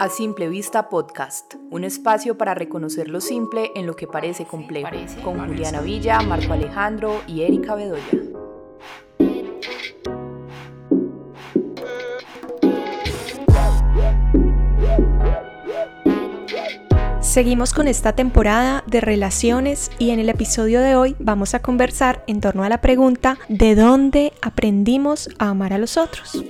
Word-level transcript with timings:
A 0.00 0.08
Simple 0.08 0.48
Vista 0.48 0.88
Podcast, 0.88 1.56
un 1.70 1.84
espacio 1.84 2.38
para 2.38 2.54
reconocer 2.54 3.10
lo 3.10 3.20
simple 3.20 3.70
en 3.74 3.86
lo 3.86 3.96
que 3.96 4.06
parece 4.06 4.46
complejo, 4.46 4.88
con 5.22 5.46
Juliana 5.46 5.82
Villa, 5.82 6.22
Marco 6.22 6.54
Alejandro 6.54 7.20
y 7.26 7.42
Erika 7.42 7.74
Bedoya. 7.74 8.02
Seguimos 17.20 17.74
con 17.74 17.86
esta 17.86 18.14
temporada 18.14 18.82
de 18.86 19.02
relaciones 19.02 19.90
y 19.98 20.12
en 20.12 20.18
el 20.18 20.30
episodio 20.30 20.80
de 20.80 20.96
hoy 20.96 21.14
vamos 21.18 21.52
a 21.52 21.60
conversar 21.60 22.24
en 22.26 22.40
torno 22.40 22.64
a 22.64 22.70
la 22.70 22.80
pregunta 22.80 23.36
¿de 23.50 23.74
dónde 23.74 24.32
aprendimos 24.40 25.28
a 25.38 25.50
amar 25.50 25.74
a 25.74 25.78
los 25.78 25.98
otros? 25.98 26.42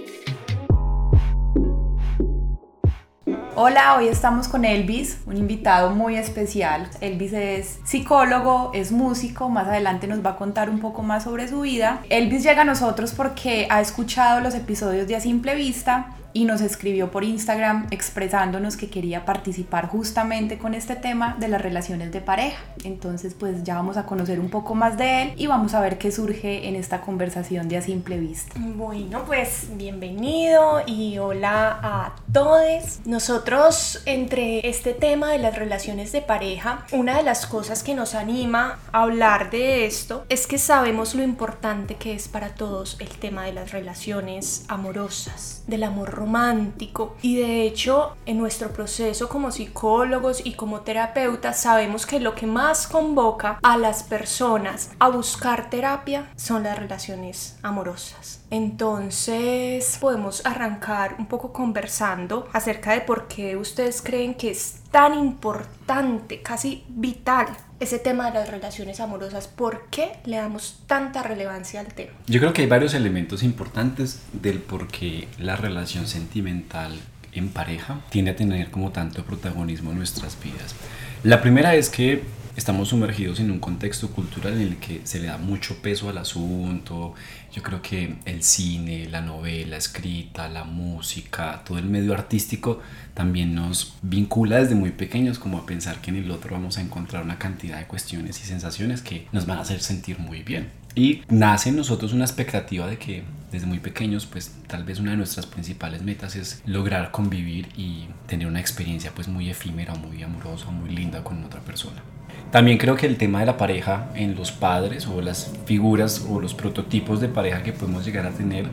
Hola, 3.57 3.97
hoy 3.97 4.07
estamos 4.07 4.47
con 4.47 4.65
Elvis, 4.65 5.19
un 5.27 5.37
invitado 5.37 5.91
muy 5.91 6.17
especial. 6.17 6.89
Elvis 7.01 7.33
es 7.33 7.81
psicólogo, 7.85 8.71
es 8.75 8.93
músico, 8.93 9.49
más 9.49 9.67
adelante 9.67 10.07
nos 10.07 10.25
va 10.25 10.31
a 10.31 10.37
contar 10.37 10.71
un 10.71 10.79
poco 10.79 11.03
más 11.03 11.25
sobre 11.25 11.49
su 11.49 11.63
vida. 11.63 12.01
Elvis 12.11 12.45
llega 12.45 12.63
a 12.63 12.65
nosotros 12.65 13.13
porque 13.13 13.67
ha 13.69 13.81
escuchado 13.81 14.41
los 14.41 14.55
episodios 14.55 15.09
de 15.09 15.17
A 15.17 15.21
Simple 15.21 15.57
Vista 15.57 16.15
y 16.33 16.45
nos 16.45 16.61
escribió 16.61 17.11
por 17.11 17.25
Instagram 17.25 17.87
expresándonos 17.91 18.77
que 18.77 18.89
quería 18.89 19.25
participar 19.25 19.89
justamente 19.89 20.59
con 20.59 20.75
este 20.75 20.97
tema 20.97 21.37
de 21.39 21.49
las 21.49 21.61
relaciones 21.61 22.13
de 22.13 22.21
pareja. 22.21 22.63
Entonces 22.85 23.35
pues 23.35 23.65
ya 23.65 23.75
vamos 23.75 23.97
a 23.97 24.07
conocer 24.07 24.41
un 24.41 24.51
poco 24.51 24.75
más 24.75 24.97
de 24.97 25.23
él 25.23 25.33
y 25.37 25.47
vamos 25.47 25.75
a 25.75 25.81
ver 25.81 25.99
qué 25.99 26.13
surge 26.13 26.69
en 26.69 26.77
esta 26.77 27.01
conversación 27.01 27.69
de 27.69 27.77
a 27.79 27.83
simple 27.83 28.19
vista. 28.19 28.55
Bueno 28.59 29.25
pues 29.27 29.69
bienvenido 29.73 30.83
y 30.87 31.19
hola 31.19 31.79
a 31.83 32.17
todos. 32.33 33.01
Nosotros 33.05 34.03
entre 34.07 34.69
este 34.69 34.95
tema 34.95 35.33
de 35.33 35.39
las 35.39 35.57
relaciones 35.57 36.13
de 36.13 36.23
pareja, 36.23 36.87
una 36.93 37.17
de 37.17 37.23
las 37.23 37.47
cosas 37.47 37.83
que 37.83 37.95
nos 37.95 38.15
anima 38.15 38.79
a 38.93 39.03
hablar 39.03 39.51
de 39.51 39.87
esto 39.87 40.25
es 40.29 40.47
que 40.47 40.59
sabemos 40.59 41.15
lo 41.15 41.23
importante 41.23 41.97
que 41.97 42.15
es 42.15 42.29
para 42.29 42.55
todos 42.55 42.97
el 43.01 43.09
tema 43.09 43.45
de 43.45 43.53
las 43.53 43.73
relaciones 43.73 44.65
amorosas, 44.69 45.65
del 45.67 45.85
amor 45.85 46.20
romántico. 46.21 47.17
Y 47.23 47.37
de 47.37 47.63
hecho, 47.63 48.17
en 48.27 48.39
nuestro 48.39 48.71
proceso 48.71 49.29
como 49.29 49.51
psicólogos 49.51 50.45
y 50.45 50.53
como 50.53 50.81
terapeutas, 50.83 51.61
sabemos 51.61 52.05
que 52.07 52.21
lo 52.21 52.35
que 52.35 52.47
más 52.47 52.87
convoca 52.87 53.59
a 53.63 53.77
las 53.79 54.03
personas 54.03 54.91
a 54.99 55.09
buscar 55.09 55.71
terapia 55.71 56.31
son 56.37 56.63
las 56.65 56.79
relaciones 56.79 57.59
amorosas. 57.63 58.45
Entonces, 58.51 59.97
podemos 60.01 60.45
arrancar 60.45 61.17
un 61.19 61.27
poco 61.27 61.53
conversando 61.53 62.49
acerca 62.53 62.93
de 62.93 63.01
por 63.01 63.27
qué 63.27 63.57
ustedes 63.57 64.03
creen 64.03 64.35
que 64.35 64.51
es 64.51 64.81
tan 64.91 65.19
importante, 65.19 66.43
casi 66.43 66.85
vital, 66.89 67.47
ese 67.81 67.99
tema 67.99 68.31
de 68.31 68.39
las 68.39 68.51
relaciones 68.51 69.01
amorosas. 69.01 69.49
¿Por 69.49 69.87
qué 69.91 70.13
le 70.27 70.37
damos 70.37 70.81
tanta 70.87 71.23
relevancia 71.23 71.81
al 71.81 71.89
tema? 71.89 72.13
Yo 72.27 72.39
creo 72.39 72.53
que 72.53 72.63
hay 72.63 72.69
varios 72.69 72.95
elementos 72.95 73.43
importantes 73.43 74.21
del 74.33 74.59
por 74.59 74.87
qué 74.89 75.29
la 75.39 75.57
relación 75.57 76.07
sentimental 76.07 76.93
en 77.33 77.49
pareja 77.49 78.01
tiende 78.11 78.33
a 78.33 78.37
tener 78.37 78.71
como 78.71 78.91
tanto 78.91 79.25
protagonismo 79.25 79.93
en 79.93 79.99
nuestras 79.99 80.37
vidas. 80.43 80.75
La 81.23 81.41
primera 81.41 81.75
es 81.75 81.89
que 81.89 82.23
estamos 82.57 82.89
sumergidos 82.89 83.41
en 83.41 83.51
un 83.51 83.59
contexto 83.59 84.11
cultural 84.11 84.55
en 84.55 84.63
el 84.63 84.77
que 84.77 85.01
se 85.05 85.19
le 85.19 85.29
da 85.29 85.39
mucho 85.39 85.81
peso 85.81 86.09
al 86.11 86.19
asunto. 86.19 87.15
Yo 87.53 87.63
creo 87.63 87.83
que 87.83 88.17
el 88.25 88.43
cine, 88.43 89.09
la 89.09 89.21
novela 89.21 89.77
escrita, 89.77 90.49
la 90.49 90.65
música, 90.65 91.63
todo 91.65 91.79
el 91.79 91.87
medio 91.87 92.13
artístico 92.15 92.81
también 93.15 93.55
nos 93.55 93.95
vincula 94.03 94.59
desde 94.59 94.75
muy 94.75 94.91
pequeños 94.91 95.39
como 95.39 95.59
a 95.59 95.67
pensar 95.67 96.01
que 96.01 96.11
en 96.11 96.17
el 96.17 96.31
otro 96.31 96.53
vamos 96.53 96.79
a 96.79 96.81
encontrar 96.81 97.25
una 97.25 97.39
cantidad 97.39 97.79
de 97.79 97.87
cuestiones 97.87 98.41
y 98.41 98.47
sensaciones 98.47 99.03
que 99.03 99.27
nos 99.33 99.47
van 99.47 99.59
a 99.59 99.63
hacer 99.63 99.81
sentir 99.81 100.19
muy 100.19 100.43
bien. 100.43 100.71
Y 100.95 101.23
nace 101.29 101.69
en 101.69 101.77
nosotros 101.77 102.13
una 102.13 102.25
expectativa 102.25 102.87
de 102.87 102.99
que 102.99 103.23
desde 103.53 103.67
muy 103.67 103.79
pequeños 103.79 104.27
pues 104.27 104.55
tal 104.67 104.85
vez 104.85 104.99
una 104.99 105.13
de 105.13 105.17
nuestras 105.17 105.47
principales 105.47 106.03
metas 106.03 106.37
es 106.37 106.63
lograr 106.67 107.11
convivir 107.11 107.69
y 107.77 108.09
tener 108.27 108.47
una 108.47 108.61
experiencia 108.61 109.13
pues 109.15 109.29
muy 109.29 109.51
efímera, 109.51 109.95
muy 109.95 110.23
amorosa, 110.23 110.71
muy 110.71 110.91
linda 110.91 111.23
con 111.23 111.45
otra 111.45 111.61
persona. 111.61 112.03
También 112.51 112.79
creo 112.79 112.97
que 112.97 113.07
el 113.07 113.17
tema 113.17 113.41
de 113.41 113.47
la 113.47 113.57
pareja 113.57 114.11
en 114.15 114.35
los 114.35 114.51
padres 114.51 115.07
o 115.07 115.23
las 115.23 115.53
figuras 115.67 116.27
o 116.29 116.41
los 116.41 116.53
prototipos 116.55 117.21
de 117.21 117.29
pareja 117.29 117.63
que 117.63 117.73
podemos 117.73 118.05
llegar 118.05 118.27
a 118.27 118.31
tener 118.31 118.67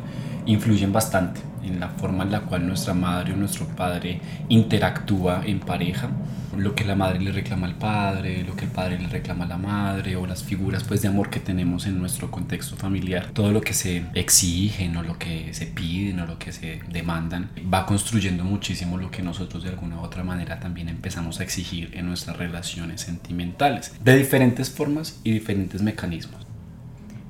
influyen 0.48 0.92
bastante 0.92 1.42
en 1.64 1.80
la 1.80 1.90
forma 1.90 2.24
en 2.24 2.32
la 2.32 2.42
cual 2.42 2.66
nuestra 2.66 2.94
madre 2.94 3.34
o 3.34 3.36
nuestro 3.36 3.68
padre 3.68 4.20
interactúa 4.50 5.44
en 5.46 5.60
pareja, 5.60 6.10
lo 6.56 6.74
que 6.74 6.86
la 6.86 6.96
madre 6.96 7.20
le 7.20 7.32
reclama 7.32 7.68
al 7.68 7.76
padre, 7.76 8.44
lo 8.44 8.56
que 8.56 8.66
el 8.66 8.72
padre 8.72 8.98
le 8.98 9.08
reclama 9.08 9.46
a 9.46 9.48
la 9.48 9.58
madre 9.58 10.16
o 10.16 10.26
las 10.26 10.44
figuras 10.44 10.84
pues 10.84 11.02
de 11.02 11.10
amor 11.10 11.30
que 11.30 11.40
tenemos 11.40 11.86
en 11.86 12.00
nuestro 12.00 12.32
contexto 12.32 12.76
familiar, 12.76 13.28
todo 13.34 13.52
lo 13.52 13.62
que 13.62 13.74
se 13.74 14.06
exigen 14.16 14.98
o 14.98 15.04
lo 15.04 15.20
que 15.20 15.54
se 15.54 15.68
piden 15.68 16.20
o 16.22 16.26
lo 16.26 16.40
que 16.40 16.52
se 16.52 16.80
demandan 16.92 17.50
va 17.72 17.86
construyendo 17.86 18.44
muchísimo 18.44 18.98
lo 18.98 19.12
que 19.12 19.22
nosotros 19.22 19.64
de 19.64 19.70
alguna 19.70 19.98
u 19.98 20.00
otra 20.00 20.24
manera 20.24 20.60
también 20.60 20.90
empezamos 20.90 21.40
a 21.40 21.44
exigir 21.44 21.92
en 21.94 22.08
nuestras 22.08 22.38
relaciones 22.38 23.02
sentimentales 23.02 23.94
de 24.04 24.18
diferentes 24.18 24.70
formas 24.70 25.20
y 25.24 25.32
diferentes 25.32 25.82
mecanismos. 25.82 26.47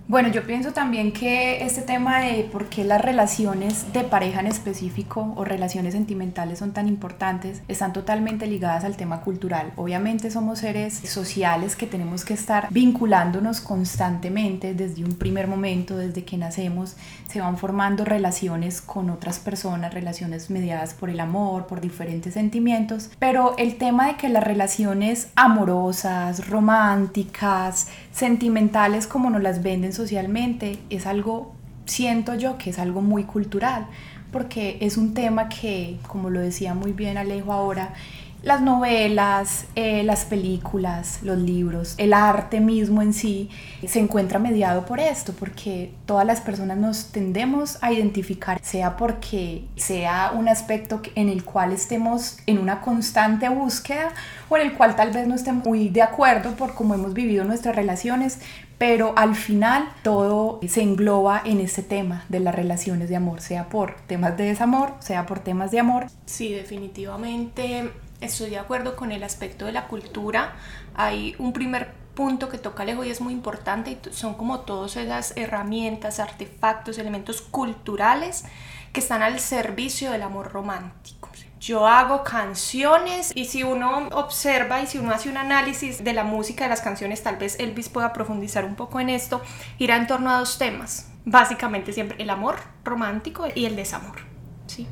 Bueno, 0.09 0.29
yo 0.29 0.47
pienso 0.47 0.72
también 0.72 1.12
que 1.12 1.66
este 1.66 1.81
tema 1.81 2.22
de 2.22 2.45
por 2.50 2.69
qué 2.69 2.85
las 2.85 3.01
relaciones 3.01 3.91
de 3.91 4.06
pareja 4.06 4.40
en 4.40 4.47
específico 4.47 5.34
o 5.35 5.44
relaciones 5.44 5.95
sentimentales 5.95 6.59
son 6.59 6.72
tan 6.72 6.88
importantes 6.88 7.62
están 7.68 7.91
totalmente 7.91 8.47
ligadas 8.47 8.85
al 8.85 8.96
tema 8.96 9.19
cultural. 9.19 9.73
Obviamente 9.75 10.31
somos 10.31 10.59
seres 10.59 10.94
sociales 10.94 11.75
que 11.75 11.88
tenemos 11.88 12.23
que 12.23 12.35
estar 12.35 12.69
vinculándonos 12.72 13.59
constantemente 13.59 14.73
desde 14.73 15.03
un 15.03 15.12
primer 15.17 15.50
momento, 15.50 15.97
desde 15.97 16.23
que 16.23 16.38
nacemos, 16.38 16.96
se 17.28 17.41
van 17.41 17.57
formando 17.57 18.06
relaciones 18.06 18.79
con 18.79 19.09
otras 19.09 19.40
personas, 19.40 19.94
relaciones 19.94 20.50
mediadas 20.50 20.94
por 20.94 21.09
el 21.09 21.19
amor, 21.19 21.67
por 21.67 21.81
diferentes 21.81 22.35
sentimientos, 22.35 23.09
pero 23.19 23.57
el 23.57 23.75
tema 23.75 24.07
de 24.07 24.16
que 24.16 24.29
las 24.29 24.46
relaciones 24.46 25.28
amorosas, 25.35 26.47
románticas, 26.47 27.90
sentimentales 28.17 29.05
como 29.05 29.29
nos 29.29 29.44
las 29.44 29.61
venden 29.61 29.94
socialmente 29.94 30.79
es 30.89 31.05
algo, 31.05 31.53
siento 31.85 32.33
yo 32.33 32.57
que 32.57 32.72
es 32.72 32.79
algo 32.79 33.03
muy 33.03 33.25
cultural, 33.25 33.85
porque 34.31 34.79
es 34.81 34.97
un 34.97 35.13
tema 35.13 35.50
que, 35.50 36.00
como 36.07 36.31
lo 36.31 36.39
decía 36.39 36.73
muy 36.73 36.94
bien 36.94 37.17
Alejo 37.17 37.53
ahora, 37.53 37.94
las 38.43 38.61
novelas, 38.61 39.65
eh, 39.75 40.03
las 40.03 40.25
películas, 40.25 41.19
los 41.23 41.37
libros, 41.37 41.95
el 41.97 42.13
arte 42.13 42.59
mismo 42.59 43.01
en 43.01 43.13
sí 43.13 43.49
se 43.85 43.99
encuentra 43.99 44.39
mediado 44.39 44.85
por 44.85 44.99
esto, 44.99 45.33
porque 45.33 45.91
todas 46.05 46.25
las 46.25 46.41
personas 46.41 46.77
nos 46.77 47.11
tendemos 47.11 47.77
a 47.81 47.91
identificar, 47.91 48.59
sea 48.61 48.95
porque 48.95 49.65
sea 49.75 50.31
un 50.35 50.47
aspecto 50.47 51.01
en 51.15 51.29
el 51.29 51.43
cual 51.43 51.73
estemos 51.73 52.37
en 52.45 52.59
una 52.59 52.81
constante 52.81 53.49
búsqueda 53.49 54.09
o 54.49 54.57
en 54.57 54.67
el 54.67 54.73
cual 54.73 54.95
tal 54.95 55.11
vez 55.11 55.27
no 55.27 55.35
estemos 55.35 55.65
muy 55.65 55.89
de 55.89 56.03
acuerdo 56.03 56.51
por 56.51 56.73
cómo 56.75 56.93
hemos 56.93 57.13
vivido 57.13 57.43
nuestras 57.43 57.75
relaciones, 57.75 58.39
pero 58.77 59.13
al 59.17 59.35
final 59.35 59.89
todo 60.03 60.59
se 60.67 60.83
engloba 60.83 61.41
en 61.43 61.59
ese 61.59 61.81
tema 61.81 62.25
de 62.29 62.39
las 62.39 62.53
relaciones 62.53 63.09
de 63.09 63.15
amor, 63.15 63.41
sea 63.41 63.69
por 63.69 63.95
temas 64.01 64.37
de 64.37 64.45
desamor, 64.45 64.93
sea 64.99 65.25
por 65.25 65.39
temas 65.39 65.71
de 65.71 65.79
amor. 65.79 66.05
Sí, 66.25 66.53
definitivamente 66.53 67.91
estoy 68.22 68.50
de 68.50 68.57
acuerdo 68.57 68.95
con 68.95 69.11
el 69.11 69.23
aspecto 69.23 69.66
de 69.66 69.72
la 69.72 69.88
cultura. 69.88 70.55
Hay 70.95 71.35
un 71.39 71.53
primer 71.53 71.94
punto 72.16 72.50
que 72.50 72.57
toca 72.57 72.83
Alejo 72.83 73.03
y 73.03 73.11
es 73.11 73.22
muy 73.22 73.33
importante 73.33 73.91
y 73.91 74.00
son 74.11 74.33
como 74.33 74.61
todas 74.61 74.95
esas 74.97 75.33
herramientas, 75.38 76.19
artefactos, 76.19 76.97
elementos 76.97 77.41
culturales 77.41 78.44
que 78.91 79.00
están 79.00 79.22
al 79.22 79.39
servicio 79.39 80.11
del 80.11 80.23
amor 80.23 80.51
romántico. 80.51 81.29
Yo 81.59 81.88
hago 81.88 82.23
canciones 82.23 83.31
y 83.35 83.46
si 83.46 83.64
uno 83.64 84.08
observa 84.11 84.81
y 84.81 84.87
si 84.87 84.99
uno 84.99 85.11
hace 85.11 85.29
un 85.29 85.37
análisis 85.37 86.03
de 86.03 86.14
la 86.14 86.23
música 86.23 86.64
de 86.66 86.69
las 86.69 86.81
canciones, 86.81 87.23
tal 87.23 87.37
vez 87.37 87.59
Elvis 87.59 87.90
pueda 87.90 88.14
profundizar 88.14 88.64
un 88.64 88.75
poco 88.75 88.99
en 88.99 89.09
esto, 89.09 89.41
irá 89.79 89.97
en 89.97 90.08
torno 90.08 90.29
a 90.29 90.40
dos 90.40 90.58
temas. 90.58 91.09
Básicamente 91.25 91.93
siempre 91.93 92.22
el 92.22 92.29
amor 92.29 92.58
romántico 92.84 93.47
y 93.53 93.66
el 93.66 93.75
desamor. 93.75 94.19
¿sí? 94.67 94.87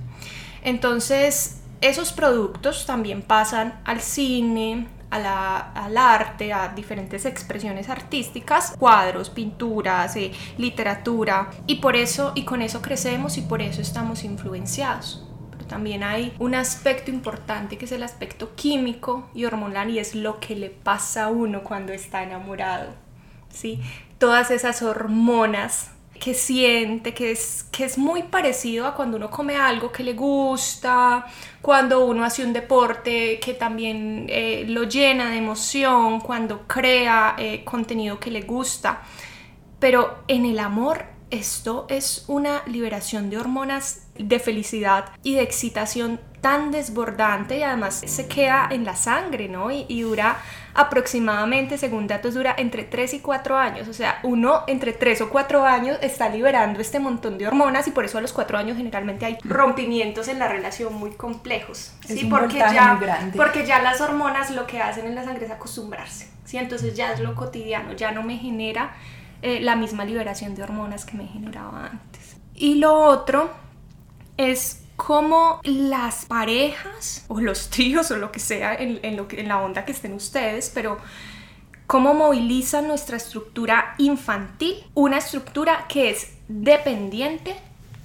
Entonces, 0.64 1.62
esos 1.82 2.14
productos 2.14 2.86
también 2.86 3.22
pasan 3.22 3.80
al 3.86 4.02
cine, 4.02 4.88
al 5.10 5.98
arte, 5.98 6.52
a 6.52 6.70
diferentes 6.70 7.26
expresiones 7.26 7.90
artísticas, 7.90 8.76
cuadros, 8.78 9.30
pinturas, 9.30 10.16
eh, 10.16 10.32
literatura, 10.58 11.52
y 11.68 11.76
por 11.76 11.96
eso, 11.96 12.34
y 12.36 12.44
con 12.44 12.62
eso 12.62 12.82
crecemos 12.82 13.38
y 13.38 13.42
por 13.42 13.62
eso 13.62 13.82
estamos 13.82 14.24
influenciados. 14.24 15.26
Pero 15.52 15.66
también 15.66 16.04
hay 16.04 16.34
un 16.40 16.56
aspecto 16.56 17.12
importante 17.12 17.78
que 17.78 17.86
es 17.86 17.92
el 17.92 18.04
aspecto 18.04 18.56
químico 18.56 19.30
y 19.34 19.46
hormonal 19.46 19.90
y 19.90 20.00
es 20.00 20.16
lo 20.16 20.40
que 20.40 20.56
le 20.56 20.70
pasa 20.70 21.26
a 21.26 21.30
uno 21.30 21.64
cuando 21.64 21.94
está 21.94 22.24
enamorado. 22.24 23.06
¿sí? 23.50 23.82
Todas 24.18 24.52
esas 24.52 24.82
hormonas 24.82 25.92
que 26.26 26.34
siente, 26.34 27.14
que 27.14 27.30
es, 27.30 27.68
que 27.72 27.86
es 27.86 28.00
muy 28.00 28.24
parecido 28.24 28.88
a 28.88 28.96
cuando 28.96 29.18
uno 29.18 29.30
come 29.30 29.58
algo 29.58 29.92
que 29.92 30.04
le 30.04 30.14
gusta, 30.14 31.24
cuando 31.62 32.04
uno 32.04 32.24
hace 32.24 32.44
un 32.44 32.52
deporte 32.52 33.40
que 33.40 33.54
también 33.54 34.26
eh, 34.28 34.66
lo 34.68 34.86
llena 34.86 35.30
de 35.30 35.38
emoción, 35.38 36.20
cuando 36.22 36.66
crea 36.66 37.36
eh, 37.38 37.64
contenido 37.64 38.20
que 38.20 38.32
le 38.32 38.42
gusta. 38.42 39.04
Pero 39.78 40.24
en 40.28 40.48
el 40.48 40.58
amor 40.58 41.06
esto 41.30 41.86
es 41.90 42.26
una 42.28 42.64
liberación 42.66 43.30
de 43.30 43.38
hormonas 43.38 44.08
de 44.18 44.40
felicidad 44.40 45.12
y 45.22 45.36
de 45.36 45.44
excitación 45.44 46.20
tan 46.42 46.72
desbordante 46.72 47.60
y 47.60 47.62
además 47.62 48.02
se 48.04 48.28
queda 48.28 48.68
en 48.72 48.84
la 48.84 48.96
sangre, 48.96 49.48
¿no? 49.48 49.70
Y, 49.70 50.02
dura 50.02 50.38
aproximadamente, 50.76 51.78
según 51.78 52.06
datos, 52.06 52.34
dura 52.34 52.54
entre 52.58 52.84
3 52.84 53.16
y 53.16 53.20
4 53.20 53.58
años. 53.58 53.88
O 53.88 53.94
sea, 53.94 54.20
uno 54.24 54.64
entre 54.68 54.92
3 54.92 55.22
o 55.22 55.30
4 55.30 55.66
años 55.66 55.98
está 56.02 56.28
liberando 56.28 56.82
este 56.82 57.00
montón 57.00 57.38
de 57.38 57.48
hormonas 57.48 57.88
y 57.88 57.92
por 57.92 58.04
eso 58.04 58.18
a 58.18 58.22
los 58.22 58.34
4 58.34 58.58
años 58.58 58.76
generalmente 58.76 59.26
hay 59.26 59.38
rompimientos 59.44 60.28
en 60.28 60.38
la 60.38 60.50
relación 60.50 60.94
muy 60.94 61.12
complejos. 61.12 61.94
¿sí? 62.06 62.28
porque, 62.30 62.58
ya, 62.58 63.00
porque 63.36 63.66
ya 63.66 63.82
las 63.82 64.02
hormonas 64.02 64.52
lo 64.52 64.68
que 64.68 64.82
hacen 64.82 65.06
en 65.08 65.16
la 65.16 65.24
sangre 65.24 65.46
es 65.46 65.52
acostumbrarse. 65.52 66.30
¿sí? 66.44 66.58
Entonces 66.58 66.94
ya 66.94 67.14
es 67.14 67.22
lo 67.22 67.36
cotidiano, 67.36 67.94
ya 67.94 68.12
no 68.12 68.22
me 68.22 68.38
genera 68.38 68.96
eh, 69.42 69.62
la 69.62 69.78
misma 69.78 70.04
liberación 70.04 70.56
de 70.56 70.64
hormonas 70.64 71.06
que 71.06 71.16
me 71.16 71.26
generaba 71.26 71.86
antes. 71.86 72.36
Y 72.54 72.76
lo 72.76 72.94
otro 72.94 73.50
es 74.36 74.85
cómo 74.96 75.60
las 75.64 76.26
parejas 76.26 77.26
o 77.28 77.42
los 77.42 77.70
tíos 77.70 78.12
o 78.12 78.18
lo 78.18 78.32
que 78.32 78.40
sea 78.40 78.76
en, 78.76 79.18
lo 79.18 79.28
que, 79.28 79.42
en 79.42 79.48
la 79.48 79.62
onda 79.62 79.86
que 79.86 79.92
estén 79.92 80.14
ustedes, 80.14 80.72
pero 80.74 80.98
cómo 81.88 82.14
movilizan 82.14 82.88
nuestra 82.88 83.18
estructura 83.18 83.96
infantil, 83.98 84.84
una 84.94 85.18
estructura 85.18 85.86
que 85.88 86.10
es 86.10 86.30
dependiente 86.48 87.56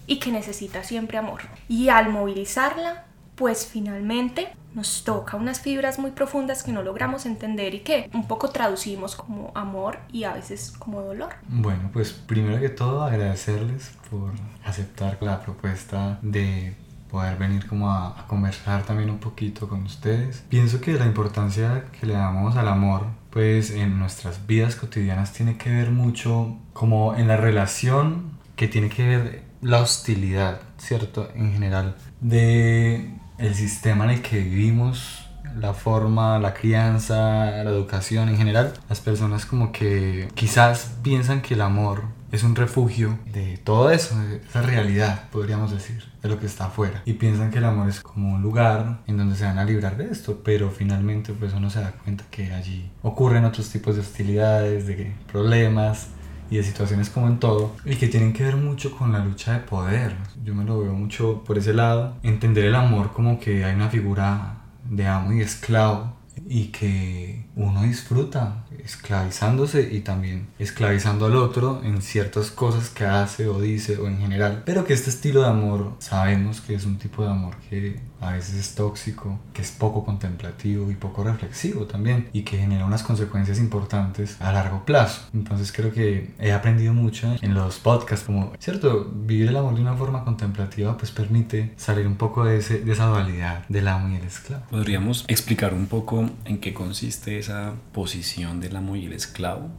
y 0.06 0.19
que 0.19 0.32
necesita 0.32 0.82
siempre 0.82 1.19
amor. 1.19 1.42
Y 1.69 1.88
al 1.88 2.10
movilizarla, 2.10 3.04
pues 3.40 3.66
finalmente 3.66 4.48
nos 4.75 5.02
toca 5.02 5.38
unas 5.38 5.60
fibras 5.60 5.98
muy 5.98 6.10
profundas 6.10 6.62
que 6.62 6.72
no 6.72 6.82
logramos 6.82 7.25
entender 7.25 7.75
y 7.75 7.78
que 7.81 8.10
un 8.12 8.28
poco 8.28 8.50
traducimos 8.50 9.16
como 9.16 9.50
amor 9.54 9.98
y 10.12 10.25
a 10.25 10.34
veces 10.34 10.75
como 10.78 11.00
dolor. 11.00 11.31
Bueno, 11.48 11.88
pues 11.90 12.12
primero 12.12 12.60
que 12.60 12.69
todo 12.69 13.02
agradecerles 13.02 13.92
por 14.10 14.32
aceptar 14.62 15.16
la 15.22 15.40
propuesta 15.40 16.19
de 16.20 16.75
poder 17.10 17.38
venir 17.38 17.66
como 17.66 17.90
a, 17.90 18.26
conversar 18.28 18.84
también 18.84 19.08
un 19.08 19.19
poquito 19.19 19.66
con 19.70 19.84
ustedes. 19.84 20.44
Pienso 20.50 20.82
que 20.82 20.93
la 20.93 21.06
importancia 21.06 21.86
que 21.98 22.06
le 22.06 22.12
damos 22.12 22.56
al 22.56 22.69
amor 22.69 23.06
pues 23.31 23.70
en 23.70 23.98
nuestras 23.98 24.46
vidas 24.46 24.76
cotidianas 24.76 25.32
tiene 25.32 25.56
que 25.56 25.70
ver 25.70 25.90
mucho 25.90 26.58
como 26.75 27.16
en 27.16 27.26
la 27.26 27.38
relación 27.38 28.32
que 28.54 28.69
tiene 28.69 28.90
que 28.90 29.06
ver 29.06 29.43
la 29.62 29.81
hostilidad, 29.81 30.60
¿cierto? 30.76 31.31
En 31.34 31.54
general 31.54 31.96
de 32.20 33.19
el 33.40 33.54
sistema 33.54 34.04
en 34.04 34.10
el 34.10 34.22
que 34.22 34.38
vivimos, 34.38 35.26
la 35.58 35.75
forma, 35.75 36.38
la 36.38 36.54
crianza, 36.54 37.46
la 37.64 37.70
educación 37.70 38.28
en 38.28 38.37
general, 38.37 38.75
las 38.88 39.00
personas 39.00 39.46
como 39.46 39.72
que 39.72 40.28
quizás 40.34 40.92
piensan 41.02 41.40
que 41.42 41.54
el 41.54 41.62
amor 41.62 42.04
es 42.31 42.44
un 42.44 42.54
refugio 42.54 43.19
de 43.32 43.58
todo 43.58 43.90
eso, 43.90 44.16
de 44.20 44.37
esa 44.37 44.62
realidad, 44.62 45.25
podríamos 45.32 45.72
decir, 45.72 46.04
de 46.22 46.28
lo 46.28 46.38
que 46.38 46.46
está 46.46 46.66
afuera. 46.66 47.02
Y 47.04 47.14
piensan 47.14 47.50
que 47.50 47.58
el 47.58 47.64
amor 47.64 47.88
es 47.88 48.00
como 48.00 48.34
un 48.34 48.42
lugar 48.42 49.00
en 49.08 49.16
donde 49.16 49.34
se 49.34 49.44
van 49.44 49.58
a 49.58 49.64
librar 49.64 49.96
de 49.96 50.10
esto, 50.10 50.40
pero 50.44 50.70
finalmente 50.70 51.32
pues 51.32 51.52
uno 51.54 51.70
se 51.70 51.81
da 51.81 51.93
cuenta 51.93 52.25
que 52.31 52.52
allí 52.52 52.90
ocurren 53.02 53.44
otros 53.44 53.70
tipos 53.70 53.96
de 53.96 54.02
hostilidades, 54.02 54.86
de 54.86 55.12
problemas, 55.32 56.08
y 56.50 56.56
de 56.56 56.62
situaciones 56.62 57.08
como 57.08 57.29
en 57.29 57.38
todo 57.38 57.76
y 57.85 57.97
que 57.97 58.08
tienen 58.08 58.32
que 58.32 58.44
ver 58.44 58.56
mucho 58.56 58.97
con 58.97 59.12
la 59.12 59.25
lucha 59.25 59.52
de 59.55 59.61
poder. 59.61 60.17
Yo 60.44 60.55
me 60.55 60.64
lo 60.64 60.81
veo 60.81 60.93
mucho 60.93 61.43
por 61.44 61.56
ese 61.56 61.73
lado. 61.73 62.17
Entender 62.23 62.64
el 62.64 62.75
amor 62.75 63.12
como 63.12 63.38
que 63.38 63.64
hay 63.64 63.75
una 63.75 63.88
figura 63.88 64.56
de 64.85 65.06
amo 65.06 65.32
y 65.32 65.41
esclavo 65.41 66.19
y 66.47 66.67
que 66.67 67.47
uno 67.56 67.82
disfruta 67.82 68.65
esclavizándose 68.85 69.88
y 69.93 70.00
también 70.00 70.49
esclavizando 70.59 71.27
al 71.27 71.37
otro 71.37 71.82
en 71.85 72.03
ciertas 72.03 72.50
cosas 72.50 72.88
que 72.88 73.05
hace 73.05 73.47
o 73.47 73.61
dice 73.61 73.99
o 73.99 74.06
en 74.06 74.19
general. 74.19 74.62
Pero 74.65 74.85
que 74.85 74.94
este 74.94 75.11
estilo 75.11 75.43
de 75.43 75.49
amor 75.49 75.94
sabemos 75.99 76.61
que 76.61 76.75
es 76.75 76.85
un 76.85 76.99
tipo 76.99 77.23
de 77.23 77.31
amor 77.31 77.56
que 77.69 78.00
a 78.21 78.32
veces 78.32 78.55
es 78.55 78.75
tóxico, 78.75 79.38
que 79.53 79.62
es 79.62 79.71
poco 79.71 80.05
contemplativo 80.05 80.91
y 80.91 80.94
poco 80.94 81.25
reflexivo 81.25 81.87
también 81.87 82.29
y 82.32 82.43
que 82.43 82.59
genera 82.59 82.85
unas 82.85 83.03
consecuencias 83.03 83.59
importantes 83.59 84.37
a 84.41 84.53
largo 84.53 84.85
plazo. 84.85 85.23
Entonces 85.32 85.73
creo 85.73 85.93
que 85.93 86.35
he 86.38 86.53
aprendido 86.53 86.93
mucho 86.93 87.35
en 87.41 87.55
los 87.55 87.79
podcasts 87.79 88.27
como, 88.27 88.53
cierto, 88.59 89.11
vivir 89.15 89.49
el 89.49 89.56
amor 89.56 89.75
de 89.75 89.81
una 89.81 89.94
forma 89.94 90.25
contemplativa 90.25 90.97
pues 90.97 91.11
permite 91.11 91.73
salir 91.77 92.06
un 92.06 92.17
poco 92.17 92.44
de, 92.44 92.59
ese, 92.59 92.81
de 92.81 92.93
esa 92.93 93.06
dualidad 93.06 93.67
del 93.69 93.88
amo 93.88 94.09
y 94.11 94.17
el 94.17 94.25
esclavo. 94.25 94.65
¿Podríamos 94.71 95.25
explicar 95.29 95.75
un 95.75 95.87
poco 95.87 96.19
en 96.44 96.58
qué 96.58 96.75
consiste 96.75 97.38
esa 97.38 97.75
posición 97.93 98.61
del 98.61 98.76
amo 98.76 98.96
y 98.96 99.06
el 99.06 99.12
esclavo? 99.12 99.70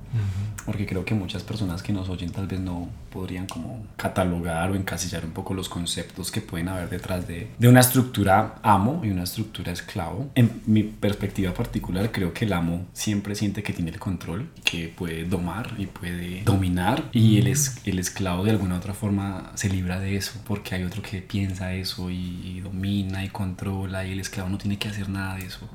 Porque 0.65 0.85
creo 0.85 1.05
que 1.05 1.13
muchas 1.13 1.43
personas 1.43 1.83
que 1.83 1.93
nos 1.93 2.09
oyen 2.09 2.31
tal 2.31 2.47
vez 2.47 2.59
no 2.59 2.89
podrían 3.11 3.47
como 3.47 3.85
catalogar 3.97 4.71
o 4.71 4.75
encasillar 4.75 5.25
un 5.25 5.31
poco 5.31 5.53
los 5.53 5.69
conceptos 5.69 6.31
que 6.31 6.41
pueden 6.41 6.69
haber 6.69 6.89
detrás 6.89 7.27
de, 7.27 7.49
de 7.57 7.67
una 7.67 7.81
estructura 7.81 8.55
amo 8.63 9.01
y 9.03 9.09
una 9.09 9.23
estructura 9.23 9.71
esclavo. 9.71 10.29
En 10.35 10.61
mi 10.65 10.83
perspectiva 10.83 11.53
particular 11.53 12.11
creo 12.11 12.33
que 12.33 12.45
el 12.45 12.53
amo 12.53 12.85
siempre 12.93 13.35
siente 13.35 13.63
que 13.63 13.73
tiene 13.73 13.91
el 13.91 13.99
control, 13.99 14.49
que 14.63 14.87
puede 14.87 15.25
domar 15.25 15.73
y 15.77 15.87
puede 15.87 16.43
dominar 16.43 17.03
y 17.11 17.37
el, 17.37 17.47
es, 17.47 17.81
el 17.85 17.99
esclavo 17.99 18.43
de 18.43 18.51
alguna 18.51 18.77
otra 18.77 18.93
forma 18.93 19.51
se 19.55 19.69
libra 19.69 19.99
de 19.99 20.15
eso 20.15 20.33
porque 20.47 20.75
hay 20.75 20.83
otro 20.83 21.01
que 21.01 21.21
piensa 21.21 21.73
eso 21.73 22.09
y, 22.09 22.61
domina 22.61 23.23
y 23.25 23.29
controla 23.29 24.05
y 24.05 24.11
el 24.11 24.19
esclavo 24.19 24.49
no 24.49 24.57
tiene 24.57 24.77
que 24.77 24.87
hacer 24.87 25.09
nada 25.09 25.35
de 25.35 25.45
eso. 25.45 25.67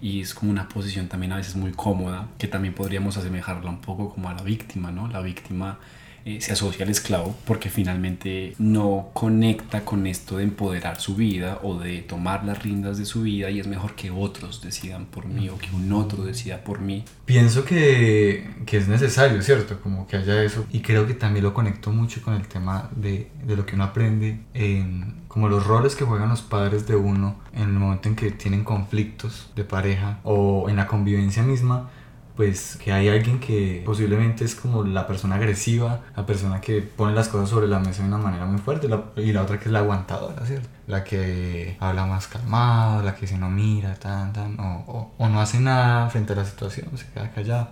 Y 0.00 0.20
es 0.20 0.34
como 0.34 0.50
una 0.50 0.68
posición 0.68 1.08
también 1.08 1.32
a 1.32 1.36
veces 1.36 1.56
muy 1.56 1.72
cómoda 1.72 2.28
que 2.38 2.46
también 2.48 2.74
podríamos 2.74 3.16
asemejarla 3.16 3.70
un 3.70 3.80
poco 3.80 4.14
como 4.18 4.30
a 4.30 4.34
la 4.34 4.42
víctima, 4.42 4.90
¿no? 4.90 5.06
La 5.06 5.20
víctima 5.20 5.78
eh, 6.24 6.40
se 6.40 6.52
asocia 6.52 6.84
al 6.84 6.90
esclavo 6.90 7.36
porque 7.44 7.70
finalmente 7.70 8.54
no 8.58 9.10
conecta 9.12 9.84
con 9.84 10.08
esto 10.08 10.38
de 10.38 10.42
empoderar 10.42 11.00
su 11.00 11.14
vida 11.14 11.60
o 11.62 11.78
de 11.78 12.02
tomar 12.02 12.44
las 12.44 12.60
riendas 12.60 12.98
de 12.98 13.04
su 13.04 13.22
vida 13.22 13.48
y 13.48 13.60
es 13.60 13.68
mejor 13.68 13.94
que 13.94 14.10
otros 14.10 14.60
decidan 14.60 15.06
por 15.06 15.26
mí 15.26 15.48
o 15.50 15.56
que 15.56 15.70
un 15.70 15.92
otro 15.92 16.24
decida 16.24 16.64
por 16.64 16.80
mí. 16.80 17.04
Pienso 17.26 17.64
que, 17.64 18.50
que 18.66 18.78
es 18.78 18.88
necesario, 18.88 19.40
¿cierto? 19.40 19.80
Como 19.80 20.08
que 20.08 20.16
haya 20.16 20.42
eso 20.42 20.66
y 20.72 20.80
creo 20.80 21.06
que 21.06 21.14
también 21.14 21.44
lo 21.44 21.54
conecto 21.54 21.92
mucho 21.92 22.20
con 22.20 22.34
el 22.34 22.48
tema 22.48 22.90
de, 22.96 23.30
de 23.44 23.54
lo 23.54 23.64
que 23.66 23.76
uno 23.76 23.84
aprende 23.84 24.40
en 24.52 25.28
como 25.28 25.48
los 25.48 25.64
roles 25.64 25.94
que 25.94 26.04
juegan 26.04 26.28
los 26.28 26.42
padres 26.42 26.88
de 26.88 26.96
uno 26.96 27.36
en 27.52 27.62
el 27.62 27.68
momento 27.68 28.08
en 28.08 28.16
que 28.16 28.32
tienen 28.32 28.64
conflictos 28.64 29.52
de 29.54 29.62
pareja 29.62 30.18
o 30.24 30.68
en 30.68 30.74
la 30.74 30.88
convivencia 30.88 31.44
misma 31.44 31.90
pues 32.38 32.78
que 32.80 32.92
hay 32.92 33.08
alguien 33.08 33.40
que 33.40 33.82
posiblemente 33.84 34.44
es 34.44 34.54
como 34.54 34.84
la 34.84 35.08
persona 35.08 35.34
agresiva, 35.34 36.02
la 36.16 36.24
persona 36.24 36.60
que 36.60 36.82
pone 36.82 37.12
las 37.12 37.26
cosas 37.26 37.48
sobre 37.48 37.66
la 37.66 37.80
mesa 37.80 38.02
de 38.02 38.08
una 38.10 38.18
manera 38.18 38.46
muy 38.46 38.60
fuerte 38.60 38.88
y 39.16 39.32
la 39.32 39.42
otra 39.42 39.58
que 39.58 39.64
es 39.64 39.72
la 39.72 39.80
aguantadora, 39.80 40.46
¿cierto? 40.46 40.68
La 40.86 41.02
que 41.02 41.76
habla 41.80 42.06
más 42.06 42.28
calmado, 42.28 43.02
la 43.02 43.16
que 43.16 43.26
se 43.26 43.36
no 43.36 43.50
mira, 43.50 43.96
tan, 43.96 44.32
tan, 44.32 44.56
o, 44.60 45.10
o, 45.18 45.28
no 45.28 45.40
hace 45.40 45.58
nada 45.58 46.08
frente 46.10 46.32
a 46.32 46.36
la 46.36 46.44
situación, 46.44 46.86
se 46.96 47.08
queda 47.08 47.28
callado. 47.32 47.70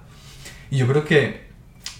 Y 0.68 0.78
yo 0.78 0.88
creo 0.88 1.04
que 1.04 1.48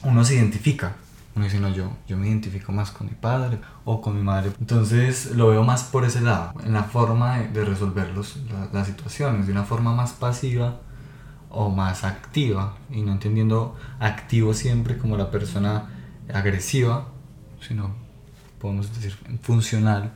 uno 0.03 0.25
se 0.25 0.35
identifica, 0.35 0.97
uno 1.37 1.45
dice, 1.45 1.61
no, 1.61 1.69
yo, 1.69 1.93
yo 2.09 2.17
me 2.17 2.27
identifico 2.27 2.73
más 2.73 2.91
con 2.91 3.07
mi 3.07 3.15
padre 3.15 3.61
o 3.85 4.01
con 4.01 4.17
mi 4.17 4.25
madre. 4.25 4.51
Entonces 4.59 5.37
lo 5.37 5.47
veo 5.51 5.63
más 5.63 5.85
por 5.85 6.05
ese 6.05 6.21
lado, 6.21 6.53
en 6.65 6.73
la 6.73 6.83
forma 6.83 7.39
de, 7.39 7.65
resolver 7.65 8.09
los, 8.09 8.39
las 8.73 8.89
situaciones, 8.89 9.47
de 9.47 9.53
una 9.53 9.63
forma 9.63 9.95
más 9.95 10.15
pasiva 10.15 10.81
o 11.57 11.71
más 11.71 12.05
activa 12.05 12.77
y 12.91 13.01
no 13.01 13.13
entendiendo 13.13 13.77
activo 13.99 14.53
siempre 14.53 14.99
como 14.99 15.17
la 15.17 15.31
persona 15.31 15.89
agresiva, 16.33 17.09
sino 17.67 17.95
podemos 18.61 18.95
decir 18.95 19.17
funcional. 19.43 20.13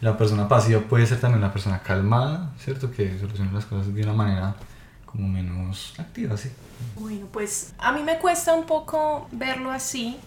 La 0.00 0.18
persona 0.18 0.48
pasiva 0.48 0.80
puede 0.80 1.06
ser 1.06 1.20
también 1.20 1.38
una 1.38 1.52
persona 1.52 1.78
calmada, 1.80 2.52
¿cierto? 2.58 2.90
Que 2.90 3.18
soluciona 3.18 3.52
las 3.52 3.66
cosas 3.66 3.94
de 3.94 4.02
una 4.02 4.12
manera 4.12 4.56
como 5.14 5.28
menos 5.28 5.94
activa, 5.96 6.36
sí. 6.36 6.50
Bueno, 6.96 7.28
pues 7.32 7.72
a 7.78 7.92
mí 7.92 8.02
me 8.02 8.18
cuesta 8.18 8.52
un 8.52 8.64
poco 8.64 9.28
verlo 9.30 9.70
así, 9.70 10.18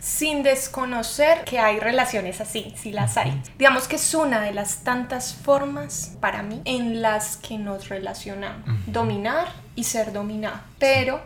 sin 0.00 0.42
desconocer 0.42 1.44
que 1.44 1.60
hay 1.60 1.78
relaciones 1.78 2.40
así, 2.40 2.74
si 2.76 2.90
las 2.90 3.16
hay. 3.16 3.40
Digamos 3.56 3.86
que 3.86 3.94
es 3.94 4.14
una 4.14 4.40
de 4.40 4.52
las 4.52 4.82
tantas 4.82 5.34
formas 5.34 6.16
para 6.20 6.42
mí 6.42 6.60
en 6.64 7.00
las 7.00 7.36
que 7.36 7.58
nos 7.58 7.88
relacionamos. 7.88 8.68
Dominar 8.86 9.46
y 9.76 9.84
ser 9.84 10.12
dominado. 10.12 10.58
Pero 10.80 11.20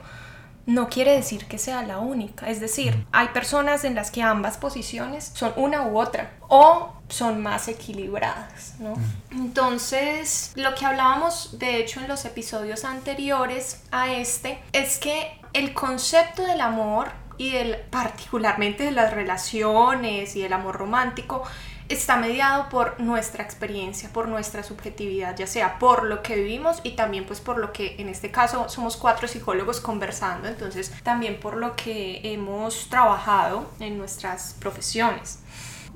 no 0.66 0.90
quiere 0.90 1.12
decir 1.12 1.46
que 1.46 1.56
sea 1.56 1.82
la 1.82 1.98
única. 1.98 2.50
Es 2.50 2.60
decir, 2.60 3.06
hay 3.10 3.28
personas 3.28 3.84
en 3.84 3.94
las 3.94 4.10
que 4.10 4.22
ambas 4.22 4.58
posiciones 4.58 5.30
son 5.32 5.54
una 5.56 5.86
u 5.86 5.98
otra 5.98 6.32
o 6.48 6.92
son 7.08 7.42
más 7.42 7.68
equilibradas, 7.68 8.74
¿no? 8.78 8.94
Entonces, 9.30 10.52
lo 10.56 10.74
que 10.74 10.84
hablábamos 10.84 11.58
de 11.58 11.78
hecho 11.78 12.00
en 12.00 12.08
los 12.08 12.24
episodios 12.24 12.84
anteriores 12.84 13.82
a 13.90 14.12
este 14.12 14.58
es 14.72 14.98
que 14.98 15.40
el 15.52 15.72
concepto 15.72 16.42
del 16.44 16.60
amor 16.60 17.10
y 17.38 17.50
del, 17.50 17.76
particularmente 17.90 18.84
de 18.84 18.90
las 18.90 19.12
relaciones 19.14 20.36
y 20.36 20.42
el 20.42 20.52
amor 20.52 20.76
romántico 20.76 21.44
está 21.88 22.16
mediado 22.16 22.68
por 22.68 23.00
nuestra 23.00 23.42
experiencia, 23.42 24.10
por 24.12 24.28
nuestra 24.28 24.62
subjetividad, 24.62 25.36
ya 25.36 25.46
sea 25.46 25.78
por 25.78 26.04
lo 26.04 26.22
que 26.22 26.36
vivimos 26.36 26.80
y 26.82 26.90
también 26.90 27.24
pues 27.24 27.40
por 27.40 27.58
lo 27.58 27.72
que 27.72 27.96
en 27.98 28.08
este 28.08 28.30
caso 28.30 28.68
somos 28.68 28.96
cuatro 28.96 29.26
psicólogos 29.26 29.80
conversando, 29.80 30.48
entonces 30.48 30.92
también 31.02 31.40
por 31.40 31.56
lo 31.56 31.76
que 31.76 32.20
hemos 32.24 32.88
trabajado 32.90 33.70
en 33.80 33.96
nuestras 33.96 34.54
profesiones. 34.60 35.38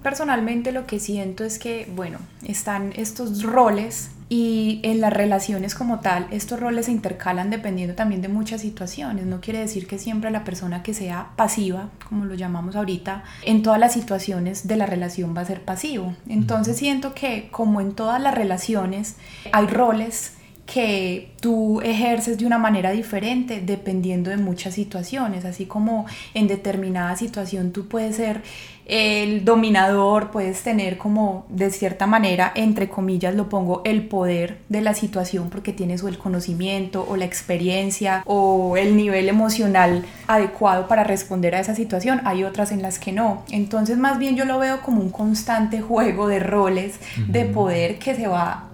Personalmente 0.02 0.72
lo 0.72 0.86
que 0.86 0.98
siento 0.98 1.44
es 1.44 1.58
que, 1.58 1.90
bueno, 1.94 2.18
están 2.46 2.92
estos 2.96 3.42
roles 3.42 4.10
y 4.28 4.80
en 4.82 5.02
las 5.02 5.12
relaciones 5.12 5.74
como 5.74 6.00
tal, 6.00 6.26
estos 6.30 6.58
roles 6.58 6.86
se 6.86 6.92
intercalan 6.92 7.50
dependiendo 7.50 7.94
también 7.94 8.22
de 8.22 8.28
muchas 8.28 8.62
situaciones. 8.62 9.26
No 9.26 9.42
quiere 9.42 9.58
decir 9.58 9.86
que 9.86 9.98
siempre 9.98 10.30
la 10.30 10.42
persona 10.42 10.82
que 10.82 10.94
sea 10.94 11.28
pasiva, 11.36 11.90
como 12.08 12.24
lo 12.24 12.34
llamamos 12.34 12.74
ahorita, 12.74 13.24
en 13.44 13.62
todas 13.62 13.78
las 13.78 13.92
situaciones 13.92 14.66
de 14.66 14.76
la 14.76 14.86
relación 14.86 15.36
va 15.36 15.42
a 15.42 15.44
ser 15.44 15.62
pasivo. 15.62 16.16
Entonces 16.28 16.78
siento 16.78 17.14
que 17.14 17.48
como 17.50 17.82
en 17.82 17.92
todas 17.92 18.22
las 18.22 18.34
relaciones 18.34 19.16
hay 19.52 19.66
roles 19.66 20.32
que 20.66 21.32
tú 21.40 21.80
ejerces 21.80 22.38
de 22.38 22.46
una 22.46 22.58
manera 22.58 22.92
diferente 22.92 23.60
dependiendo 23.64 24.30
de 24.30 24.36
muchas 24.36 24.74
situaciones, 24.74 25.44
así 25.44 25.66
como 25.66 26.06
en 26.34 26.46
determinada 26.46 27.16
situación 27.16 27.72
tú 27.72 27.88
puedes 27.88 28.16
ser 28.16 28.42
el 28.86 29.44
dominador, 29.44 30.30
puedes 30.30 30.62
tener 30.62 30.98
como 30.98 31.46
de 31.48 31.70
cierta 31.70 32.06
manera, 32.06 32.52
entre 32.54 32.88
comillas 32.88 33.34
lo 33.34 33.48
pongo, 33.48 33.82
el 33.84 34.06
poder 34.06 34.58
de 34.68 34.80
la 34.80 34.94
situación 34.94 35.50
porque 35.50 35.72
tienes 35.72 36.02
o 36.02 36.08
el 36.08 36.18
conocimiento 36.18 37.06
o 37.08 37.16
la 37.16 37.24
experiencia 37.24 38.22
o 38.26 38.76
el 38.76 38.96
nivel 38.96 39.28
emocional 39.28 40.04
adecuado 40.26 40.88
para 40.88 41.04
responder 41.04 41.54
a 41.54 41.60
esa 41.60 41.74
situación, 41.74 42.20
hay 42.24 42.44
otras 42.44 42.72
en 42.72 42.82
las 42.82 42.98
que 42.98 43.12
no. 43.12 43.44
Entonces 43.50 43.98
más 43.98 44.18
bien 44.18 44.36
yo 44.36 44.44
lo 44.44 44.58
veo 44.58 44.80
como 44.82 45.00
un 45.00 45.10
constante 45.10 45.80
juego 45.80 46.28
de 46.28 46.40
roles, 46.40 46.98
de 47.28 47.44
poder 47.44 47.98
que 47.98 48.14
se 48.14 48.26
va 48.26 48.68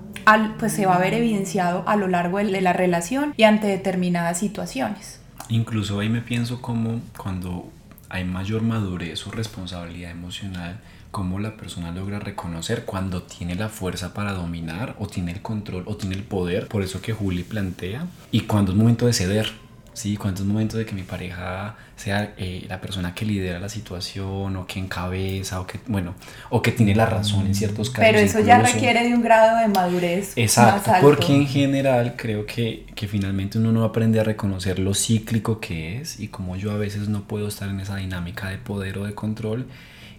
pues 0.59 0.73
se 0.73 0.87
va 0.87 0.97
a 0.97 0.99
ver 0.99 1.15
evidenciado 1.15 1.85
a 1.87 1.97
lo 1.97 2.09
largo 2.09 2.39
de 2.39 2.61
la 2.61 2.73
relación 2.73 3.35
y 3.37 3.45
ante 3.45 3.67
determinadas 3.67 4.39
situaciones. 4.39 5.21
Incluso 5.49 6.01
ahí 6.01 6.09
me 6.09 6.21
pienso 6.21 6.61
como 6.61 7.01
cuando 7.17 7.71
hay 8.11 8.25
mayor 8.25 8.63
madurez 8.63 9.27
o 9.27 9.31
responsabilidad 9.31 10.11
emocional, 10.11 10.81
cómo 11.11 11.39
la 11.39 11.57
persona 11.57 11.91
logra 11.91 12.19
reconocer 12.19 12.85
cuando 12.85 13.23
tiene 13.23 13.55
la 13.55 13.69
fuerza 13.69 14.13
para 14.13 14.33
dominar 14.33 14.95
o 14.99 15.07
tiene 15.07 15.33
el 15.33 15.41
control 15.41 15.85
o 15.87 15.97
tiene 15.97 16.17
el 16.17 16.23
poder, 16.23 16.69
por 16.69 16.83
eso 16.83 17.01
que 17.01 17.13
Juli 17.13 17.45
plantea, 17.45 18.07
y 18.31 18.43
cuando 18.43 18.73
es 18.73 18.79
momento 18.79 19.07
de 19.07 19.15
ceder 19.15 19.51
¿sí? 19.99 20.17
Cuando 20.17 20.43
es 20.43 20.47
momento 20.47 20.79
de 20.79 20.87
que 20.87 20.95
mi 20.95 21.03
pareja 21.03 21.77
sea 21.97 22.35
eh, 22.39 22.65
la 22.69 22.81
persona 22.81 23.15
que 23.15 23.25
lidera 23.25 23.59
la 23.59 23.69
situación 23.69 24.57
o 24.57 24.67
que 24.67 24.79
encabeza 24.79 25.61
o 25.61 25.67
que, 25.67 25.81
bueno, 25.87 26.15
o 26.51 26.63
que 26.63 26.73
tiene 26.73 26.95
la 26.95 27.07
razón 27.07 27.47
en 27.47 27.55
ciertos 27.55 27.91
casos. 27.91 28.05
Pero 28.07 28.19
eso 28.19 28.41
ya 28.41 28.61
requiere 28.61 29.07
de 29.09 29.15
un 29.15 29.23
grado 29.23 29.59
de 29.59 29.69
madurez. 29.69 30.33
Exacto, 30.37 30.93
porque 31.01 31.35
en 31.35 31.47
general 31.47 32.15
creo 32.17 32.47
que, 32.47 32.87
que 32.95 33.09
finalmente 33.09 33.59
uno 33.59 33.73
no 33.73 33.85
aprende 33.85 34.21
a 34.21 34.25
reconocer 34.25 34.79
lo 34.79 34.95
cíclico 34.95 35.61
que 35.61 36.01
es 36.01 36.21
y 36.21 36.29
como 36.29 36.57
yo 36.57 36.71
a 36.71 36.77
veces 36.77 37.09
no 37.09 37.25
puedo 37.25 37.49
estar 37.49 37.69
en 37.69 37.81
esa 37.81 37.97
dinámica 37.97 38.49
de 38.49 38.59
poder 38.59 38.99
o 38.99 39.05
de 39.05 39.15
control 39.15 39.67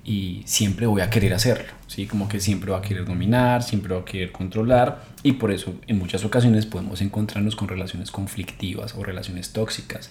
y 0.10 0.42
siempre 0.46 0.88
voy 0.88 1.02
a 1.02 1.10
querer 1.12 1.36
hacerlo, 1.36 1.72
¿sí? 1.86 2.08
Como 2.08 2.28
que 2.28 2.40
siempre 2.40 2.72
va 2.72 2.80
a 2.80 2.82
querer 2.82 3.06
dominar, 3.06 3.62
siempre 3.62 3.94
va 3.94 4.02
a 4.02 4.06
querer 4.06 4.32
controlar 4.32 5.04
y 5.22 5.34
por 5.34 5.52
eso 5.52 5.76
en 5.86 6.00
muchas 6.00 6.26
ocasiones 6.26 6.66
podemos 6.66 7.02
encontrarnos 7.02 7.56
con 7.56 7.68
relaciones 7.68 8.10
conflictivas 8.10 8.96
o 8.96 9.04
relaciones 9.04 9.54
tóxicas, 9.54 10.10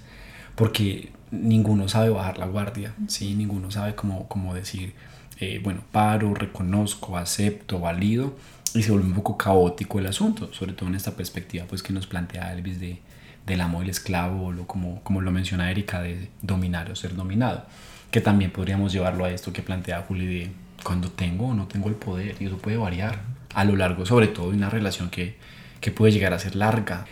porque 0.54 1.10
ninguno 1.32 1.88
sabe 1.88 2.10
bajar 2.10 2.38
la 2.38 2.46
guardia, 2.46 2.94
¿sí? 3.08 3.34
Ninguno 3.34 3.72
sabe 3.72 3.96
cómo, 3.96 4.28
cómo 4.28 4.54
decir, 4.54 4.94
eh, 5.40 5.60
bueno, 5.64 5.82
paro, 5.90 6.32
reconozco, 6.32 7.16
acepto, 7.16 7.80
valido 7.80 8.36
y 8.76 8.84
se 8.84 8.92
vuelve 8.92 9.08
un 9.08 9.14
poco 9.14 9.36
caótico 9.36 9.98
el 9.98 10.06
asunto, 10.06 10.54
sobre 10.54 10.74
todo 10.74 10.88
en 10.88 10.94
esta 10.94 11.16
perspectiva 11.16 11.64
pues 11.68 11.82
que 11.82 11.92
nos 11.92 12.06
plantea 12.06 12.52
Elvis 12.52 12.78
de, 12.78 13.00
del 13.46 13.60
amo 13.60 13.80
del 13.80 13.90
esclavo, 13.90 14.46
o 14.46 14.66
como, 14.68 15.02
como 15.02 15.22
lo 15.22 15.32
menciona 15.32 15.72
Erika, 15.72 16.00
de 16.00 16.28
dominar 16.40 16.88
o 16.88 16.94
ser 16.94 17.16
dominado 17.16 17.64
que 18.10 18.20
también 18.20 18.50
podríamos 18.50 18.92
llevarlo 18.92 19.24
a 19.24 19.30
esto 19.30 19.52
que 19.52 19.62
plantea 19.62 20.02
Juli 20.02 20.26
de 20.26 20.50
cuando 20.82 21.10
tengo 21.10 21.48
o 21.48 21.54
no 21.54 21.66
tengo 21.66 21.88
el 21.88 21.94
poder 21.94 22.36
y 22.40 22.46
eso 22.46 22.58
puede 22.58 22.76
variar 22.76 23.20
a 23.54 23.64
lo 23.64 23.76
largo 23.76 24.06
sobre 24.06 24.28
todo 24.28 24.50
de 24.50 24.56
una 24.56 24.70
relación 24.70 25.10
que, 25.10 25.36
que 25.80 25.90
puede 25.90 26.12
llegar 26.12 26.32
a 26.32 26.38
ser 26.38 26.56
larga. 26.56 27.06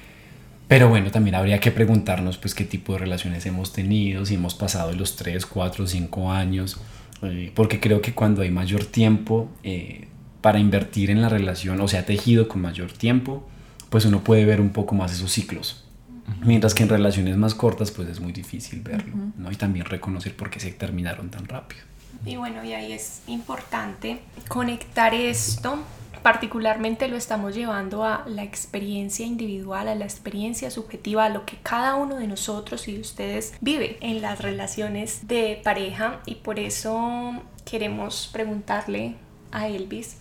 Pero 0.68 0.88
bueno, 0.88 1.10
también 1.10 1.36
habría 1.36 1.60
que 1.60 1.70
preguntarnos 1.70 2.38
pues 2.38 2.54
qué 2.54 2.64
tipo 2.64 2.94
de 2.94 3.00
relaciones 3.00 3.46
hemos 3.46 3.72
tenido, 3.72 4.26
si 4.26 4.34
hemos 4.34 4.54
pasado 4.54 4.92
los 4.92 5.14
3, 5.16 5.46
4, 5.46 5.86
5 5.86 6.32
años, 6.32 6.80
eh, 7.22 7.52
porque 7.54 7.78
creo 7.78 8.00
que 8.00 8.14
cuando 8.14 8.42
hay 8.42 8.50
mayor 8.50 8.84
tiempo 8.84 9.48
eh, 9.62 10.08
para 10.40 10.58
invertir 10.58 11.10
en 11.10 11.22
la 11.22 11.28
relación 11.28 11.80
o 11.80 11.88
sea 11.88 12.04
tejido 12.04 12.48
con 12.48 12.62
mayor 12.62 12.90
tiempo, 12.92 13.48
pues 13.90 14.04
uno 14.06 14.24
puede 14.24 14.44
ver 14.44 14.60
un 14.60 14.70
poco 14.70 14.94
más 14.94 15.12
esos 15.12 15.30
ciclos. 15.30 15.85
Mientras 16.44 16.74
que 16.74 16.82
en 16.82 16.88
relaciones 16.88 17.36
más 17.36 17.54
cortas 17.54 17.90
pues 17.90 18.08
es 18.08 18.20
muy 18.20 18.32
difícil 18.32 18.80
verlo, 18.80 19.14
¿no? 19.36 19.50
Y 19.50 19.56
también 19.56 19.84
reconocer 19.86 20.36
por 20.36 20.50
qué 20.50 20.60
se 20.60 20.72
terminaron 20.72 21.30
tan 21.30 21.46
rápido. 21.46 21.82
Y 22.24 22.36
bueno, 22.36 22.64
y 22.64 22.72
ahí 22.72 22.92
es 22.92 23.22
importante 23.26 24.18
conectar 24.48 25.14
esto, 25.14 25.78
particularmente 26.22 27.06
lo 27.08 27.16
estamos 27.16 27.54
llevando 27.54 28.04
a 28.04 28.24
la 28.26 28.42
experiencia 28.42 29.24
individual, 29.24 29.86
a 29.86 29.94
la 29.94 30.04
experiencia 30.04 30.70
subjetiva, 30.70 31.26
a 31.26 31.28
lo 31.28 31.46
que 31.46 31.56
cada 31.62 31.94
uno 31.94 32.16
de 32.16 32.26
nosotros 32.26 32.88
y 32.88 32.98
ustedes 32.98 33.54
vive 33.60 33.98
en 34.00 34.22
las 34.22 34.40
relaciones 34.40 35.28
de 35.28 35.60
pareja. 35.62 36.20
Y 36.26 36.36
por 36.36 36.58
eso 36.58 37.42
queremos 37.64 38.28
preguntarle 38.32 39.14
a 39.52 39.68
Elvis 39.68 40.16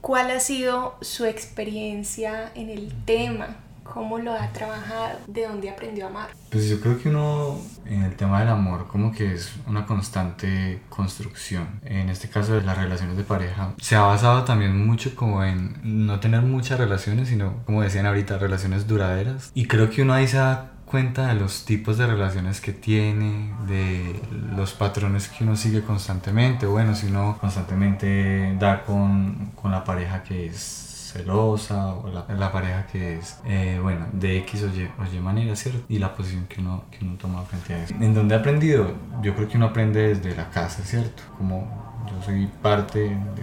cuál 0.00 0.30
ha 0.30 0.40
sido 0.40 0.96
su 1.02 1.26
experiencia 1.26 2.50
en 2.54 2.70
el 2.70 2.92
tema 3.04 3.58
cómo 3.92 4.18
lo 4.18 4.32
ha 4.32 4.48
trabajado, 4.52 5.18
de 5.26 5.46
dónde 5.46 5.70
aprendió 5.70 6.06
a 6.06 6.08
amar. 6.08 6.28
Pues 6.50 6.68
yo 6.68 6.80
creo 6.80 6.98
que 6.98 7.08
uno 7.08 7.58
en 7.84 8.02
el 8.02 8.16
tema 8.16 8.40
del 8.40 8.48
amor 8.48 8.86
como 8.88 9.12
que 9.12 9.34
es 9.34 9.52
una 9.66 9.86
constante 9.86 10.80
construcción. 10.88 11.80
En 11.84 12.08
este 12.08 12.28
caso 12.28 12.54
de 12.54 12.62
las 12.62 12.78
relaciones 12.78 13.16
de 13.16 13.24
pareja 13.24 13.74
se 13.80 13.96
ha 13.96 14.02
basado 14.02 14.44
también 14.44 14.86
mucho 14.86 15.14
como 15.14 15.44
en 15.44 15.78
no 15.82 16.20
tener 16.20 16.42
muchas 16.42 16.78
relaciones, 16.78 17.28
sino 17.28 17.64
como 17.64 17.82
decían 17.82 18.06
ahorita, 18.06 18.38
relaciones 18.38 18.86
duraderas. 18.86 19.50
Y 19.54 19.66
creo 19.66 19.90
que 19.90 20.02
uno 20.02 20.14
ahí 20.14 20.26
se 20.26 20.38
da 20.38 20.72
cuenta 20.86 21.28
de 21.28 21.34
los 21.34 21.64
tipos 21.64 21.98
de 21.98 22.06
relaciones 22.06 22.60
que 22.60 22.72
tiene, 22.72 23.52
de 23.66 24.20
los 24.56 24.72
patrones 24.72 25.28
que 25.28 25.44
uno 25.44 25.54
sigue 25.54 25.82
constantemente. 25.82 26.66
Bueno, 26.66 26.94
si 26.94 27.06
uno 27.06 27.36
constantemente 27.40 28.56
da 28.58 28.84
con, 28.84 29.52
con 29.54 29.70
la 29.70 29.84
pareja 29.84 30.22
que 30.22 30.46
es 30.46 30.87
celosa 31.12 31.94
o 31.94 32.08
la, 32.10 32.52
pareja 32.52 32.86
que 32.86 33.18
es, 33.18 33.38
eh, 33.46 33.78
bueno, 33.82 34.06
de 34.12 34.38
X 34.38 34.62
o 34.62 34.66
y, 34.68 34.84
o 34.84 35.14
y, 35.14 35.20
manera, 35.20 35.56
¿cierto? 35.56 35.84
Y 35.88 35.98
la 35.98 36.14
posición 36.14 36.46
que 36.46 36.60
uno, 36.60 36.84
que 36.90 37.04
uno 37.04 37.16
toma 37.16 37.42
frente 37.42 37.74
a 37.74 37.84
eso. 37.84 37.94
¿En 37.94 38.14
donde 38.14 38.34
he 38.34 38.38
aprendido? 38.38 38.92
Yo 39.22 39.34
creo 39.34 39.48
que 39.48 39.56
uno 39.56 39.66
aprende 39.66 40.14
desde 40.14 40.36
la 40.36 40.50
casa, 40.50 40.82
¿cierto? 40.82 41.22
Como 41.36 42.04
yo 42.08 42.22
soy 42.22 42.46
parte 42.62 43.00
de, 43.00 43.42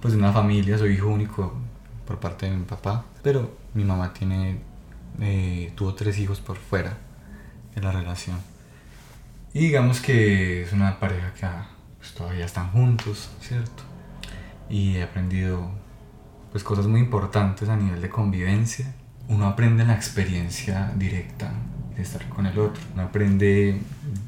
pues 0.00 0.14
de 0.14 0.18
una 0.18 0.32
familia, 0.32 0.76
soy 0.78 0.94
hijo 0.94 1.08
único 1.08 1.54
por 2.06 2.18
parte 2.18 2.46
de 2.46 2.56
mi 2.56 2.64
papá, 2.64 3.04
pero 3.22 3.56
mi 3.74 3.84
mamá 3.84 4.12
tiene, 4.12 4.58
eh, 5.20 5.72
tuvo 5.74 5.94
tres 5.94 6.18
hijos 6.18 6.40
por 6.40 6.56
fuera 6.56 6.96
de 7.74 7.80
la 7.80 7.92
relación. 7.92 8.38
Y 9.52 9.60
digamos 9.60 10.00
que 10.00 10.62
es 10.62 10.72
una 10.72 10.98
pareja 10.98 11.32
que 11.32 11.46
ah, 11.46 11.68
pues, 11.98 12.12
todavía 12.12 12.44
están 12.44 12.70
juntos, 12.72 13.30
¿cierto? 13.40 13.84
Y 14.68 14.96
he 14.96 15.04
aprendido 15.04 15.70
pues 16.54 16.62
cosas 16.62 16.86
muy 16.86 17.00
importantes 17.00 17.68
a 17.68 17.76
nivel 17.76 18.00
de 18.00 18.08
convivencia. 18.08 18.94
Uno 19.26 19.48
aprende 19.48 19.84
la 19.84 19.94
experiencia 19.94 20.92
directa 20.94 21.50
de 21.96 22.00
estar 22.00 22.28
con 22.28 22.46
el 22.46 22.56
otro. 22.56 22.80
Uno 22.94 23.02
aprende 23.02 23.80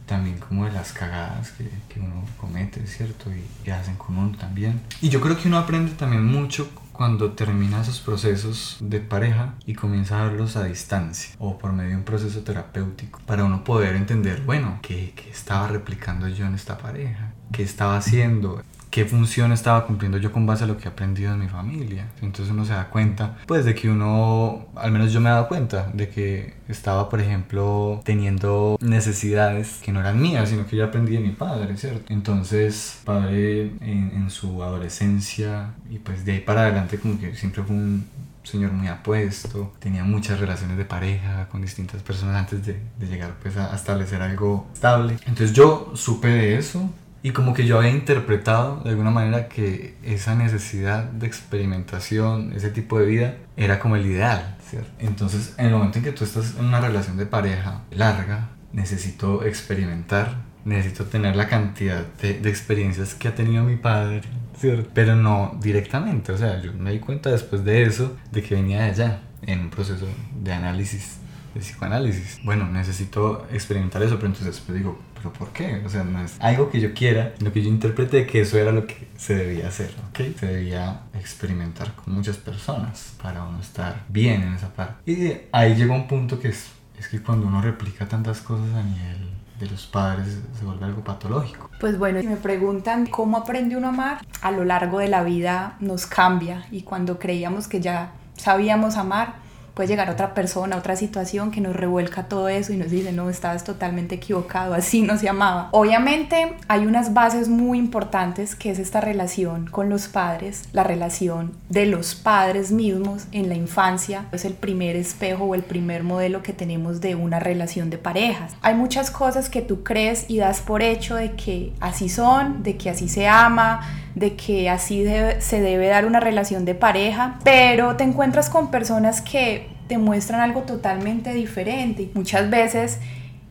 también 0.06 0.38
como 0.38 0.64
de 0.64 0.72
las 0.72 0.92
cagadas 0.92 1.52
que, 1.52 1.70
que 1.88 2.00
uno 2.00 2.24
comete, 2.36 2.84
¿cierto? 2.88 3.30
Y 3.30 3.44
que 3.62 3.70
hacen 3.70 3.94
con 3.94 4.18
uno 4.18 4.36
también. 4.36 4.80
Y 5.00 5.08
yo 5.08 5.20
creo 5.20 5.38
que 5.38 5.46
uno 5.46 5.56
aprende 5.56 5.92
también 5.92 6.26
mucho 6.26 6.68
cuando 6.90 7.30
termina 7.30 7.82
esos 7.82 8.00
procesos 8.00 8.78
de 8.80 8.98
pareja 8.98 9.54
y 9.64 9.74
comienza 9.74 10.20
a 10.20 10.24
verlos 10.24 10.56
a 10.56 10.64
distancia 10.64 11.36
o 11.38 11.58
por 11.58 11.72
medio 11.72 11.90
de 11.90 11.96
un 11.98 12.02
proceso 12.02 12.40
terapéutico 12.40 13.20
para 13.24 13.44
uno 13.44 13.62
poder 13.62 13.94
entender, 13.94 14.40
bueno, 14.40 14.80
¿qué, 14.82 15.12
qué 15.14 15.30
estaba 15.30 15.68
replicando 15.68 16.26
yo 16.26 16.44
en 16.44 16.56
esta 16.56 16.76
pareja? 16.76 17.34
¿Qué 17.52 17.62
estaba 17.62 17.96
haciendo? 17.96 18.64
Qué 18.90 19.04
función 19.04 19.52
estaba 19.52 19.86
cumpliendo 19.86 20.18
yo 20.18 20.32
con 20.32 20.46
base 20.46 20.64
a 20.64 20.66
lo 20.66 20.76
que 20.76 20.84
he 20.84 20.88
aprendido 20.88 21.32
en 21.32 21.40
mi 21.40 21.48
familia. 21.48 22.08
Entonces 22.22 22.52
uno 22.52 22.64
se 22.64 22.72
da 22.72 22.88
cuenta, 22.88 23.36
pues 23.46 23.64
de 23.64 23.74
que 23.74 23.88
uno, 23.90 24.66
al 24.74 24.90
menos 24.92 25.12
yo 25.12 25.20
me 25.20 25.28
he 25.28 25.32
dado 25.32 25.48
cuenta, 25.48 25.90
de 25.92 26.08
que 26.08 26.54
estaba, 26.68 27.08
por 27.08 27.20
ejemplo, 27.20 28.00
teniendo 28.04 28.78
necesidades 28.80 29.80
que 29.84 29.92
no 29.92 30.00
eran 30.00 30.20
mías, 30.20 30.48
sino 30.48 30.66
que 30.66 30.76
yo 30.76 30.84
aprendí 30.84 31.12
de 31.12 31.20
mi 31.20 31.32
padre, 31.32 31.76
¿cierto? 31.76 32.12
Entonces, 32.12 33.00
padre 33.04 33.72
en, 33.80 34.26
su 34.30 34.62
adolescencia 34.62 35.74
y 35.88 35.98
pues 35.98 36.24
de 36.24 36.32
ahí 36.32 36.40
para 36.40 36.62
adelante 36.62 36.98
como 36.98 37.18
que 37.18 37.34
siempre 37.36 37.62
fue 37.62 37.76
un 37.76 38.06
señor 38.42 38.72
muy 38.72 38.88
apuesto, 38.88 39.72
tenía 39.78 40.02
muchas 40.02 40.40
relaciones 40.40 40.76
de 40.76 40.84
pareja 40.84 41.48
con 41.48 41.62
distintas 41.62 42.02
personas 42.02 42.36
antes 42.36 42.66
de, 42.66 42.80
de 42.98 43.06
llegar 43.06 43.34
pues 43.40 43.56
a, 43.56 43.72
a 43.72 43.76
establecer 43.76 44.20
algo 44.20 44.66
estable. 44.74 45.16
Entonces 45.26 45.52
yo 45.52 45.92
supe 45.94 46.28
de 46.28 46.58
eso 46.58 46.90
y 47.26 47.32
como 47.32 47.54
que 47.54 47.66
yo 47.66 47.78
había 47.78 47.90
interpretado 47.90 48.82
de 48.84 48.90
alguna 48.90 49.10
manera 49.10 49.48
que 49.48 49.96
esa 50.04 50.36
necesidad 50.36 51.02
de 51.02 51.26
experimentación, 51.26 52.52
ese 52.52 52.70
tipo 52.70 53.00
de 53.00 53.06
vida, 53.06 53.36
era 53.56 53.80
como 53.80 53.96
el 53.96 54.06
ideal, 54.06 54.56
¿cierto? 54.70 54.92
Entonces, 55.00 55.52
en 55.58 55.66
el 55.66 55.72
momento 55.72 55.98
en 55.98 56.04
que 56.04 56.12
tú 56.12 56.22
estás 56.22 56.54
en 56.56 56.66
una 56.66 56.78
relación 56.78 57.16
de 57.16 57.26
pareja 57.26 57.82
larga, 57.90 58.50
necesito 58.72 59.44
experimentar, 59.44 60.36
necesito 60.64 61.06
tener 61.06 61.34
la 61.34 61.48
cantidad 61.48 62.06
de, 62.22 62.34
de 62.34 62.48
experiencias 62.48 63.16
que 63.16 63.26
ha 63.26 63.34
tenido 63.34 63.64
mi 63.64 63.74
padre, 63.74 64.20
¿cierto? 64.56 64.88
Pero 64.94 65.16
no 65.16 65.58
directamente, 65.60 66.30
o 66.30 66.38
sea, 66.38 66.62
yo 66.62 66.72
me 66.74 66.92
di 66.92 67.00
cuenta 67.00 67.30
después 67.30 67.64
de 67.64 67.82
eso, 67.82 68.16
de 68.30 68.40
que 68.40 68.54
venía 68.54 68.82
de 68.82 68.90
allá, 68.90 69.22
en 69.42 69.62
un 69.62 69.70
proceso 69.70 70.06
de 70.44 70.52
análisis 70.52 71.18
de 71.54 71.60
psicoanálisis. 71.60 72.38
Bueno, 72.44 72.68
necesito 72.68 73.46
experimentar 73.50 74.02
eso, 74.02 74.14
pero 74.14 74.28
entonces 74.28 74.54
después 74.54 74.78
digo, 74.78 75.00
¿pero 75.26 75.32
por 75.32 75.52
qué? 75.52 75.82
O 75.84 75.88
sea, 75.88 76.04
no 76.04 76.20
es 76.22 76.36
algo 76.40 76.70
que 76.70 76.80
yo 76.80 76.94
quiera, 76.94 77.34
sino 77.38 77.52
que 77.52 77.62
yo 77.62 77.68
interpreté 77.68 78.26
que 78.26 78.40
eso 78.42 78.58
era 78.58 78.72
lo 78.72 78.86
que 78.86 79.08
se 79.16 79.34
debía 79.34 79.68
hacer, 79.68 79.94
¿ok? 80.08 80.38
Se 80.38 80.46
debía 80.46 81.00
experimentar 81.14 81.94
con 81.94 82.14
muchas 82.14 82.36
personas 82.36 83.14
para 83.22 83.42
uno 83.44 83.60
estar 83.60 84.04
bien 84.08 84.42
en 84.42 84.54
esa 84.54 84.72
parte. 84.72 85.10
Y 85.10 85.32
ahí 85.52 85.74
llegó 85.74 85.94
un 85.94 86.06
punto 86.06 86.38
que 86.38 86.48
es, 86.48 86.68
es 86.98 87.08
que 87.08 87.20
cuando 87.22 87.46
uno 87.46 87.60
replica 87.60 88.06
tantas 88.06 88.40
cosas 88.40 88.72
a 88.74 88.82
nivel 88.82 89.30
de 89.58 89.66
los 89.66 89.86
padres 89.86 90.38
se 90.58 90.64
vuelve 90.64 90.84
algo 90.84 91.02
patológico. 91.02 91.70
Pues 91.80 91.98
bueno, 91.98 92.20
si 92.20 92.26
me 92.26 92.36
preguntan 92.36 93.06
cómo 93.06 93.38
aprende 93.38 93.76
uno 93.76 93.86
a 93.86 93.90
amar, 93.90 94.26
a 94.42 94.50
lo 94.50 94.64
largo 94.64 94.98
de 94.98 95.08
la 95.08 95.24
vida 95.24 95.76
nos 95.80 96.06
cambia 96.06 96.66
y 96.70 96.82
cuando 96.82 97.18
creíamos 97.18 97.66
que 97.66 97.80
ya 97.80 98.12
sabíamos 98.36 98.96
amar, 98.96 99.45
puede 99.76 99.90
llegar 99.90 100.08
otra 100.08 100.32
persona, 100.32 100.78
otra 100.78 100.96
situación 100.96 101.50
que 101.50 101.60
nos 101.60 101.76
revuelca 101.76 102.22
todo 102.22 102.48
eso 102.48 102.72
y 102.72 102.78
nos 102.78 102.90
dice, 102.90 103.12
no, 103.12 103.28
estabas 103.28 103.62
totalmente 103.62 104.14
equivocado, 104.14 104.72
así 104.72 105.02
no 105.02 105.18
se 105.18 105.28
amaba. 105.28 105.68
Obviamente 105.72 106.54
hay 106.66 106.86
unas 106.86 107.12
bases 107.12 107.50
muy 107.50 107.78
importantes 107.78 108.56
que 108.56 108.70
es 108.70 108.78
esta 108.78 109.02
relación 109.02 109.66
con 109.66 109.90
los 109.90 110.08
padres, 110.08 110.62
la 110.72 110.82
relación 110.82 111.52
de 111.68 111.84
los 111.84 112.14
padres 112.14 112.72
mismos 112.72 113.26
en 113.32 113.50
la 113.50 113.54
infancia, 113.54 114.24
es 114.32 114.46
el 114.46 114.54
primer 114.54 114.96
espejo 114.96 115.44
o 115.44 115.54
el 115.54 115.62
primer 115.62 116.04
modelo 116.04 116.42
que 116.42 116.54
tenemos 116.54 117.02
de 117.02 117.14
una 117.14 117.38
relación 117.38 117.90
de 117.90 117.98
parejas. 117.98 118.56
Hay 118.62 118.74
muchas 118.74 119.10
cosas 119.10 119.50
que 119.50 119.60
tú 119.60 119.84
crees 119.84 120.24
y 120.28 120.38
das 120.38 120.62
por 120.62 120.80
hecho 120.80 121.16
de 121.16 121.32
que 121.32 121.74
así 121.80 122.08
son, 122.08 122.62
de 122.62 122.78
que 122.78 122.88
así 122.88 123.10
se 123.10 123.28
ama, 123.28 123.82
de 124.16 124.34
que 124.34 124.70
así 124.70 125.04
se 125.38 125.60
debe 125.60 125.88
dar 125.88 126.06
una 126.06 126.20
relación 126.20 126.64
de 126.64 126.74
pareja, 126.74 127.38
pero 127.44 127.96
te 127.96 128.02
encuentras 128.02 128.48
con 128.48 128.70
personas 128.70 129.20
que 129.20 129.68
te 129.88 129.98
muestran 129.98 130.40
algo 130.40 130.62
totalmente 130.62 131.34
diferente 131.34 132.02
y 132.02 132.10
muchas 132.14 132.48
veces 132.50 132.98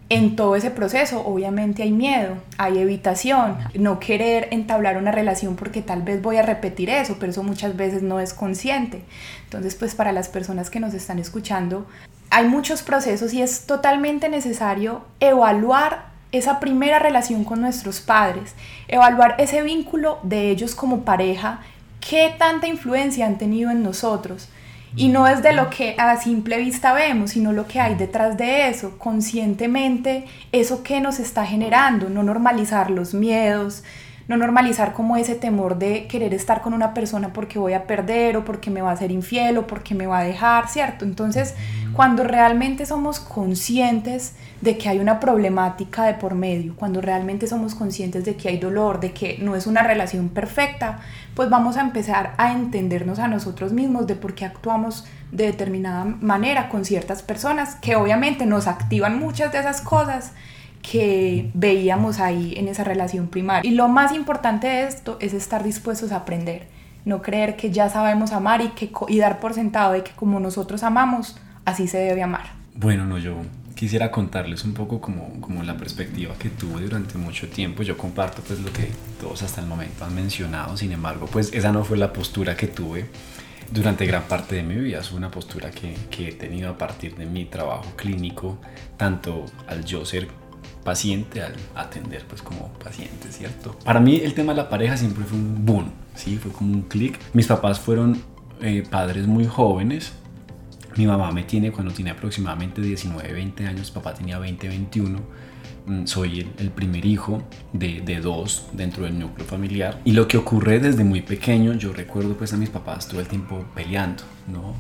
en 0.10 0.36
todo 0.36 0.56
ese 0.56 0.72
proceso 0.72 1.24
obviamente 1.26 1.84
hay 1.84 1.92
miedo, 1.92 2.38
hay 2.58 2.80
evitación, 2.80 3.58
no 3.76 4.00
querer 4.00 4.48
entablar 4.52 4.98
una 4.98 5.12
relación 5.12 5.56
porque 5.56 5.84
tal 5.84 6.02
vez 6.02 6.22
voy 6.22 6.38
a 6.38 6.42
repetir 6.42 6.90
eso, 6.90 7.18
pero 7.20 7.32
eso 7.32 7.44
muchas 7.44 7.78
veces 7.78 8.02
no 8.02 8.20
es 8.20 8.34
consciente. 8.34 9.04
Entonces 9.44 9.76
pues 9.76 9.94
para 9.94 10.12
las 10.12 10.30
personas 10.30 10.72
que 10.72 10.80
nos 10.80 10.96
están 10.96 11.20
escuchando 11.20 11.86
hay 12.32 12.48
muchos 12.48 12.82
procesos 12.82 13.34
y 13.36 13.44
es 13.44 13.68
totalmente 13.68 14.30
necesario 14.30 15.04
evaluar 15.20 16.15
esa 16.32 16.60
primera 16.60 17.00
relación 17.00 17.44
con 17.44 17.62
nuestros 17.62 18.02
padres, 18.02 18.56
evaluar 18.88 19.36
ese 19.38 19.62
vínculo 19.62 20.20
de 20.24 20.50
ellos 20.50 20.76
como 20.76 21.02
pareja, 21.02 21.62
qué 22.08 22.34
tanta 22.38 22.68
influencia 22.68 23.26
han 23.26 23.38
tenido 23.38 23.72
en 23.72 23.84
nosotros. 23.84 24.50
Y 24.98 25.10
no 25.10 25.28
es 25.28 25.44
de 25.44 25.52
lo 25.52 25.70
que 25.70 25.96
a 25.98 26.16
simple 26.16 26.58
vista 26.58 26.94
vemos, 26.94 27.32
sino 27.32 27.52
lo 27.52 27.68
que 27.68 27.82
hay 27.82 27.96
detrás 27.96 28.38
de 28.38 28.70
eso, 28.70 28.98
conscientemente, 28.98 30.26
eso 30.54 30.84
que 30.84 31.02
nos 31.02 31.20
está 31.20 31.46
generando, 31.46 32.10
no 32.10 32.24
normalizar 32.24 32.90
los 32.90 33.14
miedos, 33.14 33.84
no 34.28 34.38
normalizar 34.38 34.94
como 34.94 35.18
ese 35.18 35.36
temor 35.36 35.78
de 35.78 36.08
querer 36.08 36.34
estar 36.34 36.62
con 36.62 36.74
una 36.74 36.94
persona 36.94 37.34
porque 37.34 37.60
voy 37.60 37.74
a 37.74 37.86
perder 37.86 38.38
o 38.38 38.46
porque 38.46 38.72
me 38.72 38.82
va 38.82 38.92
a 38.92 38.98
ser 38.98 39.12
infiel 39.12 39.58
o 39.58 39.68
porque 39.68 39.94
me 39.94 40.08
va 40.08 40.20
a 40.20 40.24
dejar, 40.24 40.70
¿cierto? 40.70 41.06
Entonces, 41.06 41.56
cuando 41.96 42.26
realmente 42.26 42.86
somos 42.86 43.22
conscientes 43.22 44.34
de 44.60 44.78
que 44.78 44.90
hay 44.90 45.00
una 45.00 45.22
problemática 45.22 46.04
de 46.04 46.16
por 46.16 46.36
medio, 46.36 46.76
cuando 46.76 47.00
realmente 47.00 47.48
somos 47.48 47.74
conscientes 47.74 48.26
de 48.26 48.36
que 48.36 48.50
hay 48.50 48.58
dolor, 48.58 49.00
de 49.00 49.14
que 49.14 49.38
no 49.40 49.56
es 49.56 49.66
una 49.66 49.82
relación 49.82 50.28
perfecta, 50.28 51.00
pues 51.36 51.50
vamos 51.50 51.78
a 51.78 51.82
empezar 51.82 52.34
a 52.38 52.52
entendernos 52.52 53.20
a 53.20 53.30
nosotros 53.30 53.72
mismos 53.72 54.08
de 54.08 54.16
por 54.16 54.36
qué 54.36 54.44
actuamos 54.44 55.06
de 55.32 55.46
determinada 55.46 56.04
manera 56.04 56.68
con 56.68 56.84
ciertas 56.84 57.24
personas 57.24 57.76
que 57.76 57.96
obviamente 57.96 58.46
nos 58.46 58.68
activan 58.68 59.18
muchas 59.18 59.54
de 59.54 59.60
esas 59.60 59.80
cosas 59.80 60.34
que 60.82 61.50
veíamos 61.54 62.20
ahí 62.20 62.56
en 62.58 62.68
esa 62.68 62.84
relación 62.84 63.28
primaria. 63.28 63.70
Y 63.70 63.74
lo 63.74 63.88
más 63.88 64.12
importante 64.14 64.68
de 64.68 64.84
esto 64.84 65.18
es 65.22 65.34
estar 65.34 65.64
dispuestos 65.64 66.12
a 66.12 66.18
aprender, 66.18 66.68
no 67.06 67.22
creer 67.22 67.56
que 67.56 67.72
ya 67.72 67.90
sabemos 67.90 68.34
amar 68.34 68.62
y, 68.62 68.70
que, 68.70 68.92
y 69.08 69.18
dar 69.18 69.40
por 69.40 69.54
sentado 69.54 69.94
de 69.94 70.04
que 70.04 70.12
como 70.12 70.42
nosotros 70.42 70.84
amamos, 70.84 71.40
así 71.66 71.88
se 71.88 71.98
debe 71.98 72.24
amar. 72.24 72.54
Bueno, 72.76 73.06
no, 73.06 73.18
yo 73.18 73.42
quisiera 73.76 74.12
contarles 74.12 74.64
un 74.64 74.74
poco 74.74 75.02
como, 75.02 75.42
como 75.42 75.64
la 75.64 75.78
perspectiva 75.78 76.36
que 76.38 76.50
tuve 76.50 76.84
durante 76.84 77.18
mucho 77.18 77.48
tiempo. 77.48 77.84
Yo 77.84 77.98
comparto 77.98 78.42
pues 78.42 78.60
lo 78.60 78.72
que 78.72 78.90
todos 79.20 79.44
hasta 79.44 79.62
el 79.62 79.68
momento 79.68 80.06
han 80.06 80.16
mencionado, 80.16 80.78
sin 80.78 80.92
embargo, 80.92 81.28
pues 81.32 81.54
esa 81.54 81.72
no 81.72 81.84
fue 81.84 81.98
la 81.98 82.14
postura 82.14 82.56
que 82.56 82.68
tuve 82.68 83.06
durante 83.72 84.06
gran 84.06 84.24
parte 84.24 84.56
de 84.56 84.64
mi 84.64 84.76
vida. 84.76 85.00
Es 85.00 85.12
una 85.12 85.30
postura 85.30 85.72
que, 85.72 85.96
que 86.10 86.30
he 86.30 86.32
tenido 86.34 86.70
a 86.70 86.78
partir 86.78 87.16
de 87.16 87.26
mi 87.26 87.46
trabajo 87.46 87.94
clínico, 87.96 88.58
tanto 88.98 89.46
al 89.68 89.84
yo 89.84 90.06
ser 90.06 90.28
paciente 90.84 91.42
al 91.42 91.54
atender 91.76 92.24
pues 92.28 92.42
como 92.42 92.70
paciente, 92.74 93.32
¿cierto? 93.32 93.78
Para 93.84 94.00
mí 94.00 94.22
el 94.24 94.34
tema 94.34 94.54
de 94.54 94.58
la 94.58 94.70
pareja 94.70 94.96
siempre 94.96 95.26
fue 95.26 95.38
un 95.38 95.66
boom, 95.66 95.92
¿sí? 96.14 96.38
Fue 96.38 96.52
como 96.52 96.74
un 96.74 96.84
clic. 96.84 97.20
Mis 97.34 97.48
papás 97.48 97.80
fueron 97.80 98.22
eh, 98.62 98.84
padres 98.90 99.28
muy 99.28 99.46
jóvenes. 99.46 100.14
Mi 100.98 101.06
mamá 101.06 101.32
me 101.32 101.44
tiene 101.44 101.72
cuando 101.72 101.94
tiene 101.94 102.12
aproximadamente 102.12 102.82
19, 102.82 103.34
20 103.34 103.68
años, 103.68 103.92
papá 103.92 104.14
tenía 104.14 104.40
20, 104.40 104.68
21. 104.68 105.20
Mm, 105.88 106.06
soy 106.06 106.40
el, 106.40 106.50
el 106.58 106.72
primer 106.72 107.06
hijo 107.06 107.44
de, 107.74 108.02
de, 108.02 108.20
dos 108.22 108.68
dentro 108.72 109.04
del 109.04 109.20
núcleo 109.20 109.46
familiar. 109.46 110.00
Y 110.06 110.14
lo 110.14 110.28
que 110.28 110.38
ocurre 110.38 110.80
desde 110.80 111.04
muy 111.04 111.22
pequeño, 111.22 111.74
yo 111.74 111.94
recuerdo 111.94 112.36
pues 112.36 112.54
a 112.54 112.58
mis 112.58 112.70
papás 112.70 113.08
todo 113.08 113.20
el 113.20 113.28
tiempo 113.28 113.66
peleando, 113.76 114.24
¿no? 114.48 114.74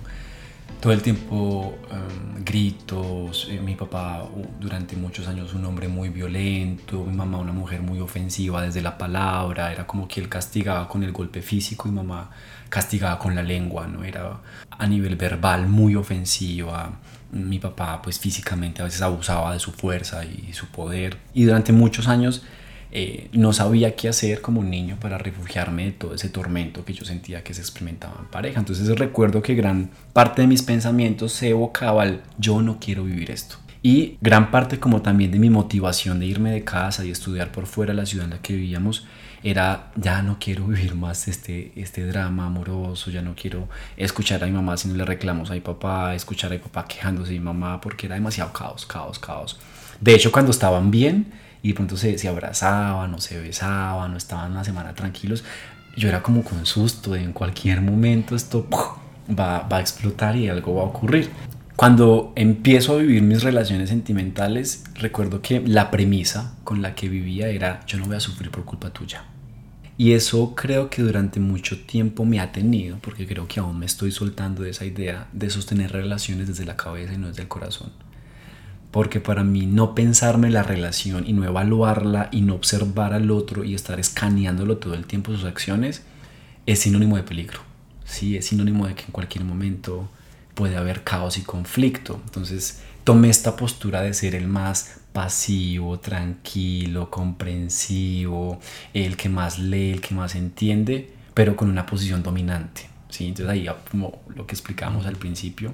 Todo 0.79 0.93
el 0.93 1.01
tiempo 1.01 1.77
um, 1.91 2.43
gritos, 2.43 3.47
eh, 3.49 3.59
mi 3.59 3.75
papá 3.75 4.27
durante 4.59 4.95
muchos 4.95 5.27
años 5.27 5.53
un 5.53 5.65
hombre 5.65 5.87
muy 5.87 6.09
violento, 6.09 7.03
mi 7.03 7.15
mamá 7.15 7.39
una 7.39 7.53
mujer 7.53 7.81
muy 7.81 7.99
ofensiva 7.99 8.61
desde 8.61 8.81
la 8.81 8.97
palabra, 8.97 9.71
era 9.71 9.87
como 9.87 10.07
que 10.07 10.21
él 10.21 10.29
castigaba 10.29 10.87
con 10.87 11.03
el 11.03 11.11
golpe 11.11 11.41
físico 11.41 11.87
y 11.87 11.91
mamá 11.91 12.29
castigaba 12.69 13.17
con 13.17 13.35
la 13.35 13.43
lengua, 13.43 13.87
¿no? 13.87 14.03
Era 14.03 14.39
a 14.69 14.87
nivel 14.87 15.15
verbal 15.15 15.67
muy 15.67 15.95
ofensiva, 15.95 16.91
mi 17.31 17.59
papá 17.59 18.01
pues 18.01 18.19
físicamente 18.19 18.81
a 18.81 18.85
veces 18.85 19.01
abusaba 19.01 19.53
de 19.53 19.59
su 19.59 19.71
fuerza 19.71 20.23
y 20.23 20.53
su 20.53 20.67
poder 20.67 21.17
y 21.33 21.45
durante 21.45 21.73
muchos 21.73 22.07
años 22.07 22.43
eh, 22.97 23.27
no 23.33 23.51
sabía 23.51 23.93
qué 23.93 24.07
hacer 24.07 24.39
como 24.39 24.61
un 24.61 24.69
niño 24.69 24.95
para 25.01 25.17
refugiarme 25.17 25.83
de 25.83 25.91
todo 25.91 26.15
ese 26.15 26.29
tormento 26.29 26.85
que 26.85 26.93
yo 26.93 27.03
sentía 27.03 27.43
que 27.43 27.53
se 27.53 27.59
experimentaba 27.59 28.15
en 28.21 28.27
pareja. 28.27 28.57
Entonces 28.57 28.87
recuerdo 28.97 29.41
que 29.41 29.53
gran 29.53 29.89
parte 30.13 30.43
de 30.43 30.47
mis 30.47 30.63
pensamientos 30.63 31.33
se 31.33 31.49
evocaba 31.49 32.03
al 32.03 32.23
yo 32.37 32.61
no 32.61 32.79
quiero 32.79 33.03
vivir 33.03 33.31
esto. 33.31 33.57
Y 33.83 34.17
gran 34.21 34.49
parte 34.49 34.79
como 34.79 35.01
también 35.01 35.29
de 35.29 35.39
mi 35.39 35.49
motivación 35.49 36.21
de 36.21 36.27
irme 36.27 36.51
de 36.51 36.63
casa 36.63 37.03
y 37.03 37.11
estudiar 37.11 37.51
por 37.51 37.65
fuera 37.65 37.91
de 37.91 37.97
la 37.97 38.05
ciudad 38.05 38.23
en 38.27 38.31
la 38.31 38.41
que 38.41 38.53
vivíamos 38.53 39.05
era 39.43 39.91
ya 39.97 40.21
no 40.21 40.37
quiero 40.39 40.65
vivir 40.67 40.95
más 40.95 41.27
este, 41.27 41.73
este 41.75 42.05
drama 42.05 42.45
amoroso, 42.45 43.11
ya 43.11 43.21
no 43.21 43.35
quiero 43.35 43.67
escuchar 43.97 44.41
a 44.41 44.45
mi 44.45 44.53
mamá 44.53 44.77
si 44.77 44.87
no 44.87 44.95
le 44.95 45.03
reclamos 45.03 45.51
a 45.51 45.53
mi 45.53 45.59
papá, 45.59 46.15
escuchar 46.15 46.49
a 46.49 46.55
mi 46.55 46.61
papá 46.61 46.85
quejándose 46.87 47.33
de 47.33 47.39
mi 47.39 47.43
mamá 47.43 47.81
porque 47.81 48.05
era 48.05 48.15
demasiado 48.15 48.53
caos, 48.53 48.85
caos, 48.85 49.19
caos. 49.19 49.59
De 49.99 50.15
hecho, 50.15 50.31
cuando 50.31 50.51
estaban 50.51 50.91
bien, 50.91 51.43
y 51.65 51.69
de 51.69 51.73
pronto 51.73 51.97
se, 51.97 52.15
se 52.19 52.27
abrazaban 52.27 53.11
o 53.15 53.19
se 53.19 53.41
besaban 53.41 54.13
o 54.13 54.17
estaban 54.17 54.51
una 54.51 54.63
semana 54.63 54.93
tranquilos, 54.93 55.43
yo 55.97 56.07
era 56.09 56.21
como 56.21 56.43
con 56.43 56.63
susto 56.67 57.13
de 57.13 57.23
en 57.23 57.33
cualquier 57.33 57.81
momento 57.81 58.35
esto 58.35 58.67
va, 59.27 59.67
va 59.67 59.77
a 59.77 59.81
explotar 59.81 60.35
y 60.35 60.47
algo 60.47 60.75
va 60.75 60.83
a 60.83 60.85
ocurrir. 60.85 61.31
Cuando 61.75 62.33
empiezo 62.35 62.93
a 62.93 62.97
vivir 62.97 63.23
mis 63.23 63.41
relaciones 63.41 63.89
sentimentales, 63.89 64.83
recuerdo 64.93 65.41
que 65.41 65.59
la 65.59 65.89
premisa 65.89 66.53
con 66.63 66.83
la 66.83 66.93
que 66.93 67.09
vivía 67.09 67.47
era 67.47 67.83
yo 67.87 67.97
no 67.97 68.05
voy 68.05 68.17
a 68.17 68.19
sufrir 68.19 68.51
por 68.51 68.63
culpa 68.63 68.91
tuya. 68.91 69.23
Y 69.97 70.11
eso 70.11 70.53
creo 70.53 70.91
que 70.91 71.01
durante 71.01 71.39
mucho 71.39 71.83
tiempo 71.83 72.25
me 72.25 72.41
ha 72.41 72.51
tenido, 72.51 72.99
porque 73.01 73.25
creo 73.25 73.47
que 73.47 73.59
aún 73.59 73.79
me 73.79 73.87
estoy 73.87 74.11
soltando 74.11 74.61
de 74.61 74.69
esa 74.69 74.85
idea 74.85 75.29
de 75.33 75.49
sostener 75.49 75.91
relaciones 75.93 76.47
desde 76.47 76.65
la 76.65 76.77
cabeza 76.77 77.13
y 77.13 77.17
no 77.17 77.29
desde 77.29 77.41
el 77.41 77.47
corazón 77.47 77.91
porque 78.95 79.19
para 79.19 79.43
mí 79.43 79.65
no 79.65 79.93
pensarme 79.93 80.49
la 80.49 80.63
relación 80.63 81.27
y 81.27 81.33
no 81.33 81.43
evaluarla 81.43 82.29
y 82.31 82.39
no 82.39 82.55
observar 82.55 83.11
al 83.11 83.29
otro 83.29 83.65
y 83.65 83.75
estar 83.75 83.99
escaneándolo 83.99 84.77
todo 84.77 84.93
el 84.93 85.05
tiempo 85.05 85.33
sus 85.33 85.43
acciones 85.43 86.03
es 86.65 86.79
sinónimo 86.79 87.17
de 87.17 87.23
peligro. 87.23 87.59
¿sí? 88.05 88.37
Es 88.37 88.45
sinónimo 88.45 88.87
de 88.87 88.95
que 88.95 89.03
en 89.03 89.11
cualquier 89.11 89.43
momento 89.43 90.07
puede 90.53 90.77
haber 90.77 91.03
caos 91.03 91.37
y 91.37 91.41
conflicto. 91.41 92.21
Entonces 92.23 92.83
tomé 93.03 93.29
esta 93.29 93.57
postura 93.57 94.01
de 94.01 94.13
ser 94.13 94.33
el 94.33 94.47
más 94.47 95.01
pasivo, 95.11 95.99
tranquilo, 95.99 97.11
comprensivo, 97.11 98.61
el 98.93 99.17
que 99.17 99.27
más 99.27 99.59
lee, 99.59 99.91
el 99.91 99.99
que 99.99 100.15
más 100.15 100.35
entiende, 100.35 101.11
pero 101.33 101.57
con 101.57 101.69
una 101.69 101.85
posición 101.85 102.23
dominante. 102.23 102.87
¿sí? 103.09 103.27
Entonces 103.27 103.51
ahí, 103.51 103.67
como 103.91 104.21
lo 104.33 104.47
que 104.47 104.55
explicamos 104.55 105.05
al 105.05 105.17
principio, 105.17 105.73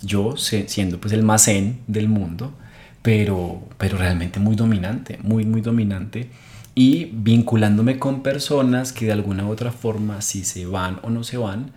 yo 0.00 0.38
siendo 0.38 0.98
pues 0.98 1.12
el 1.12 1.22
más 1.22 1.44
zen 1.44 1.82
del 1.86 2.08
mundo, 2.08 2.54
pero, 3.02 3.62
pero 3.78 3.98
realmente 3.98 4.40
muy 4.40 4.56
dominante, 4.56 5.18
muy, 5.22 5.44
muy 5.44 5.60
dominante 5.60 6.30
y 6.74 7.10
vinculándome 7.12 7.98
con 7.98 8.22
personas 8.22 8.92
que 8.92 9.06
de 9.06 9.12
alguna 9.12 9.44
u 9.44 9.50
otra 9.50 9.72
forma, 9.72 10.22
si 10.22 10.44
se 10.44 10.64
van 10.64 11.00
o 11.02 11.10
no 11.10 11.24
se 11.24 11.36
van, 11.36 11.72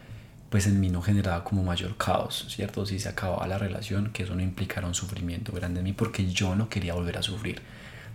pues 0.50 0.68
en 0.68 0.80
mí 0.80 0.90
no 0.90 1.02
generaba 1.02 1.44
como 1.44 1.64
mayor 1.64 1.98
caos, 1.98 2.46
¿cierto? 2.50 2.86
Si 2.86 3.00
se 3.00 3.10
acababa 3.10 3.46
la 3.48 3.58
relación, 3.58 4.12
que 4.14 4.24
eso 4.24 4.36
no 4.36 4.42
implicara 4.42 4.88
un 4.88 4.94
sufrimiento 4.94 5.52
grande 5.52 5.80
en 5.80 5.84
mí 5.84 5.94
porque 5.94 6.32
yo 6.32 6.56
no 6.56 6.70
quería 6.70 6.94
volver 6.94 7.18
a 7.18 7.24
sufrir. 7.24 7.62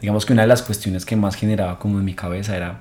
Digamos 0.01 0.25
que 0.25 0.33
una 0.33 0.42
de 0.42 0.49
las 0.49 0.62
cuestiones 0.62 1.05
que 1.05 1.16
más 1.16 1.35
generaba 1.35 1.79
como 1.79 1.99
en 1.99 2.05
mi 2.05 2.14
cabeza 2.14 2.57
era, 2.57 2.81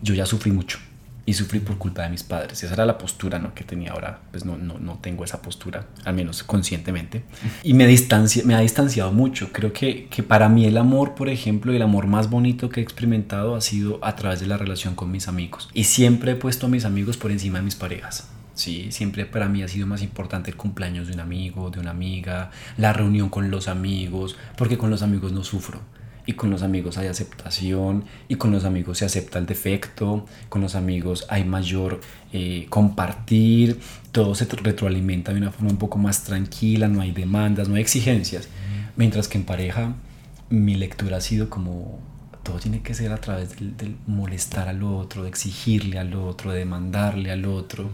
yo 0.00 0.14
ya 0.14 0.24
sufrí 0.24 0.52
mucho, 0.52 0.78
y 1.28 1.34
sufrí 1.34 1.60
por 1.60 1.76
culpa 1.76 2.04
de 2.04 2.08
mis 2.08 2.22
padres. 2.22 2.62
Esa 2.62 2.72
era 2.72 2.86
la 2.86 2.96
postura 2.96 3.38
¿no? 3.38 3.52
que 3.52 3.62
tenía 3.62 3.92
ahora. 3.92 4.18
Pues 4.30 4.46
no, 4.46 4.56
no, 4.56 4.78
no 4.78 4.94
tengo 4.94 5.24
esa 5.24 5.42
postura, 5.42 5.86
al 6.06 6.14
menos 6.14 6.42
conscientemente. 6.42 7.22
Y 7.62 7.74
me, 7.74 7.86
distancia, 7.86 8.42
me 8.46 8.54
ha 8.54 8.60
distanciado 8.60 9.12
mucho. 9.12 9.52
Creo 9.52 9.74
que, 9.74 10.06
que 10.08 10.22
para 10.22 10.48
mí 10.48 10.64
el 10.64 10.78
amor, 10.78 11.14
por 11.14 11.28
ejemplo, 11.28 11.74
el 11.74 11.82
amor 11.82 12.06
más 12.06 12.30
bonito 12.30 12.70
que 12.70 12.80
he 12.80 12.82
experimentado 12.82 13.56
ha 13.56 13.60
sido 13.60 14.02
a 14.02 14.16
través 14.16 14.40
de 14.40 14.46
la 14.46 14.56
relación 14.56 14.94
con 14.94 15.10
mis 15.10 15.28
amigos. 15.28 15.68
Y 15.74 15.84
siempre 15.84 16.32
he 16.32 16.34
puesto 16.34 16.64
a 16.64 16.70
mis 16.70 16.86
amigos 16.86 17.18
por 17.18 17.30
encima 17.30 17.58
de 17.58 17.66
mis 17.66 17.76
parejas. 17.76 18.30
Sí, 18.54 18.90
siempre 18.90 19.26
para 19.26 19.50
mí 19.50 19.62
ha 19.62 19.68
sido 19.68 19.86
más 19.86 20.00
importante 20.00 20.50
el 20.50 20.56
cumpleaños 20.56 21.08
de 21.08 21.12
un 21.12 21.20
amigo, 21.20 21.68
de 21.68 21.78
una 21.78 21.90
amiga, 21.90 22.52
la 22.78 22.94
reunión 22.94 23.28
con 23.28 23.50
los 23.50 23.68
amigos, 23.68 24.38
porque 24.56 24.78
con 24.78 24.88
los 24.88 25.02
amigos 25.02 25.32
no 25.32 25.44
sufro 25.44 25.82
y 26.28 26.34
con 26.34 26.50
los 26.50 26.62
amigos 26.62 26.98
hay 26.98 27.06
aceptación 27.06 28.04
y 28.28 28.34
con 28.34 28.52
los 28.52 28.66
amigos 28.66 28.98
se 28.98 29.06
acepta 29.06 29.38
el 29.38 29.46
defecto, 29.46 30.26
con 30.50 30.60
los 30.60 30.74
amigos 30.74 31.24
hay 31.30 31.42
mayor 31.44 32.02
eh, 32.34 32.66
compartir, 32.68 33.80
todo 34.12 34.34
se 34.34 34.44
retroalimenta 34.44 35.32
de 35.32 35.38
una 35.38 35.50
forma 35.50 35.70
un 35.70 35.78
poco 35.78 35.96
más 35.96 36.24
tranquila, 36.24 36.86
no 36.86 37.00
hay 37.00 37.12
demandas, 37.12 37.70
no 37.70 37.76
hay 37.76 37.80
exigencias, 37.80 38.46
mientras 38.94 39.26
que 39.26 39.38
en 39.38 39.44
pareja 39.44 39.94
mi 40.50 40.74
lectura 40.74 41.16
ha 41.16 41.22
sido 41.22 41.48
como 41.48 41.98
todo 42.42 42.58
tiene 42.58 42.82
que 42.82 42.92
ser 42.92 43.10
a 43.10 43.22
través 43.22 43.56
del 43.56 43.96
molestar 44.06 44.68
al 44.68 44.82
otro, 44.82 45.22
de 45.22 45.30
exigirle 45.30 45.98
al 45.98 46.12
otro, 46.12 46.52
de 46.52 46.58
demandarle 46.58 47.30
al 47.30 47.46
otro 47.46 47.88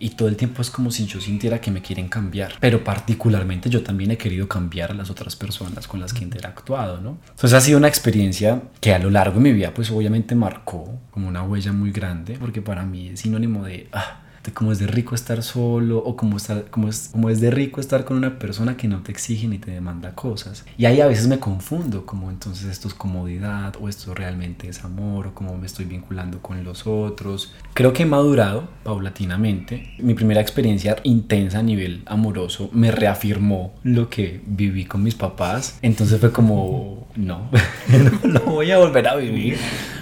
y 0.00 0.10
todo 0.10 0.28
el 0.28 0.36
tiempo 0.36 0.62
es 0.62 0.70
como 0.70 0.90
si 0.90 1.06
yo 1.06 1.20
sintiera 1.20 1.60
que 1.60 1.70
me 1.70 1.82
quieren 1.82 2.08
cambiar. 2.08 2.54
Pero 2.58 2.82
particularmente 2.82 3.68
yo 3.68 3.82
también 3.82 4.10
he 4.10 4.18
querido 4.18 4.48
cambiar 4.48 4.90
a 4.90 4.94
las 4.94 5.10
otras 5.10 5.36
personas 5.36 5.86
con 5.86 6.00
las 6.00 6.12
que 6.12 6.20
he 6.20 6.24
interactuado, 6.24 7.00
¿no? 7.00 7.18
Entonces 7.28 7.52
ha 7.52 7.60
sido 7.60 7.78
una 7.78 7.88
experiencia 7.88 8.62
que 8.80 8.94
a 8.94 8.98
lo 8.98 9.10
largo 9.10 9.36
de 9.36 9.42
mi 9.42 9.52
vida 9.52 9.72
pues 9.74 9.90
obviamente 9.90 10.34
marcó 10.34 10.98
como 11.10 11.28
una 11.28 11.42
huella 11.42 11.72
muy 11.72 11.92
grande 11.92 12.36
porque 12.40 12.62
para 12.62 12.84
mí 12.84 13.08
es 13.08 13.20
sinónimo 13.20 13.64
de... 13.64 13.88
Ah, 13.92 14.22
de 14.44 14.52
cómo 14.52 14.72
es 14.72 14.78
de 14.78 14.86
rico 14.86 15.14
estar 15.14 15.42
solo 15.42 15.98
o 15.98 16.16
cómo, 16.16 16.36
estar, 16.36 16.66
cómo, 16.70 16.88
es, 16.88 17.10
cómo 17.12 17.28
es 17.28 17.40
de 17.40 17.50
rico 17.50 17.80
estar 17.80 18.04
con 18.04 18.16
una 18.16 18.38
persona 18.38 18.76
que 18.76 18.88
no 18.88 19.02
te 19.02 19.12
exige 19.12 19.46
ni 19.46 19.58
te 19.58 19.70
demanda 19.70 20.14
cosas. 20.14 20.64
Y 20.78 20.86
ahí 20.86 21.00
a 21.00 21.06
veces 21.06 21.28
me 21.28 21.38
confundo, 21.38 22.06
como 22.06 22.30
entonces 22.30 22.66
esto 22.70 22.88
es 22.88 22.94
comodidad 22.94 23.74
o 23.80 23.88
esto 23.88 24.14
realmente 24.14 24.68
es 24.68 24.82
amor 24.84 25.28
o 25.28 25.34
cómo 25.34 25.56
me 25.58 25.66
estoy 25.66 25.84
vinculando 25.84 26.40
con 26.40 26.64
los 26.64 26.86
otros. 26.86 27.52
Creo 27.74 27.92
que 27.92 28.04
he 28.04 28.06
madurado 28.06 28.68
paulatinamente. 28.82 29.94
Mi 29.98 30.14
primera 30.14 30.40
experiencia 30.40 30.96
intensa 31.02 31.58
a 31.58 31.62
nivel 31.62 32.02
amoroso 32.06 32.70
me 32.72 32.90
reafirmó 32.90 33.74
lo 33.82 34.08
que 34.08 34.40
viví 34.46 34.86
con 34.86 35.02
mis 35.02 35.14
papás. 35.14 35.78
Entonces 35.82 36.18
fue 36.18 36.32
como, 36.32 37.08
no, 37.14 37.50
no 38.24 38.40
voy 38.40 38.70
a 38.70 38.78
volver 38.78 39.06
a 39.06 39.16
vivir 39.16 39.58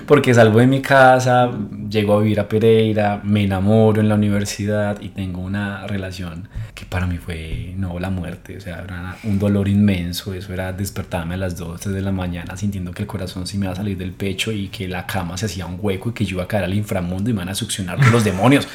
porque 0.09 0.33
salgo 0.33 0.59
de 0.59 0.66
mi 0.66 0.81
casa, 0.81 1.51
llego 1.90 2.14
a 2.14 2.23
vivir 2.23 2.40
a 2.40 2.49
Pereira, 2.49 3.21
me 3.23 3.44
enamoro 3.44 4.01
en 4.01 4.09
la 4.09 4.14
universidad 4.14 4.99
y 5.03 5.11
tengo 5.11 5.42
una 5.42 5.87
relación 5.87 6.49
que 6.75 6.87
para 6.87 7.07
mí 7.07 7.18
fue, 7.18 7.75
no, 7.77 7.99
la 7.99 8.09
muerte, 8.09 8.57
o 8.57 8.61
sea, 8.61 8.81
era 8.85 9.18
un 9.25 9.38
dolor 9.38 9.68
inmenso, 9.68 10.33
eso 10.33 10.55
era 10.55 10.73
despertarme 10.73 11.35
a 11.35 11.37
las 11.37 11.59
2, 11.59 11.79
3 11.79 11.94
de 11.94 12.01
la 12.01 12.11
mañana 12.11 12.57
sintiendo 12.57 12.92
que 12.92 13.03
el 13.03 13.07
corazón 13.07 13.47
se 13.47 13.59
me 13.59 13.66
iba 13.66 13.75
a 13.75 13.77
salir 13.77 13.99
del 13.99 14.12
pecho 14.12 14.51
y 14.51 14.68
que 14.68 14.88
la 14.88 15.07
cama 15.07 15.37
se 15.37 15.44
hacía 15.44 15.66
un 15.66 15.77
hueco 15.79 16.09
y 16.09 16.12
que 16.14 16.25
yo 16.25 16.37
iba 16.37 16.44
a 16.44 16.49
caer 16.49 16.64
al 16.64 16.73
inframundo 16.73 17.29
y 17.29 17.35
me 17.35 17.42
iban 17.42 17.51
a 17.51 17.55
succionar 17.55 17.99
los 18.11 18.25
demonios. 18.25 18.66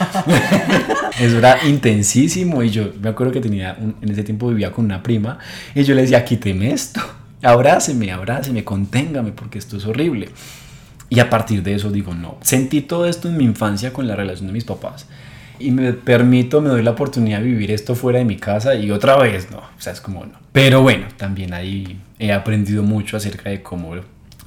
eso 1.19 1.39
era 1.39 1.65
intensísimo 1.65 2.61
y 2.61 2.69
yo 2.69 2.91
me 3.01 3.09
acuerdo 3.09 3.33
que 3.33 3.41
tenía, 3.41 3.75
en 3.79 4.07
ese 4.07 4.23
tiempo 4.23 4.49
vivía 4.49 4.71
con 4.71 4.85
una 4.85 5.01
prima 5.01 5.39
y 5.73 5.83
yo 5.83 5.95
le 5.95 6.03
decía, 6.03 6.23
quíteme 6.23 6.71
esto, 6.71 7.01
abráceme, 7.41 8.11
abráceme, 8.11 8.63
conténgame 8.63 9.31
porque 9.31 9.57
esto 9.57 9.77
es 9.77 9.85
horrible. 9.87 10.29
Y 11.13 11.19
a 11.19 11.29
partir 11.29 11.61
de 11.61 11.75
eso 11.75 11.91
digo, 11.91 12.15
no, 12.15 12.39
sentí 12.41 12.81
todo 12.81 13.05
esto 13.05 13.29
en 13.29 13.37
mi 13.37 13.43
infancia 13.43 13.93
con 13.93 14.07
la 14.07 14.15
relación 14.15 14.47
de 14.47 14.53
mis 14.53 14.63
papás. 14.63 15.05
Y 15.59 15.69
me 15.69 15.93
permito, 15.93 16.59
me 16.59 16.69
doy 16.69 16.81
la 16.81 16.89
oportunidad 16.89 17.37
de 17.37 17.45
vivir 17.45 17.69
esto 17.69 17.93
fuera 17.93 18.17
de 18.17 18.25
mi 18.25 18.37
casa 18.37 18.73
y 18.73 18.89
otra 18.89 19.15
vez 19.17 19.51
no, 19.51 19.59
o 19.59 19.79
sea, 19.81 19.93
es 19.93 20.01
como 20.01 20.25
no. 20.25 20.33
Pero 20.51 20.81
bueno, 20.81 21.05
también 21.15 21.53
ahí 21.53 22.01
he 22.17 22.33
aprendido 22.33 22.81
mucho 22.81 23.15
acerca 23.15 23.51
de 23.51 23.61
cómo 23.61 23.93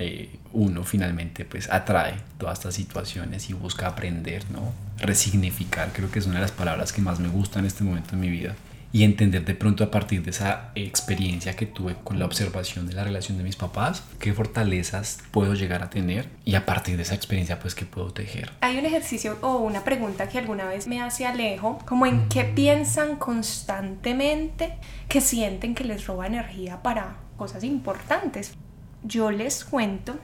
eh, 0.01 0.29
uno 0.55 0.83
finalmente 0.83 1.45
pues 1.45 1.71
atrae 1.71 2.15
todas 2.37 2.59
estas 2.59 2.75
situaciones 2.75 3.49
y 3.49 3.53
busca 3.53 3.87
aprender, 3.87 4.43
¿no? 4.51 4.73
Resignificar, 4.99 5.91
creo 5.93 6.11
que 6.11 6.19
es 6.19 6.27
una 6.27 6.37
de 6.37 6.43
las 6.43 6.51
palabras 6.51 6.93
que 6.93 7.01
más 7.01 7.21
me 7.21 7.29
gusta 7.29 7.61
en 7.61 7.67
este 7.67 7.85
momento 7.85 8.17
de 8.17 8.17
mi 8.17 8.29
vida 8.29 8.57
y 8.93 9.05
entender 9.05 9.45
de 9.45 9.55
pronto 9.55 9.85
a 9.85 9.91
partir 9.91 10.23
de 10.23 10.31
esa 10.31 10.71
experiencia 10.75 11.55
que 11.55 11.67
tuve 11.67 11.97
con 12.03 12.19
la 12.19 12.25
observación 12.25 12.87
de 12.87 12.95
la 12.95 13.05
relación 13.05 13.37
de 13.39 13.45
mis 13.45 13.57
papás, 13.57 14.03
qué 14.19 14.33
fortalezas 14.33 15.19
puedo 15.31 15.55
llegar 15.55 15.83
a 15.83 15.91
tener 15.91 16.29
y 16.45 16.55
a 16.55 16.65
partir 16.65 16.97
de 16.97 17.03
esa 17.03 17.15
experiencia 17.15 17.59
pues 17.59 17.75
qué 17.75 17.85
puedo 17.85 18.13
tejer. 18.13 18.53
Hay 18.61 18.79
un 18.79 18.87
ejercicio 18.87 19.39
o 19.43 19.59
una 19.59 19.85
pregunta 19.85 20.29
que 20.29 20.39
alguna 20.39 20.67
vez 20.67 20.87
me 20.87 21.03
hace 21.03 21.27
Alejo, 21.27 21.79
como 21.87 22.07
en 22.07 22.29
qué 22.29 22.45
piensan 22.45 23.17
constantemente 23.17 24.75
que 25.09 25.21
sienten 25.21 25.75
que 25.75 25.85
les 25.85 26.07
roba 26.07 26.27
energía 26.27 26.83
para 26.83 27.17
cosas 27.37 27.65
importantes. 27.65 28.55
Yo 29.03 29.31
les 29.31 29.65
cuento 29.65 30.17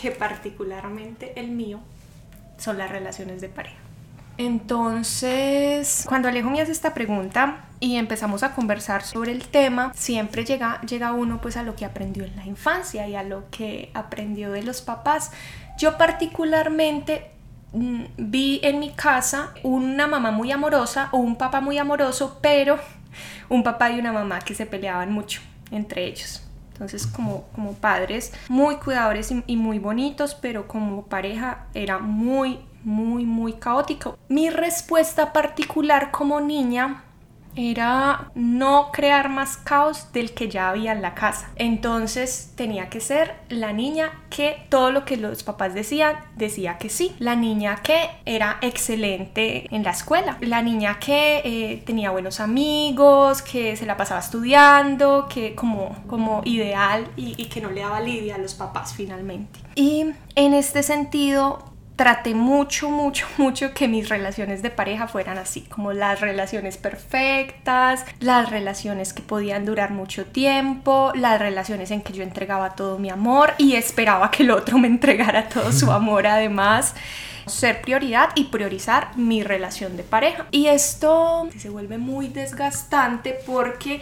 que 0.00 0.10
particularmente 0.10 1.32
el 1.36 1.50
mío 1.50 1.80
son 2.56 2.78
las 2.78 2.90
relaciones 2.90 3.40
de 3.40 3.48
pareja. 3.48 3.81
Entonces, 4.44 6.04
cuando 6.08 6.28
Alejo 6.28 6.50
me 6.50 6.60
hace 6.60 6.72
esta 6.72 6.94
pregunta 6.94 7.64
y 7.78 7.94
empezamos 7.94 8.42
a 8.42 8.56
conversar 8.56 9.04
sobre 9.04 9.30
el 9.30 9.46
tema, 9.46 9.92
siempre 9.94 10.44
llega, 10.44 10.80
llega 10.80 11.12
uno 11.12 11.40
pues 11.40 11.56
a 11.56 11.62
lo 11.62 11.76
que 11.76 11.84
aprendió 11.84 12.24
en 12.24 12.34
la 12.34 12.44
infancia 12.44 13.06
y 13.06 13.14
a 13.14 13.22
lo 13.22 13.48
que 13.50 13.92
aprendió 13.94 14.50
de 14.50 14.64
los 14.64 14.82
papás. 14.82 15.30
Yo 15.78 15.96
particularmente 15.96 17.30
mm, 17.72 18.04
vi 18.16 18.58
en 18.64 18.80
mi 18.80 18.90
casa 18.90 19.54
una 19.62 20.08
mamá 20.08 20.32
muy 20.32 20.50
amorosa 20.50 21.08
o 21.12 21.18
un 21.18 21.36
papá 21.36 21.60
muy 21.60 21.78
amoroso, 21.78 22.40
pero 22.42 22.80
un 23.48 23.62
papá 23.62 23.92
y 23.92 24.00
una 24.00 24.12
mamá 24.12 24.40
que 24.40 24.56
se 24.56 24.66
peleaban 24.66 25.12
mucho 25.12 25.40
entre 25.70 26.04
ellos. 26.06 26.42
Entonces, 26.72 27.06
como, 27.06 27.44
como 27.54 27.74
padres 27.74 28.32
muy 28.48 28.74
cuidadores 28.76 29.30
y, 29.30 29.44
y 29.46 29.56
muy 29.56 29.78
bonitos, 29.78 30.34
pero 30.34 30.66
como 30.66 31.04
pareja 31.06 31.66
era 31.74 31.98
muy, 31.98 32.58
muy, 32.84 33.24
muy 33.24 33.54
caótico. 33.54 34.18
Mi 34.28 34.50
respuesta 34.50 35.32
particular 35.32 36.10
como 36.10 36.40
niña 36.40 37.04
era 37.56 38.30
no 38.34 38.90
crear 38.92 39.28
más 39.28 39.56
caos 39.56 40.12
del 40.12 40.32
que 40.32 40.48
ya 40.48 40.70
había 40.70 40.92
en 40.92 41.02
la 41.02 41.14
casa. 41.14 41.50
Entonces 41.56 42.52
tenía 42.54 42.88
que 42.88 43.00
ser 43.00 43.34
la 43.48 43.72
niña 43.72 44.22
que 44.30 44.64
todo 44.68 44.90
lo 44.90 45.04
que 45.04 45.16
los 45.16 45.42
papás 45.42 45.74
decían, 45.74 46.16
decía 46.36 46.78
que 46.78 46.88
sí. 46.88 47.14
La 47.18 47.36
niña 47.36 47.76
que 47.82 48.10
era 48.24 48.58
excelente 48.62 49.74
en 49.74 49.82
la 49.82 49.90
escuela. 49.90 50.38
La 50.40 50.62
niña 50.62 50.98
que 50.98 51.42
eh, 51.44 51.82
tenía 51.84 52.10
buenos 52.10 52.40
amigos, 52.40 53.42
que 53.42 53.76
se 53.76 53.86
la 53.86 53.96
pasaba 53.96 54.20
estudiando, 54.20 55.28
que 55.28 55.54
como, 55.54 55.96
como 56.06 56.42
ideal 56.44 57.06
y, 57.16 57.34
y 57.40 57.46
que 57.46 57.60
no 57.60 57.70
le 57.70 57.82
daba 57.82 58.00
lidia 58.00 58.36
a 58.36 58.38
los 58.38 58.54
papás 58.54 58.94
finalmente. 58.94 59.60
Y 59.74 60.06
en 60.34 60.54
este 60.54 60.82
sentido 60.82 61.71
traté 62.02 62.34
mucho, 62.34 62.90
mucho, 62.90 63.28
mucho 63.38 63.72
que 63.74 63.86
mis 63.86 64.08
relaciones 64.08 64.60
de 64.60 64.70
pareja 64.70 65.06
fueran 65.06 65.38
así, 65.38 65.60
como 65.60 65.92
las 65.92 66.20
relaciones 66.20 66.76
perfectas, 66.76 68.04
las 68.18 68.50
relaciones 68.50 69.12
que 69.12 69.22
podían 69.22 69.64
durar 69.64 69.92
mucho 69.92 70.26
tiempo, 70.26 71.12
las 71.14 71.38
relaciones 71.38 71.92
en 71.92 72.00
que 72.00 72.12
yo 72.12 72.24
entregaba 72.24 72.74
todo 72.74 72.98
mi 72.98 73.08
amor 73.08 73.54
y 73.56 73.76
esperaba 73.76 74.32
que 74.32 74.42
el 74.42 74.50
otro 74.50 74.78
me 74.80 74.88
entregara 74.88 75.48
todo 75.48 75.70
su 75.70 75.92
amor 75.92 76.26
además 76.26 76.96
ser 77.46 77.82
prioridad 77.82 78.30
y 78.34 78.44
priorizar 78.44 79.16
mi 79.16 79.44
relación 79.44 79.96
de 79.96 80.02
pareja. 80.02 80.46
Y 80.50 80.66
esto 80.66 81.48
se 81.56 81.70
vuelve 81.70 81.98
muy 81.98 82.28
desgastante 82.28 83.38
porque 83.46 84.00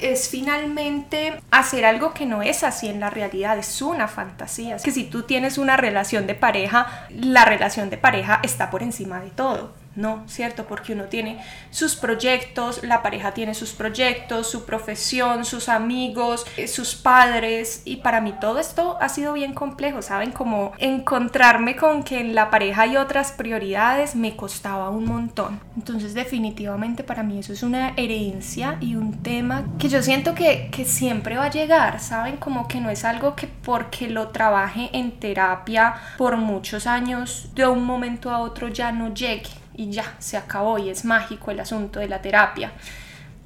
es 0.00 0.28
finalmente 0.28 1.40
hacer 1.50 1.84
algo 1.84 2.12
que 2.14 2.26
no 2.26 2.42
es 2.42 2.64
así 2.64 2.88
en 2.88 3.00
la 3.00 3.10
realidad, 3.10 3.58
es 3.58 3.82
una 3.82 4.08
fantasía. 4.08 4.76
Es 4.76 4.82
que 4.82 4.90
si 4.90 5.04
tú 5.04 5.22
tienes 5.22 5.58
una 5.58 5.76
relación 5.76 6.26
de 6.26 6.34
pareja, 6.34 7.06
la 7.10 7.44
relación 7.44 7.90
de 7.90 7.98
pareja 7.98 8.40
está 8.42 8.70
por 8.70 8.82
encima 8.82 9.20
de 9.20 9.30
todo. 9.30 9.79
No, 9.96 10.22
¿cierto? 10.26 10.66
Porque 10.66 10.92
uno 10.92 11.04
tiene 11.04 11.42
sus 11.70 11.96
proyectos, 11.96 12.84
la 12.84 13.02
pareja 13.02 13.32
tiene 13.32 13.54
sus 13.54 13.72
proyectos, 13.72 14.48
su 14.48 14.64
profesión, 14.64 15.44
sus 15.44 15.68
amigos, 15.68 16.46
eh, 16.56 16.68
sus 16.68 16.94
padres 16.94 17.82
y 17.84 17.96
para 17.96 18.20
mí 18.20 18.34
todo 18.40 18.58
esto 18.58 18.96
ha 19.00 19.08
sido 19.08 19.32
bien 19.32 19.52
complejo, 19.52 20.00
¿saben? 20.02 20.30
Como 20.30 20.72
encontrarme 20.78 21.76
con 21.76 22.04
que 22.04 22.20
en 22.20 22.34
la 22.34 22.50
pareja 22.50 22.82
hay 22.82 22.96
otras 22.96 23.32
prioridades 23.32 24.14
me 24.14 24.36
costaba 24.36 24.90
un 24.90 25.06
montón. 25.06 25.60
Entonces 25.76 26.14
definitivamente 26.14 27.02
para 27.02 27.22
mí 27.22 27.38
eso 27.38 27.52
es 27.52 27.62
una 27.62 27.94
herencia 27.96 28.76
y 28.80 28.94
un 28.94 29.22
tema 29.22 29.64
que 29.78 29.88
yo 29.88 30.02
siento 30.02 30.34
que, 30.34 30.68
que 30.70 30.84
siempre 30.84 31.36
va 31.36 31.46
a 31.46 31.50
llegar, 31.50 32.00
¿saben? 32.00 32.36
Como 32.36 32.68
que 32.68 32.80
no 32.80 32.90
es 32.90 33.04
algo 33.04 33.34
que 33.34 33.48
porque 33.48 34.08
lo 34.08 34.28
trabaje 34.28 34.90
en 34.92 35.18
terapia 35.18 35.94
por 36.16 36.36
muchos 36.36 36.86
años 36.86 37.48
de 37.54 37.66
un 37.66 37.84
momento 37.84 38.30
a 38.30 38.38
otro 38.38 38.68
ya 38.68 38.92
no 38.92 39.12
llegue 39.12 39.50
y 39.80 39.90
ya, 39.90 40.14
se 40.18 40.36
acabó 40.36 40.76
y 40.78 40.90
es 40.90 41.06
mágico 41.06 41.50
el 41.50 41.58
asunto 41.58 42.00
de 42.00 42.08
la 42.08 42.20
terapia. 42.20 42.72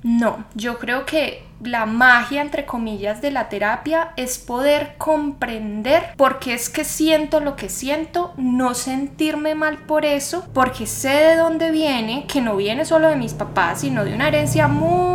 No, 0.02 0.44
yo 0.54 0.80
creo 0.80 1.06
que 1.06 1.44
la 1.62 1.86
magia, 1.86 2.42
entre 2.42 2.66
comillas, 2.66 3.22
de 3.22 3.30
la 3.30 3.48
terapia 3.48 4.10
es 4.16 4.38
poder 4.38 4.96
comprender 4.98 6.12
por 6.16 6.40
qué 6.40 6.54
es 6.54 6.68
que 6.68 6.82
siento 6.84 7.38
lo 7.38 7.54
que 7.54 7.68
siento, 7.68 8.34
no 8.36 8.74
sentirme 8.74 9.54
mal 9.54 9.78
por 9.78 10.04
eso, 10.04 10.44
porque 10.52 10.86
sé 10.86 11.08
de 11.08 11.36
dónde 11.36 11.70
viene, 11.70 12.26
que 12.26 12.40
no 12.40 12.56
viene 12.56 12.84
solo 12.84 13.08
de 13.08 13.16
mis 13.16 13.32
papás, 13.32 13.80
sino 13.80 14.04
de 14.04 14.14
una 14.14 14.26
herencia 14.26 14.66
muy, 14.66 15.13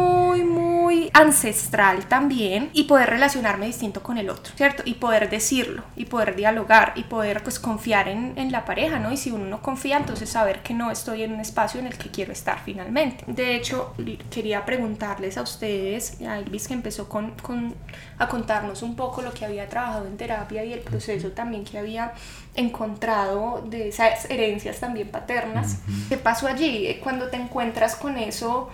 ancestral 1.19 2.05
también 2.07 2.69
y 2.71 2.83
poder 2.83 3.09
relacionarme 3.09 3.65
distinto 3.65 4.01
con 4.01 4.17
el 4.17 4.29
otro, 4.29 4.53
¿cierto? 4.55 4.83
Y 4.85 4.93
poder 4.95 5.29
decirlo 5.29 5.83
y 5.97 6.05
poder 6.05 6.35
dialogar 6.35 6.93
y 6.95 7.03
poder 7.03 7.43
pues 7.43 7.59
confiar 7.59 8.07
en, 8.07 8.33
en 8.37 8.53
la 8.53 8.63
pareja, 8.63 8.99
¿no? 8.99 9.11
Y 9.11 9.17
si 9.17 9.31
uno 9.31 9.45
no 9.45 9.61
confía, 9.61 9.97
entonces 9.97 10.29
saber 10.29 10.63
que 10.63 10.73
no 10.73 10.91
estoy 10.91 11.23
en 11.23 11.33
un 11.33 11.41
espacio 11.41 11.81
en 11.81 11.87
el 11.87 11.97
que 11.97 12.09
quiero 12.09 12.31
estar 12.31 12.59
finalmente. 12.63 13.25
De 13.27 13.55
hecho, 13.55 13.93
quería 14.31 14.63
preguntarles 14.63 15.37
a 15.37 15.41
ustedes, 15.41 16.21
a 16.21 16.37
Elvis 16.37 16.69
que 16.69 16.73
empezó 16.73 17.09
con, 17.09 17.31
con, 17.41 17.75
a 18.17 18.29
contarnos 18.29 18.81
un 18.81 18.95
poco 18.95 19.21
lo 19.21 19.33
que 19.33 19.43
había 19.43 19.67
trabajado 19.67 20.07
en 20.07 20.15
terapia 20.15 20.63
y 20.63 20.71
el 20.71 20.79
proceso 20.79 21.31
también 21.31 21.65
que 21.65 21.77
había 21.77 22.13
encontrado 22.55 23.61
de 23.69 23.89
esas 23.89 24.29
herencias 24.29 24.79
también 24.79 25.09
paternas. 25.09 25.79
¿Qué 26.07 26.17
pasó 26.17 26.47
allí? 26.47 26.97
Cuando 27.03 27.27
te 27.27 27.37
encuentras 27.37 27.95
con 27.95 28.17
eso, 28.17 28.69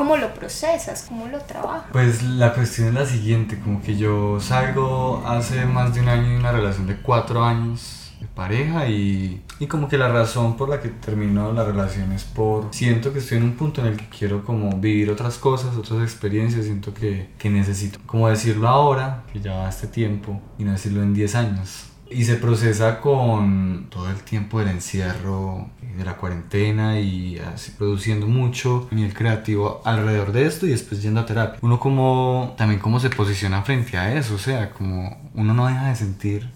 ¿cómo 0.00 0.16
lo 0.16 0.32
procesas? 0.32 1.04
¿Cómo 1.06 1.26
lo 1.26 1.40
trabajas? 1.40 1.84
Pues 1.92 2.22
la 2.22 2.54
cuestión 2.54 2.88
es 2.88 2.94
la 2.94 3.04
siguiente, 3.04 3.60
como 3.60 3.82
que 3.82 3.98
yo 3.98 4.40
salgo 4.40 5.22
hace 5.26 5.66
más 5.66 5.94
de 5.94 6.00
un 6.00 6.08
año 6.08 6.24
en 6.24 6.38
una 6.38 6.52
relación 6.52 6.86
de 6.86 6.96
cuatro 6.96 7.44
años 7.44 8.10
de 8.18 8.26
pareja 8.26 8.88
y, 8.88 9.42
y 9.58 9.66
como 9.66 9.88
que 9.88 9.98
la 9.98 10.08
razón 10.08 10.56
por 10.56 10.70
la 10.70 10.80
que 10.80 10.88
termino 10.88 11.52
la 11.52 11.64
relación 11.64 12.12
es 12.12 12.24
por 12.24 12.68
siento 12.70 13.12
que 13.12 13.18
estoy 13.18 13.36
en 13.38 13.44
un 13.44 13.56
punto 13.56 13.82
en 13.82 13.88
el 13.88 13.96
que 13.98 14.08
quiero 14.08 14.42
como 14.42 14.70
vivir 14.78 15.10
otras 15.10 15.36
cosas, 15.36 15.76
otras 15.76 16.02
experiencias, 16.02 16.64
siento 16.64 16.94
que, 16.94 17.28
que 17.38 17.50
necesito 17.50 17.98
como 18.06 18.26
decirlo 18.30 18.68
ahora, 18.68 19.24
que 19.30 19.40
ya 19.40 19.52
va 19.52 19.68
este 19.68 19.86
tiempo 19.86 20.40
y 20.58 20.64
no 20.64 20.72
decirlo 20.72 21.02
en 21.02 21.12
10 21.12 21.34
años 21.34 21.89
y 22.10 22.24
se 22.24 22.36
procesa 22.36 23.00
con 23.00 23.86
todo 23.88 24.10
el 24.10 24.16
tiempo 24.22 24.58
del 24.58 24.68
encierro, 24.68 25.68
de 25.96 26.04
la 26.04 26.16
cuarentena 26.16 26.98
y 27.00 27.38
así 27.38 27.72
produciendo 27.72 28.26
mucho 28.26 28.88
nivel 28.90 29.14
creativo 29.14 29.80
alrededor 29.84 30.32
de 30.32 30.46
esto 30.46 30.66
y 30.66 30.70
después 30.70 31.02
yendo 31.02 31.20
a 31.20 31.26
terapia. 31.26 31.58
Uno 31.62 31.78
como 31.78 32.54
también 32.56 32.80
cómo 32.80 33.00
se 33.00 33.10
posiciona 33.10 33.62
frente 33.62 33.96
a 33.96 34.14
eso, 34.14 34.34
o 34.34 34.38
sea, 34.38 34.70
como 34.70 35.30
uno 35.34 35.54
no 35.54 35.66
deja 35.66 35.88
de 35.88 35.96
sentir 35.96 36.50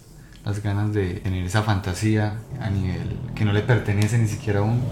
las 0.44 0.62
ganas 0.62 0.92
de 0.92 1.14
tener 1.14 1.44
esa 1.44 1.62
fantasía 1.62 2.38
a 2.60 2.68
nivel 2.68 3.16
que 3.34 3.44
no 3.44 3.52
le 3.52 3.62
pertenece 3.62 4.18
ni 4.18 4.28
siquiera 4.28 4.60
a 4.60 4.62
uno 4.62 4.82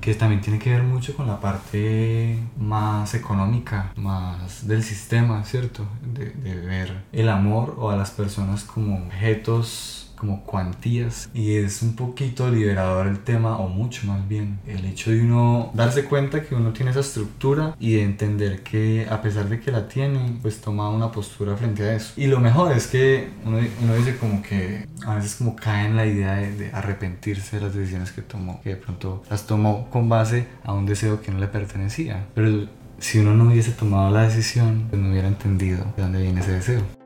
que 0.00 0.14
también 0.14 0.40
tiene 0.40 0.58
que 0.58 0.70
ver 0.70 0.82
mucho 0.82 1.14
con 1.16 1.26
la 1.26 1.40
parte 1.40 2.38
más 2.58 3.14
económica, 3.14 3.92
más 3.96 4.66
del 4.66 4.82
sistema, 4.82 5.44
¿cierto? 5.44 5.86
De, 6.02 6.28
ver 6.58 7.04
el 7.12 7.28
amor 7.28 7.76
o 7.78 7.90
a 7.90 7.96
las 7.96 8.10
personas 8.10 8.64
como 8.64 8.98
objetos 9.06 10.07
como 10.18 10.42
cuantías 10.42 11.30
y 11.32 11.56
es 11.56 11.82
un 11.82 11.94
poquito 11.94 12.50
liberador 12.50 13.06
el 13.06 13.20
tema 13.20 13.56
o 13.58 13.68
mucho 13.68 14.06
más 14.06 14.26
bien 14.28 14.58
el 14.66 14.84
hecho 14.84 15.10
de 15.10 15.20
uno 15.20 15.70
darse 15.74 16.04
cuenta 16.04 16.42
que 16.42 16.54
uno 16.54 16.72
tiene 16.72 16.90
esa 16.90 17.00
estructura 17.00 17.76
y 17.78 17.94
de 17.94 18.02
entender 18.02 18.62
que 18.62 19.06
a 19.10 19.22
pesar 19.22 19.48
de 19.48 19.60
que 19.60 19.70
la 19.70 19.88
tiene 19.88 20.38
pues 20.42 20.60
toma 20.60 20.90
una 20.90 21.12
postura 21.12 21.56
frente 21.56 21.84
a 21.84 21.94
eso. 21.94 22.12
Y 22.16 22.26
lo 22.26 22.40
mejor 22.40 22.72
es 22.72 22.86
que 22.88 23.28
uno, 23.44 23.58
uno 23.82 23.94
dice 23.94 24.16
como 24.16 24.42
que 24.42 24.86
a 25.06 25.14
veces 25.14 25.36
como 25.36 25.54
cae 25.54 25.86
en 25.86 25.96
la 25.96 26.06
idea 26.06 26.34
de, 26.34 26.52
de, 26.52 26.72
arrepentirse 26.72 27.56
de 27.56 27.62
las 27.62 27.74
decisiones 27.74 28.12
que 28.12 28.22
tomó 28.22 28.60
que 28.62 28.70
de 28.70 28.76
pronto 28.76 29.22
las 29.30 29.46
tomó 29.46 29.88
con 29.90 30.08
base 30.08 30.46
a 30.64 30.72
un 30.72 30.86
deseo 30.86 31.22
que 31.22 31.30
no 31.30 31.38
le 31.38 31.46
pertenecía. 31.46 32.26
Pero 32.34 32.66
si 32.98 33.18
uno 33.20 33.34
no 33.34 33.50
hubiese 33.50 33.70
tomado 33.70 34.10
la 34.10 34.22
decisión 34.22 34.86
pues 34.90 35.00
no 35.00 35.10
hubiera 35.10 35.28
entendido 35.28 35.84
de 35.96 36.02
dónde 36.02 36.22
viene 36.22 36.40
ese 36.40 36.52
deseo 36.52 36.97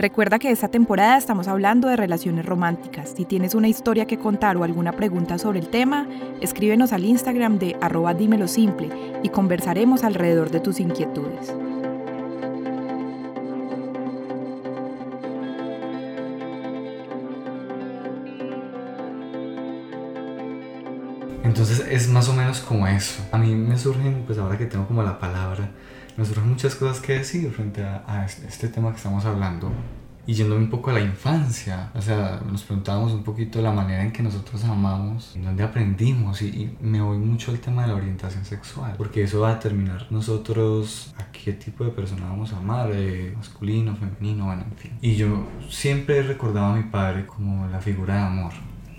Recuerda 0.00 0.38
que 0.38 0.50
esta 0.50 0.68
temporada 0.68 1.18
estamos 1.18 1.46
hablando 1.46 1.86
de 1.86 1.94
relaciones 1.94 2.46
románticas. 2.46 3.12
Si 3.14 3.26
tienes 3.26 3.54
una 3.54 3.68
historia 3.68 4.06
que 4.06 4.18
contar 4.18 4.56
o 4.56 4.64
alguna 4.64 4.92
pregunta 4.92 5.36
sobre 5.36 5.58
el 5.58 5.68
tema, 5.68 6.08
escríbenos 6.40 6.94
al 6.94 7.04
Instagram 7.04 7.58
de 7.58 7.76
arroba 7.82 8.14
dímelo 8.14 8.48
simple 8.48 8.88
y 9.22 9.28
conversaremos 9.28 10.02
alrededor 10.02 10.50
de 10.50 10.60
tus 10.60 10.80
inquietudes. 10.80 11.52
Entonces 21.44 21.86
es 21.90 22.08
más 22.08 22.26
o 22.30 22.32
menos 22.32 22.60
como 22.60 22.86
eso. 22.86 23.22
A 23.32 23.36
mí 23.36 23.54
me 23.54 23.76
surgen, 23.76 24.22
pues 24.24 24.38
ahora 24.38 24.56
que 24.56 24.64
tengo 24.64 24.86
como 24.86 25.02
la 25.02 25.18
palabra, 25.18 25.68
me 26.16 26.24
surgen 26.24 26.48
muchas 26.48 26.74
cosas 26.74 27.00
que 27.00 27.14
decir 27.14 27.50
frente 27.50 27.82
a, 27.82 28.04
a, 28.06 28.24
este 28.24 28.68
tema 28.68 28.90
que 28.90 28.96
estamos 28.96 29.24
hablando. 29.24 29.70
Y 30.26 30.34
yendo 30.34 30.54
un 30.54 30.68
poco 30.68 30.90
a 30.90 30.92
la 30.92 31.00
infancia, 31.00 31.90
o 31.94 32.00
sea, 32.00 32.40
nos 32.46 32.62
preguntábamos 32.62 33.12
un 33.12 33.24
poquito 33.24 33.60
la 33.62 33.72
manera 33.72 34.02
en 34.02 34.12
que 34.12 34.22
nosotros 34.22 34.62
amamos, 34.64 35.34
en 35.34 35.44
dónde 35.44 35.62
aprendimos, 35.62 36.42
y, 36.42 36.46
y, 36.46 36.76
me 36.80 37.00
voy 37.00 37.18
mucho 37.18 37.50
al 37.50 37.58
tema 37.58 37.82
de 37.82 37.88
la 37.88 37.94
orientación 37.94 38.44
sexual, 38.44 38.94
porque 38.96 39.24
eso 39.24 39.40
va 39.40 39.50
a 39.50 39.54
determinar 39.54 40.06
nosotros 40.10 41.14
a 41.18 41.32
qué 41.32 41.54
tipo 41.54 41.84
de 41.84 41.90
persona 41.90 42.28
vamos 42.28 42.52
a 42.52 42.58
amar, 42.58 42.90
eh, 42.92 43.32
masculino, 43.36 43.96
femenino, 43.96 44.44
bueno, 44.44 44.64
en 44.70 44.76
fin. 44.76 44.92
Y 45.00 45.16
yo 45.16 45.48
siempre 45.68 46.22
recordaba 46.22 46.74
a 46.74 46.76
mi 46.76 46.84
padre 46.84 47.26
como 47.26 47.66
la 47.66 47.80
figura 47.80 48.14
de 48.14 48.20
amor, 48.20 48.52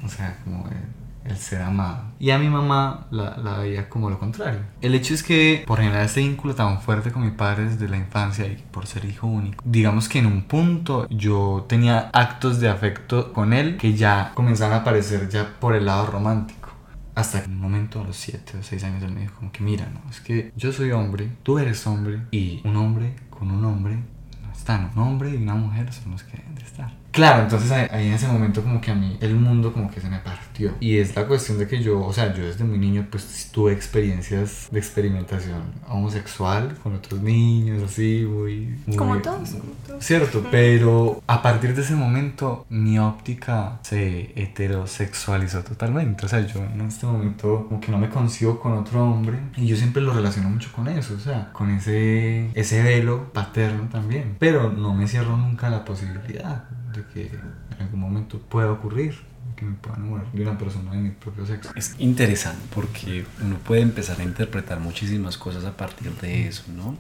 o 0.03 0.09
sea, 0.09 0.37
como... 0.43 0.67
El, 0.67 1.00
el 1.25 1.37
ser 1.37 1.61
amado. 1.61 2.03
Y 2.19 2.31
a 2.31 2.39
mi 2.39 2.49
mamá 2.49 3.07
la, 3.11 3.37
la, 3.37 3.57
veía 3.57 3.89
como 3.89 4.09
lo 4.09 4.19
contrario. 4.19 4.61
El 4.81 4.95
hecho 4.95 5.13
es 5.13 5.23
que 5.23 5.63
por 5.67 5.79
generar 5.79 6.05
este 6.05 6.21
vínculo 6.21 6.55
tan 6.55 6.81
fuerte 6.81 7.11
con 7.11 7.23
mi 7.23 7.31
padre 7.31 7.65
desde 7.65 7.87
la 7.87 7.97
infancia 7.97 8.45
y 8.47 8.63
por 8.71 8.87
ser 8.87 9.05
hijo 9.05 9.27
único, 9.27 9.63
digamos 9.65 10.09
que 10.09 10.19
en 10.19 10.25
un 10.25 10.43
punto 10.43 11.07
yo 11.09 11.65
tenía 11.67 12.09
actos 12.13 12.59
de 12.59 12.69
afecto 12.69 13.33
con 13.33 13.53
él 13.53 13.77
que 13.77 13.93
ya 13.93 14.31
comenzaban 14.33 14.73
a 14.73 14.81
aparecer 14.81 15.29
ya 15.29 15.55
por 15.59 15.75
el 15.75 15.85
lado 15.85 16.07
romántico. 16.07 16.69
Hasta 17.13 17.43
que 17.43 17.49
un 17.49 17.59
momento 17.59 17.99
a 17.99 18.05
los 18.05 18.15
7 18.15 18.57
o 18.57 18.63
6 18.63 18.83
años 18.85 19.03
él 19.03 19.11
me 19.11 19.21
dijo 19.21 19.35
como 19.35 19.51
que 19.51 19.63
mira, 19.63 19.85
no, 19.93 20.09
es 20.09 20.21
que 20.21 20.51
yo 20.55 20.71
soy 20.71 20.91
hombre, 20.91 21.29
tú 21.43 21.59
eres 21.59 21.85
hombre 21.85 22.21
y 22.31 22.61
un 22.63 22.77
hombre 22.77 23.15
con 23.29 23.51
un 23.51 23.65
hombre 23.65 23.99
están. 24.61 24.91
Un 24.95 25.03
hombre 25.03 25.31
y 25.31 25.37
una 25.37 25.55
mujer 25.55 25.91
son 25.91 26.11
los 26.11 26.23
que 26.23 26.37
deben 26.37 26.55
de 26.55 26.63
estar. 26.63 27.01
Claro, 27.11 27.43
entonces 27.43 27.71
ahí 27.71 28.07
en 28.07 28.13
ese 28.13 28.27
momento 28.27 28.63
como 28.63 28.79
que 28.79 28.89
a 28.89 28.95
mí 28.95 29.17
el 29.19 29.35
mundo 29.35 29.73
como 29.73 29.91
que 29.91 29.99
se 29.99 30.09
me 30.09 30.19
partió. 30.19 30.71
Y 30.79 30.97
es 30.97 31.15
la 31.15 31.27
cuestión 31.27 31.57
de 31.57 31.67
que 31.67 31.83
yo, 31.83 31.99
o 31.99 32.13
sea, 32.13 32.33
yo 32.33 32.45
desde 32.45 32.63
muy 32.63 32.77
niño 32.77 33.05
pues 33.11 33.49
tuve 33.51 33.73
experiencias 33.73 34.69
de 34.71 34.79
experimentación 34.79 35.61
homosexual 35.89 36.77
con 36.81 36.95
otros 36.95 37.21
niños, 37.21 37.83
así, 37.83 38.25
muy... 38.27 38.77
muy 38.85 38.95
como, 38.95 39.17
todos, 39.17 39.57
Cierto, 39.99 40.45
pero 40.49 41.21
a 41.27 41.41
partir 41.41 41.75
de 41.75 41.81
ese 41.81 41.95
momento 41.95 42.65
mi 42.69 42.97
óptica 42.97 43.79
se 43.81 44.31
heterosexualizó 44.35 45.63
totalmente. 45.63 46.25
O 46.25 46.29
sea, 46.29 46.47
yo 46.47 46.63
en 46.63 46.81
este 46.81 47.05
momento 47.05 47.65
como 47.67 47.81
que 47.81 47.91
no 47.91 47.97
me 47.97 48.09
concibo 48.09 48.59
con 48.59 48.73
otro 48.73 49.03
hombre 49.03 49.37
y 49.57 49.67
yo 49.67 49.75
siempre 49.75 50.01
lo 50.01 50.13
relaciono 50.13 50.49
mucho 50.49 50.71
con 50.71 50.87
eso, 50.87 51.15
o 51.15 51.19
sea, 51.19 51.51
con 51.51 51.71
ese, 51.71 52.51
ese 52.53 52.81
velo 52.83 53.33
paterno 53.33 53.89
también. 53.91 54.37
Pero 54.39 54.50
no 54.51 54.93
me 54.93 55.07
cierro 55.07 55.37
nunca 55.37 55.69
la 55.69 55.85
posibilidad 55.85 56.69
de 56.93 57.05
que 57.13 57.27
en 57.27 57.81
algún 57.83 57.99
momento 57.99 58.39
pueda 58.39 58.71
ocurrir 58.71 59.15
que 59.55 59.65
me 59.65 59.75
pueda 59.75 59.95
enamorar 59.97 60.31
de 60.31 60.41
una 60.41 60.57
persona 60.57 60.91
de 60.91 60.97
mi 60.97 61.09
propio 61.11 61.45
sexo. 61.45 61.71
Es 61.75 61.95
interesante 61.99 62.61
porque 62.73 63.25
uno 63.43 63.57
puede 63.57 63.81
empezar 63.81 64.19
a 64.19 64.23
interpretar 64.23 64.79
muchísimas 64.79 65.37
cosas 65.37 65.65
a 65.65 65.75
partir 65.77 66.11
de 66.15 66.47
eso, 66.47 66.63
¿no? 66.75 66.97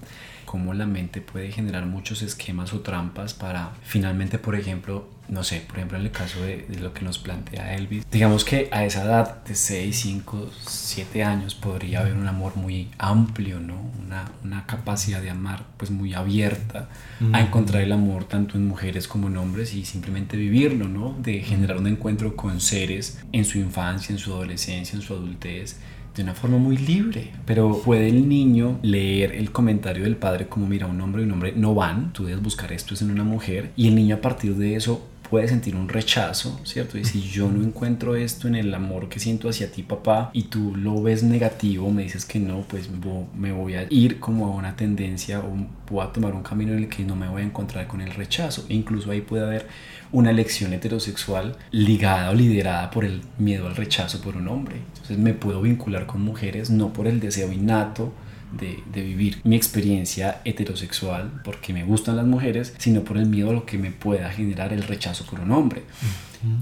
Cómo 0.51 0.73
la 0.73 0.85
mente 0.85 1.21
puede 1.21 1.49
generar 1.49 1.85
muchos 1.85 2.21
esquemas 2.21 2.73
o 2.73 2.81
trampas 2.81 3.33
para 3.33 3.71
finalmente, 3.83 4.37
por 4.37 4.55
ejemplo, 4.55 5.07
no 5.29 5.45
sé, 5.45 5.63
por 5.65 5.77
ejemplo 5.77 5.97
en 5.97 6.03
el 6.03 6.11
caso 6.11 6.41
de, 6.41 6.67
lo 6.77 6.93
que 6.93 7.05
nos 7.05 7.19
plantea 7.19 7.73
Elvis, 7.73 8.05
digamos 8.11 8.43
que 8.43 8.67
a 8.69 8.83
esa 8.83 9.05
edad 9.05 9.45
de 9.45 9.55
6, 9.55 9.97
5, 9.97 10.49
7 10.67 11.23
años 11.23 11.55
podría 11.55 12.01
haber 12.01 12.15
un 12.15 12.27
amor 12.27 12.57
muy 12.57 12.89
amplio, 12.97 13.61
¿no? 13.61 13.79
Una, 14.05 14.29
una 14.43 14.65
capacidad 14.65 15.21
de 15.21 15.29
amar 15.29 15.63
pues 15.77 15.89
muy 15.89 16.13
abierta 16.13 16.89
a 17.31 17.39
encontrar 17.39 17.83
el 17.83 17.93
amor 17.93 18.25
tanto 18.25 18.57
en 18.57 18.67
mujeres 18.67 19.07
como 19.07 19.29
en 19.29 19.37
hombres 19.37 19.73
y 19.73 19.85
simplemente 19.85 20.35
vivirlo, 20.35 20.89
¿no? 20.89 21.15
De 21.17 21.39
generar 21.43 21.77
un 21.77 21.87
encuentro 21.87 22.35
con 22.35 22.59
seres 22.59 23.21
en 23.31 23.45
su 23.45 23.57
infancia, 23.57 24.11
en 24.11 24.19
su 24.19 24.33
adolescencia, 24.33 24.97
en 24.97 25.01
su 25.01 25.13
adultez 25.13 25.77
de 26.15 26.23
una 26.23 26.33
forma 26.33 26.57
muy 26.57 26.77
libre. 26.77 27.31
Pero 27.45 27.81
puede 27.81 28.09
el 28.09 28.27
niño 28.27 28.79
leer 28.81 29.33
el 29.33 29.51
comentario 29.51 30.03
del 30.03 30.17
padre 30.17 30.47
como, 30.47 30.67
mira, 30.67 30.87
un 30.87 30.99
hombre 31.01 31.21
y 31.21 31.25
un 31.25 31.31
hombre 31.31 31.53
no 31.55 31.73
van, 31.73 32.13
tú 32.13 32.25
debes 32.25 32.41
buscar 32.41 32.71
esto 32.73 32.93
es 32.93 33.01
en 33.01 33.11
una 33.11 33.23
mujer, 33.23 33.71
y 33.75 33.87
el 33.87 33.95
niño 33.95 34.15
a 34.15 34.21
partir 34.21 34.55
de 34.55 34.75
eso 34.75 35.07
puede 35.31 35.47
sentir 35.47 35.77
un 35.77 35.87
rechazo, 35.87 36.59
¿cierto? 36.65 36.97
Y 36.97 37.05
si 37.05 37.21
yo 37.21 37.49
no 37.49 37.63
encuentro 37.63 38.17
esto 38.17 38.49
en 38.49 38.55
el 38.55 38.73
amor 38.73 39.07
que 39.07 39.17
siento 39.17 39.47
hacia 39.47 39.71
ti, 39.71 39.81
papá, 39.81 40.29
y 40.33 40.43
tú 40.43 40.75
lo 40.75 41.01
ves 41.01 41.23
negativo, 41.23 41.89
me 41.89 42.03
dices 42.03 42.25
que 42.25 42.37
no, 42.37 42.65
pues 42.67 42.89
me 43.33 43.53
voy 43.53 43.75
a 43.75 43.87
ir 43.89 44.19
como 44.19 44.47
a 44.47 44.49
una 44.49 44.75
tendencia 44.75 45.39
o 45.39 45.55
voy 45.89 46.05
a 46.05 46.11
tomar 46.11 46.33
un 46.33 46.43
camino 46.43 46.73
en 46.73 46.79
el 46.79 46.89
que 46.89 47.05
no 47.05 47.15
me 47.15 47.29
voy 47.29 47.43
a 47.43 47.45
encontrar 47.45 47.87
con 47.87 48.01
el 48.01 48.11
rechazo. 48.11 48.65
E 48.67 48.73
incluso 48.73 49.09
ahí 49.09 49.21
puede 49.21 49.45
haber 49.45 49.67
una 50.11 50.31
elección 50.31 50.73
heterosexual 50.73 51.55
ligada 51.71 52.29
o 52.31 52.33
liderada 52.33 52.91
por 52.91 53.05
el 53.05 53.21
miedo 53.37 53.67
al 53.67 53.77
rechazo 53.77 54.19
por 54.19 54.35
un 54.35 54.49
hombre. 54.49 54.75
Entonces 54.75 55.17
me 55.17 55.33
puedo 55.33 55.61
vincular 55.61 56.07
con 56.07 56.21
mujeres 56.21 56.69
no 56.69 56.91
por 56.91 57.07
el 57.07 57.21
deseo 57.21 57.53
innato, 57.53 58.11
de, 58.51 59.01
vivir 59.01 59.41
mi 59.43 59.55
experiencia 59.55 60.41
heterosexual 60.45 61.41
porque 61.43 61.73
me 61.73 61.83
gustan 61.83 62.17
las 62.17 62.25
mujeres, 62.25 62.73
sino 62.77 63.03
por 63.03 63.17
el 63.17 63.25
miedo 63.25 63.49
a 63.49 63.53
lo 63.53 63.65
que 63.65 63.77
me 63.77 63.91
pueda 63.91 64.29
generar 64.31 64.73
el 64.73 64.83
rechazo 64.83 65.25
por 65.25 65.39
un 65.39 65.51
hombre. 65.51 65.83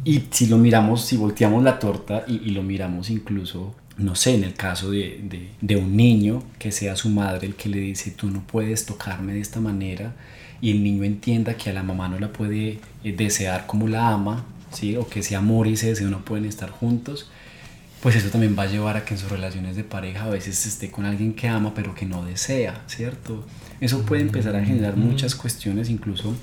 Y 0.04 0.24
si 0.32 0.48
lo 0.48 0.58
miramos, 0.58 1.06
si 1.06 1.16
volteamos 1.16 1.64
la 1.64 1.80
torta 1.80 2.26
y, 2.28 2.52
lo 2.52 2.64
miramos 2.64 3.10
incluso 3.10 3.76
no 3.98 4.16
sé, 4.16 4.36
en 4.36 4.46
el 4.46 4.54
caso 4.54 4.92
de, 4.92 5.20
de, 5.24 5.50
de, 5.60 5.76
un 5.76 5.98
niño, 5.98 6.42
que 6.58 6.72
sea 6.72 6.96
su 6.96 7.10
madre 7.10 7.48
el 7.48 7.56
que 7.56 7.68
le 7.68 7.80
dice, 7.80 8.12
tú 8.12 8.28
no 8.28 8.42
puedes 8.48 8.86
tocarme 8.86 9.34
de 9.34 9.42
esta 9.42 9.60
manera, 9.60 10.16
y 10.62 10.72
el 10.72 10.84
niño 10.84 11.04
entienda 11.04 11.56
que 11.56 11.70
a 11.70 11.74
la 11.74 11.84
mamá 11.84 12.08
no 12.08 12.20
la 12.20 12.32
puede 12.32 12.80
eh, 13.04 13.14
desear 13.16 13.66
como 13.66 13.90
la 13.90 14.10
ama, 14.10 14.46
¿sí? 14.72 14.96
o 14.96 15.08
que 15.08 15.20
ese 15.20 15.36
amor 15.36 15.68
y 15.68 15.74
ese 15.74 15.88
deseo 15.88 16.10
no 16.10 16.24
pueden 16.24 16.46
estar 16.46 16.70
juntos, 16.70 17.30
pues 18.02 18.16
eso 18.16 18.30
también 18.30 18.56
va 18.58 18.64
a 18.64 18.68
llevar 18.68 18.96
a 18.96 19.04
que 19.04 19.14
en 19.14 19.20
sus 19.20 19.30
relaciones 19.30 19.76
de 19.76 19.84
pareja 19.84 20.24
a 20.26 20.30
veces 20.30 20.66
esté 20.66 20.90
con 20.90 21.06
alguien 21.06 21.34
que 21.34 21.48
ama 21.48 21.74
pero 21.74 21.94
que 21.94 22.06
no 22.06 22.24
desea, 22.24 22.84
¿cierto? 22.88 23.46
Eso 23.82 24.06
puede 24.06 24.22
empezar 24.22 24.56
a 24.56 24.64
generar 24.64 24.96
muchas 24.96 25.36
cuestiones, 25.36 25.90
incluso 25.90 26.36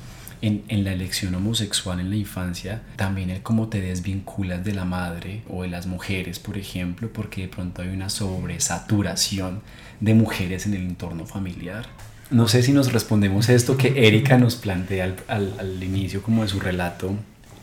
en, 0.42 0.64
en, 0.69 0.85
la 0.85 0.92
elección 0.92 1.35
homosexual 1.35 1.99
en 1.99 2.11
la 2.11 2.16
infancia, 2.16 2.83
también 2.97 3.31
el 3.31 3.42
cómo 3.42 3.69
te 3.69 3.81
desvinculas 3.81 4.64
de 4.64 4.75
la 4.75 4.85
madre 4.85 5.42
o 5.49 5.62
de 5.62 5.69
las 5.69 5.87
mujeres, 5.87 6.38
por 6.38 6.59
ejemplo, 6.59 7.11
porque 7.11 7.42
de 7.42 7.49
pronto 7.49 7.83
hay 7.83 7.88
una 7.88 8.11
sobresaturación 8.11 9.62
de 10.01 10.14
mujeres 10.14 10.66
en 10.66 10.75
el 10.75 10.83
entorno 10.83 11.25
familiar. 11.25 11.87
No 12.31 12.49
sé 12.49 12.62
si 12.62 12.73
nos 12.73 12.92
respondemos 12.92 13.49
esto 13.49 13.77
que 13.77 14.07
Erika 14.07 14.37
nos 14.37 14.57
plantea 14.57 15.05
al, 15.05 15.16
al, 15.29 15.55
al 15.59 15.83
inicio 15.83 16.23
como 16.23 16.42
de 16.42 16.49
su 16.49 16.61
relato 16.61 17.14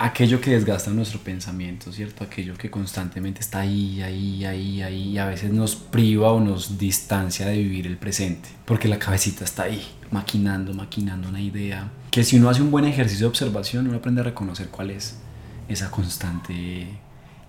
aquello 0.04 0.42
que 0.42 0.52
desgasta 0.52 0.92
nuestro 0.92 1.20
pensamiento, 1.20 1.92
¿cierto? 1.94 2.26
Aquello 2.26 2.56
que 2.56 2.70
constantemente 2.70 3.40
está 3.40 3.62
ahí, 3.62 4.02
ahí, 4.02 4.44
ahí, 4.44 4.82
ahí, 4.82 5.10
y 5.12 5.18
a 5.18 5.26
veces 5.26 5.52
nos 5.52 5.76
priva 5.76 6.32
o 6.34 6.42
nos 6.42 6.78
distancia 6.78 7.46
de 7.46 7.58
vivir 7.58 7.88
el 7.88 7.98
presente, 7.98 8.50
porque 8.66 8.90
la 8.90 9.00
cabecita 9.00 9.46
está 9.46 9.64
ahí, 9.64 9.82
maquinando, 10.12 10.74
maquinando 10.74 11.30
una 11.30 11.40
idea, 11.40 11.90
que 12.12 12.26
si 12.26 12.38
uno 12.38 12.50
hace 12.50 12.62
un 12.62 12.70
buen 12.70 12.84
ejercicio 12.84 13.28
de 13.28 13.30
observación, 13.30 13.88
uno 13.88 13.98
aprende 13.98 14.20
a 14.20 14.26
reconocer 14.26 14.68
cuál 14.68 14.92
es 14.92 15.20
esa 15.70 15.90
constante 15.90 16.88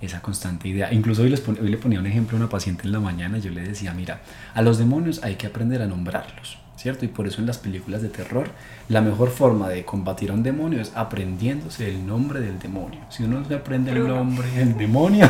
esa 0.00 0.20
constante 0.20 0.68
idea. 0.68 0.92
Incluso 0.92 1.22
hoy, 1.22 1.30
les 1.30 1.48
hoy 1.48 1.68
le 1.68 1.78
ponía 1.78 1.98
un 1.98 2.06
ejemplo 2.06 2.36
a 2.36 2.40
una 2.40 2.48
paciente 2.50 2.84
en 2.84 2.92
la 2.92 3.00
mañana, 3.00 3.38
yo 3.38 3.50
le 3.50 3.62
decía, 3.62 3.94
mira, 3.94 4.20
a 4.52 4.60
los 4.60 4.78
demonios 4.78 5.22
hay 5.22 5.36
que 5.36 5.46
aprender 5.46 5.80
a 5.80 5.86
nombrarlos. 5.86 6.58
¿Cierto? 6.76 7.04
Y 7.04 7.08
por 7.08 7.26
eso 7.26 7.40
en 7.40 7.46
las 7.46 7.58
películas 7.58 8.02
de 8.02 8.08
terror, 8.08 8.50
la 8.88 9.00
mejor 9.00 9.30
forma 9.30 9.68
de 9.68 9.84
combatir 9.84 10.30
a 10.30 10.34
un 10.34 10.42
demonio 10.42 10.80
es 10.80 10.92
aprendiéndose 10.94 11.88
el 11.88 12.06
nombre 12.06 12.40
del 12.40 12.58
demonio. 12.58 13.00
Si 13.10 13.22
uno 13.24 13.40
no 13.40 13.48
se 13.48 13.54
aprende 13.54 13.92
el 13.92 14.06
nombre 14.06 14.48
del 14.50 14.76
demonio, 14.76 15.28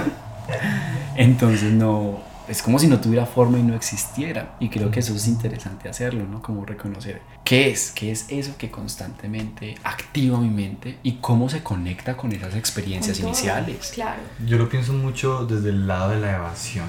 entonces 1.17 1.73
no, 1.73 2.21
es 2.49 2.63
como 2.63 2.79
si 2.79 2.87
no 2.87 3.01
tuviera 3.01 3.27
forma 3.27 3.59
y 3.59 3.63
no 3.63 3.75
existiera. 3.75 4.57
Y 4.61 4.69
creo 4.69 4.91
que 4.91 5.01
eso 5.01 5.15
es 5.15 5.27
interesante 5.29 5.89
hacerlo, 5.89 6.25
¿no? 6.27 6.43
Como 6.43 6.65
reconocer 6.65 7.23
qué 7.45 7.71
es, 7.71 7.91
qué 7.93 8.11
es 8.11 8.27
eso 8.29 8.57
que 8.59 8.71
constantemente 8.71 9.77
activa 9.85 10.39
mi 10.39 10.51
mente 10.51 10.99
y 11.03 11.15
cómo 11.15 11.49
se 11.49 11.63
conecta 11.63 12.17
con 12.17 12.33
esas 12.33 12.55
experiencias 12.55 13.21
iniciales. 13.21 13.93
Claro. 13.95 14.23
Yo 14.47 14.59
lo 14.59 14.69
pienso 14.69 14.93
mucho 14.93 15.47
desde 15.47 15.71
el 15.71 15.87
lado 15.87 16.11
de 16.11 16.21
la 16.21 16.37
evasión 16.37 16.87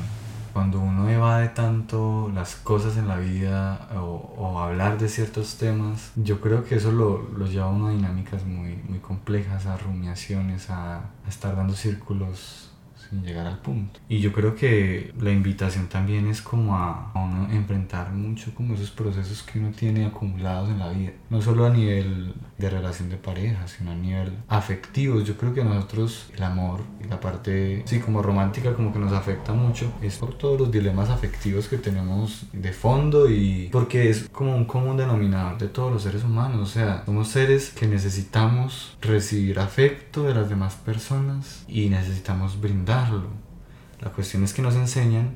cuando 0.55 0.79
uno 0.79 1.09
evade 1.09 1.49
tanto 1.49 2.31
las 2.33 2.55
cosas 2.55 2.95
en 2.95 3.09
la 3.09 3.17
vida 3.17 3.89
o, 3.97 4.57
hablar 4.61 4.97
de 4.97 5.09
ciertos 5.09 5.57
temas, 5.57 6.13
yo 6.15 6.39
creo 6.39 6.63
que 6.63 6.75
eso 6.75 6.93
lo, 6.93 7.23
lo, 7.37 7.45
lleva 7.45 7.65
a 7.65 7.69
unas 7.71 7.93
dinámicas 7.93 8.45
muy, 8.45 8.77
muy 8.87 8.99
complejas, 8.99 9.65
a 9.65 9.75
rumiaciones, 9.75 10.69
a, 10.69 10.99
a 10.99 11.27
estar 11.27 11.57
dando 11.57 11.73
círculos 11.73 12.71
sin 13.09 13.23
llegar 13.23 13.47
al 13.47 13.59
punto. 13.59 13.99
Y 14.09 14.19
yo 14.19 14.31
creo 14.31 14.55
que 14.55 15.13
la 15.19 15.31
invitación 15.31 15.87
también 15.87 16.27
es 16.27 16.41
como 16.41 16.75
a, 16.75 17.11
uno 17.15 17.47
enfrentar 17.51 18.11
mucho 18.11 18.53
como 18.53 18.75
esos 18.75 18.91
procesos 18.91 19.43
que 19.43 19.59
uno 19.59 19.71
tiene 19.71 20.05
acumulados 20.05 20.69
en 20.69 20.79
la 20.79 20.89
vida. 20.89 21.11
No 21.29 21.41
solo 21.41 21.65
a 21.65 21.69
nivel 21.69 22.33
de 22.57 22.69
relación 22.69 23.09
de 23.09 23.17
pareja, 23.17 23.67
sino 23.67 23.91
a 23.91 23.95
nivel 23.95 24.33
afectivo. 24.47 25.21
Yo 25.21 25.37
creo 25.37 25.53
que 25.53 25.61
a 25.61 25.65
nosotros 25.65 26.29
el 26.35 26.43
amor 26.43 26.81
y 27.03 27.07
la 27.07 27.19
parte, 27.19 27.83
sí, 27.85 27.99
como 27.99 28.21
romántica, 28.21 28.73
como 28.73 28.93
que 28.93 28.99
nos 28.99 29.13
afecta 29.13 29.53
mucho. 29.53 29.91
Es 30.01 30.17
por 30.17 30.33
todos 30.37 30.59
los 30.59 30.71
dilemas 30.71 31.09
afectivos 31.09 31.67
que 31.67 31.77
tenemos 31.77 32.45
de 32.53 32.71
fondo 32.71 33.29
y 33.29 33.69
porque 33.71 34.09
es 34.09 34.29
como 34.29 34.55
un 34.55 34.65
común 34.65 34.97
denominador 34.97 35.57
de 35.57 35.67
todos 35.67 35.91
los 35.91 36.03
seres 36.03 36.23
humanos. 36.23 36.61
O 36.61 36.71
sea, 36.71 37.03
somos 37.05 37.27
seres 37.27 37.71
que 37.71 37.87
necesitamos 37.87 38.97
recibir 39.01 39.59
afecto 39.59 40.23
de 40.23 40.33
las 40.33 40.49
demás 40.49 40.75
personas 40.75 41.65
y 41.67 41.89
necesitamos 41.89 42.59
brindar 42.59 42.94
la 44.01 44.09
cuestión 44.11 44.43
es 44.43 44.53
que 44.53 44.61
nos 44.61 44.75
enseñan 44.75 45.35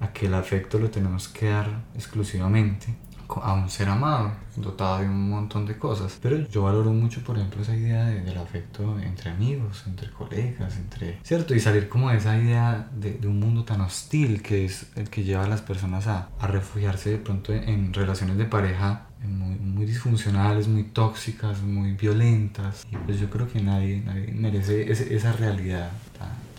a 0.00 0.12
que 0.12 0.26
el 0.26 0.34
afecto 0.34 0.78
lo 0.78 0.90
tenemos 0.90 1.28
que 1.28 1.50
dar 1.50 1.84
exclusivamente 1.94 2.96
a 3.42 3.52
un 3.52 3.68
ser 3.68 3.88
amado, 3.88 4.32
dotado 4.56 5.00
de 5.00 5.06
un 5.06 5.28
montón 5.28 5.66
de 5.66 5.76
cosas. 5.76 6.18
Pero 6.22 6.48
yo 6.48 6.62
valoro 6.62 6.92
mucho, 6.92 7.22
por 7.22 7.36
ejemplo, 7.36 7.62
esa 7.62 7.76
idea 7.76 8.06
del 8.06 8.38
afecto 8.38 8.98
entre 9.00 9.30
amigos, 9.30 9.84
entre 9.86 10.10
colegas, 10.10 10.76
entre... 10.76 11.18
¿Cierto? 11.22 11.54
Y 11.54 11.60
salir 11.60 11.88
como 11.88 12.10
de 12.10 12.16
esa 12.16 12.38
idea 12.38 12.88
de, 12.92 13.18
un 13.26 13.38
mundo 13.38 13.64
tan 13.64 13.80
hostil 13.82 14.42
que 14.42 14.64
es 14.64 14.86
el 14.96 15.10
que 15.10 15.24
lleva 15.24 15.44
a 15.44 15.48
las 15.48 15.60
personas 15.60 16.06
a, 16.06 16.30
a 16.40 16.46
refugiarse 16.46 17.10
de 17.10 17.18
pronto 17.18 17.52
en, 17.52 17.92
relaciones 17.92 18.38
de 18.38 18.46
pareja 18.46 19.06
muy, 19.22 19.56
muy, 19.56 19.84
disfuncionales, 19.84 20.68
muy 20.68 20.84
tóxicas, 20.84 21.60
muy 21.60 21.92
violentas. 21.92 22.86
Y 22.90 22.96
pues 22.96 23.20
yo 23.20 23.28
creo 23.28 23.48
que 23.48 23.60
nadie, 23.60 24.00
nadie 24.04 24.32
merece 24.32 24.90
esa 24.90 25.32
realidad 25.32 25.90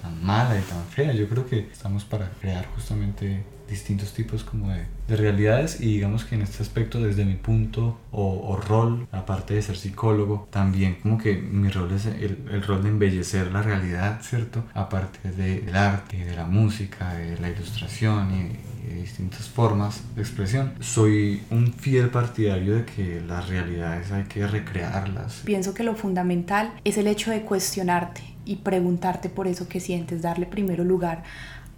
tan 0.01 0.23
mala 0.23 0.57
y 0.57 0.61
tan 0.63 0.83
fea. 0.85 1.13
Yo 1.13 1.27
creo 1.27 1.47
que 1.47 1.67
estamos 1.71 2.03
para 2.05 2.29
crear 2.41 2.65
justamente 2.75 3.43
distintos 3.69 4.13
tipos 4.13 4.43
como 4.43 4.69
de, 4.69 4.85
de, 5.07 5.15
realidades 5.15 5.79
y 5.79 5.93
digamos 5.93 6.25
que 6.25 6.35
en 6.35 6.41
este 6.41 6.63
aspecto 6.63 6.99
desde 6.99 7.23
mi 7.23 7.35
punto 7.35 7.99
o, 8.11 8.57
rol, 8.57 9.07
aparte 9.11 9.53
de 9.53 9.61
ser 9.61 9.77
psicólogo, 9.77 10.47
también 10.49 10.95
como 10.95 11.17
que 11.17 11.35
mi 11.35 11.69
rol 11.69 11.91
es 11.93 12.07
el, 12.07 12.39
el 12.51 12.63
rol 12.63 12.83
de 12.83 12.89
embellecer 12.89 13.51
la 13.51 13.61
realidad, 13.61 14.21
¿cierto? 14.21 14.63
Aparte 14.73 15.31
del 15.31 15.75
arte, 15.75 16.25
de 16.25 16.35
la 16.35 16.45
música, 16.45 17.13
de 17.13 17.37
la 17.39 17.49
ilustración 17.49 18.31
y, 18.33 18.69
de 18.89 18.95
distintas 18.95 19.47
formas 19.47 20.01
de 20.15 20.21
expresión. 20.21 20.73
Soy 20.79 21.43
un 21.51 21.73
fiel 21.73 22.09
partidario 22.09 22.75
de 22.75 22.85
que 22.85 23.21
las 23.21 23.47
realidades 23.47 24.11
hay 24.11 24.23
que 24.23 24.47
recrearlas. 24.47 25.41
Pienso 25.45 25.73
que 25.73 25.83
lo 25.83 25.95
fundamental 25.95 26.73
es 26.83 26.97
el 26.97 27.05
hecho 27.07 27.29
de 27.29 27.41
cuestionarte 27.41 28.28
y 28.45 28.57
preguntarte 28.57 29.29
por 29.29 29.47
eso 29.47 29.67
que 29.67 29.79
sientes, 29.79 30.21
darle 30.21 30.45
primero 30.45 30.83
lugar 30.83 31.23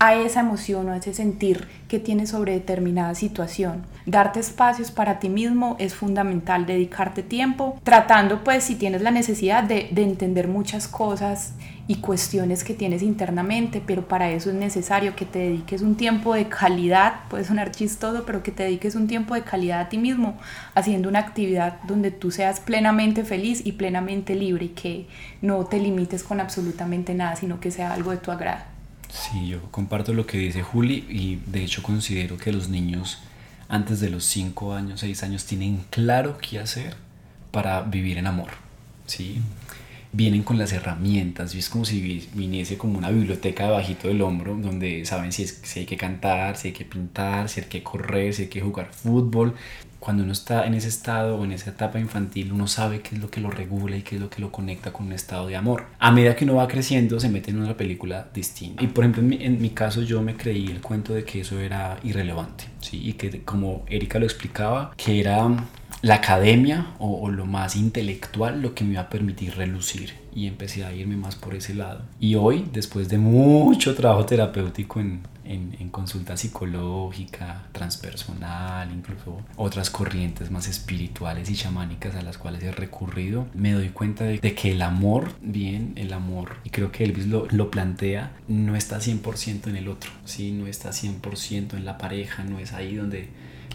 a 0.03 0.15
esa 0.15 0.39
emoción 0.39 0.89
o 0.89 0.93
a 0.93 0.97
ese 0.97 1.13
sentir 1.13 1.67
que 1.87 1.99
tienes 1.99 2.31
sobre 2.31 2.53
determinada 2.53 3.13
situación. 3.13 3.83
Darte 4.07 4.39
espacios 4.39 4.89
para 4.89 5.19
ti 5.19 5.29
mismo 5.29 5.75
es 5.77 5.93
fundamental, 5.93 6.65
dedicarte 6.65 7.21
tiempo, 7.21 7.79
tratando 7.83 8.43
pues 8.43 8.63
si 8.63 8.73
tienes 8.73 9.03
la 9.03 9.11
necesidad 9.11 9.63
de, 9.63 9.89
de 9.91 10.01
entender 10.01 10.47
muchas 10.47 10.87
cosas 10.87 11.53
y 11.85 11.97
cuestiones 11.97 12.63
que 12.63 12.73
tienes 12.73 13.03
internamente, 13.03 13.79
pero 13.85 14.07
para 14.07 14.31
eso 14.31 14.49
es 14.49 14.55
necesario 14.55 15.15
que 15.15 15.25
te 15.25 15.37
dediques 15.37 15.83
un 15.83 15.93
tiempo 15.93 16.33
de 16.33 16.47
calidad, 16.47 17.19
puede 17.29 17.43
sonar 17.43 17.69
chistoso, 17.69 18.23
pero 18.25 18.41
que 18.41 18.51
te 18.51 18.63
dediques 18.63 18.95
un 18.95 19.05
tiempo 19.05 19.35
de 19.35 19.43
calidad 19.43 19.81
a 19.81 19.89
ti 19.89 19.99
mismo, 19.99 20.35
haciendo 20.73 21.09
una 21.09 21.19
actividad 21.19 21.79
donde 21.83 22.09
tú 22.09 22.31
seas 22.31 22.59
plenamente 22.59 23.23
feliz 23.23 23.61
y 23.63 23.73
plenamente 23.73 24.33
libre 24.33 24.65
y 24.65 24.69
que 24.69 25.05
no 25.43 25.63
te 25.65 25.77
limites 25.77 26.23
con 26.23 26.39
absolutamente 26.39 27.13
nada, 27.13 27.35
sino 27.35 27.59
que 27.59 27.69
sea 27.69 27.93
algo 27.93 28.09
de 28.09 28.17
tu 28.17 28.31
agrado. 28.31 28.70
Sí, 29.11 29.47
yo 29.47 29.61
comparto 29.71 30.13
lo 30.13 30.25
que 30.25 30.37
dice 30.37 30.63
Juli 30.63 31.05
y 31.09 31.41
de 31.45 31.63
hecho 31.63 31.83
considero 31.83 32.37
que 32.37 32.53
los 32.53 32.69
niños 32.69 33.19
antes 33.71 34.01
de 34.01 34.09
los 34.09 34.25
5 34.25 34.73
años, 34.73 34.99
6 34.99 35.23
años, 35.23 35.45
tienen 35.45 35.85
claro 35.89 36.37
qué 36.37 36.59
hacer 36.59 36.95
para 37.51 37.81
vivir 37.81 38.17
en 38.17 38.27
amor. 38.27 38.49
¿sí? 39.05 39.41
Vienen 40.11 40.43
con 40.43 40.57
las 40.57 40.73
herramientas, 40.73 41.55
es 41.55 41.69
como 41.69 41.85
si 41.85 42.27
viniese 42.33 42.77
como 42.77 42.97
una 42.97 43.09
biblioteca 43.09 43.69
bajito 43.69 44.09
del 44.09 44.21
hombro, 44.23 44.55
donde 44.55 45.05
saben 45.05 45.31
si, 45.31 45.47
si 45.47 45.79
hay 45.79 45.85
que 45.85 45.95
cantar, 45.95 46.57
si 46.57 46.69
hay 46.69 46.73
que 46.73 46.83
pintar, 46.83 47.47
si 47.47 47.61
hay 47.61 47.67
que 47.67 47.81
correr, 47.81 48.33
si 48.33 48.43
hay 48.43 48.49
que 48.49 48.59
jugar 48.59 48.91
fútbol, 48.91 49.55
cuando 50.01 50.23
uno 50.23 50.33
está 50.33 50.65
en 50.65 50.73
ese 50.73 50.87
estado 50.87 51.37
o 51.37 51.45
en 51.45 51.51
esa 51.51 51.69
etapa 51.69 51.99
infantil, 51.99 52.51
uno 52.51 52.65
sabe 52.65 53.01
qué 53.01 53.13
es 53.13 53.21
lo 53.21 53.29
que 53.29 53.39
lo 53.39 53.51
regula 53.51 53.95
y 53.95 54.01
qué 54.01 54.15
es 54.15 54.21
lo 54.21 54.31
que 54.31 54.41
lo 54.41 54.51
conecta 54.51 54.91
con 54.91 55.05
un 55.05 55.13
estado 55.13 55.45
de 55.45 55.55
amor. 55.55 55.85
A 55.99 56.09
medida 56.09 56.35
que 56.35 56.43
uno 56.43 56.55
va 56.55 56.67
creciendo, 56.67 57.19
se 57.19 57.29
mete 57.29 57.51
en 57.51 57.59
una 57.59 57.77
película 57.77 58.27
distinta. 58.33 58.83
Y 58.83 58.87
por 58.87 59.03
ejemplo, 59.03 59.21
en 59.39 59.61
mi, 59.61 59.69
caso, 59.69 60.01
yo 60.01 60.23
me 60.23 60.35
creí 60.35 60.65
el 60.65 60.81
cuento 60.81 61.13
de 61.13 61.23
que 61.23 61.41
eso 61.41 61.59
era 61.59 61.99
irrelevante, 62.03 62.63
¿sí? 62.79 62.99
Y 63.09 63.13
que, 63.13 63.43
como 63.43 63.85
Erika 63.87 64.17
lo 64.17 64.25
explicaba, 64.25 64.91
que 64.97 65.19
era 65.19 65.47
la 66.01 66.15
academia 66.15 66.95
o, 66.97 67.29
lo 67.29 67.45
más 67.45 67.75
intelectual 67.75 68.59
lo 68.59 68.73
que 68.73 68.83
me 68.83 68.93
iba 68.93 69.01
a 69.01 69.09
permitir 69.09 69.55
relucir 69.55 70.13
y 70.33 70.47
empecé 70.47 70.83
a 70.83 70.93
irme 70.93 71.15
más 71.15 71.35
por 71.35 71.53
ese 71.53 71.75
lado. 71.75 72.01
Y 72.19 72.33
hoy, 72.33 72.65
después 72.73 73.07
de 73.07 73.19
mucho 73.19 73.93
trabajo 73.93 74.25
terapéutico 74.25 74.99
en, 74.99 75.21
en, 75.53 75.89
consulta 75.89 76.37
psicológica, 76.37 77.63
transpersonal, 77.73 78.91
incluso 78.91 79.41
otras 79.57 79.89
corrientes 79.89 80.51
más 80.51 80.67
espirituales 80.67 81.49
y 81.49 81.55
chamánicas 81.55 82.15
a 82.15 82.21
las 82.21 82.37
cuales 82.37 82.63
he 82.63 82.71
recurrido, 82.71 83.47
me 83.53 83.73
doy 83.73 83.89
cuenta 83.89 84.23
de, 84.23 84.39
que 84.39 84.71
el 84.71 84.81
amor, 84.81 85.33
bien, 85.41 85.93
el 85.95 86.13
amor, 86.13 86.55
y 86.63 86.69
creo 86.69 86.91
que 86.91 87.03
Elvis 87.03 87.27
lo, 87.27 87.47
lo 87.51 87.69
plantea, 87.69 88.31
no 88.47 88.75
está 88.75 88.99
100% 88.99 89.67
en 89.67 89.75
el 89.75 89.87
otro, 89.87 90.11
¿sí? 90.25 90.51
no 90.51 90.67
está 90.67 90.91
100% 90.91 91.73
en 91.73 91.85
la 91.85 91.97
pareja, 91.97 92.43
no 92.43 92.59
es 92.59 92.73
ahí 92.73 92.95
donde 92.95 93.29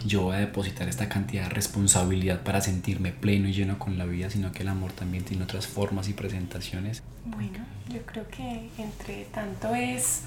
yo 0.05 0.23
voy 0.23 0.35
a 0.35 0.39
depositar 0.39 0.87
esta 0.87 1.09
cantidad 1.09 1.43
de 1.43 1.49
responsabilidad 1.49 2.41
para 2.41 2.61
sentirme 2.61 3.11
pleno 3.11 3.47
y 3.47 3.53
lleno 3.53 3.79
con 3.79 3.97
la 3.97 4.05
vida, 4.05 4.29
sino 4.29 4.51
que 4.51 4.63
el 4.63 4.69
amor 4.69 4.91
también 4.93 5.23
tiene 5.23 5.43
otras 5.43 5.67
formas 5.67 6.07
y 6.09 6.13
presentaciones. 6.13 7.01
Bueno, 7.25 7.59
yo 7.89 8.01
creo 8.05 8.27
que 8.29 8.69
entre 8.77 9.25
tanto 9.25 9.73
es 9.75 10.21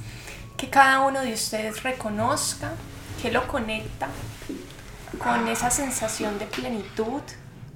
que 0.61 0.69
cada 0.69 1.01
uno 1.01 1.23
de 1.23 1.33
ustedes 1.33 1.83
reconozca 1.83 2.73
que 3.23 3.33
lo 3.33 3.49
conecta 3.49 4.09
con 5.19 5.49
esa 5.49 5.71
sensación 5.71 6.39
de 6.39 6.45
plenitud 6.45 7.23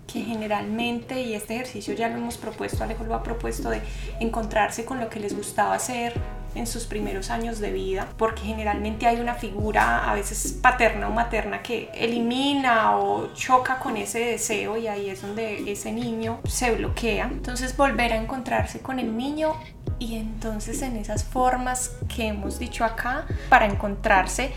que 0.07 0.21
generalmente, 0.21 1.23
y 1.23 1.33
este 1.33 1.55
ejercicio 1.55 1.95
ya 1.95 2.09
lo 2.11 2.19
hemos 2.19 2.37
propuesto, 2.37 2.85
Alejo 2.85 3.05
lo 3.05 3.15
ha 3.15 3.23
propuesto, 3.23 3.71
de 3.71 3.81
encontrarse 4.21 4.85
con 4.85 5.01
lo 5.01 5.09
que 5.09 5.19
les 5.19 5.35
gustaba 5.35 5.75
hacer 5.75 6.13
en 6.55 6.67
sus 6.67 6.85
primeros 6.85 7.31
años 7.31 7.59
de 7.59 7.73
vida, 7.73 8.09
porque 8.17 8.43
generalmente 8.43 9.07
hay 9.07 9.21
una 9.21 9.35
figura 9.35 10.11
a 10.11 10.15
veces 10.15 10.59
paterna 10.61 11.09
o 11.09 11.11
materna 11.11 11.63
que 11.63 11.91
elimina 11.95 12.97
o 12.99 13.33
choca 13.35 13.79
con 13.79 13.97
ese 13.97 14.21
deseo 14.21 14.77
y 14.77 14.87
ahí 14.87 15.11
es 15.11 15.23
donde 15.23 15.71
ese 15.71 15.93
niño 15.93 16.41
se 16.45 16.73
bloquea. 16.73 17.29
Entonces 17.31 17.77
volver 17.77 18.13
a 18.13 18.17
encontrarse 18.17 18.81
con 18.81 18.99
el 18.99 19.17
niño 19.17 19.55
y 19.99 20.17
entonces 20.17 20.83
en 20.83 20.97
esas 20.97 21.25
formas 21.25 21.93
que 22.15 22.29
hemos 22.29 22.59
dicho 22.59 22.85
acá 22.85 23.27
para 23.49 23.67
encontrarse 23.67 24.53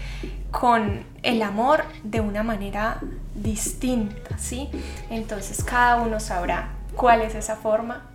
con 0.52 1.06
el 1.24 1.42
amor 1.42 1.84
de 2.04 2.22
una 2.22 2.44
manera 2.44 3.00
distinta, 3.36 4.38
¿sí? 4.38 4.70
Entonces 5.10 5.64
cada 5.64 5.98
uno 5.98 6.20
sabrá 6.20 6.70
cuál 6.96 7.22
es 7.22 7.36
esa 7.36 7.56
forma, 7.56 8.08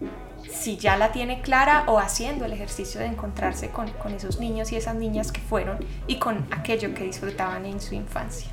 si 0.53 0.77
ya 0.77 0.97
la 0.97 1.13
tiene 1.13 1.41
clara 1.41 1.85
o 1.89 1.99
haciendo 1.99 2.45
el 2.45 2.53
ejercicio 2.53 3.01
de 3.01 3.07
encontrarse 3.07 3.71
con, 3.71 3.91
con 3.93 4.13
esos 4.13 4.39
niños 4.39 4.73
y 4.73 4.77
esas 4.77 4.95
niñas 4.95 5.33
que 5.33 5.41
fueron 5.41 5.79
y 6.07 6.17
con 6.17 6.47
aquello 6.51 6.95
que 6.95 7.05
disfrutaban 7.05 7.65
en 7.65 7.81
su 7.81 7.95
infancia. 7.95 8.51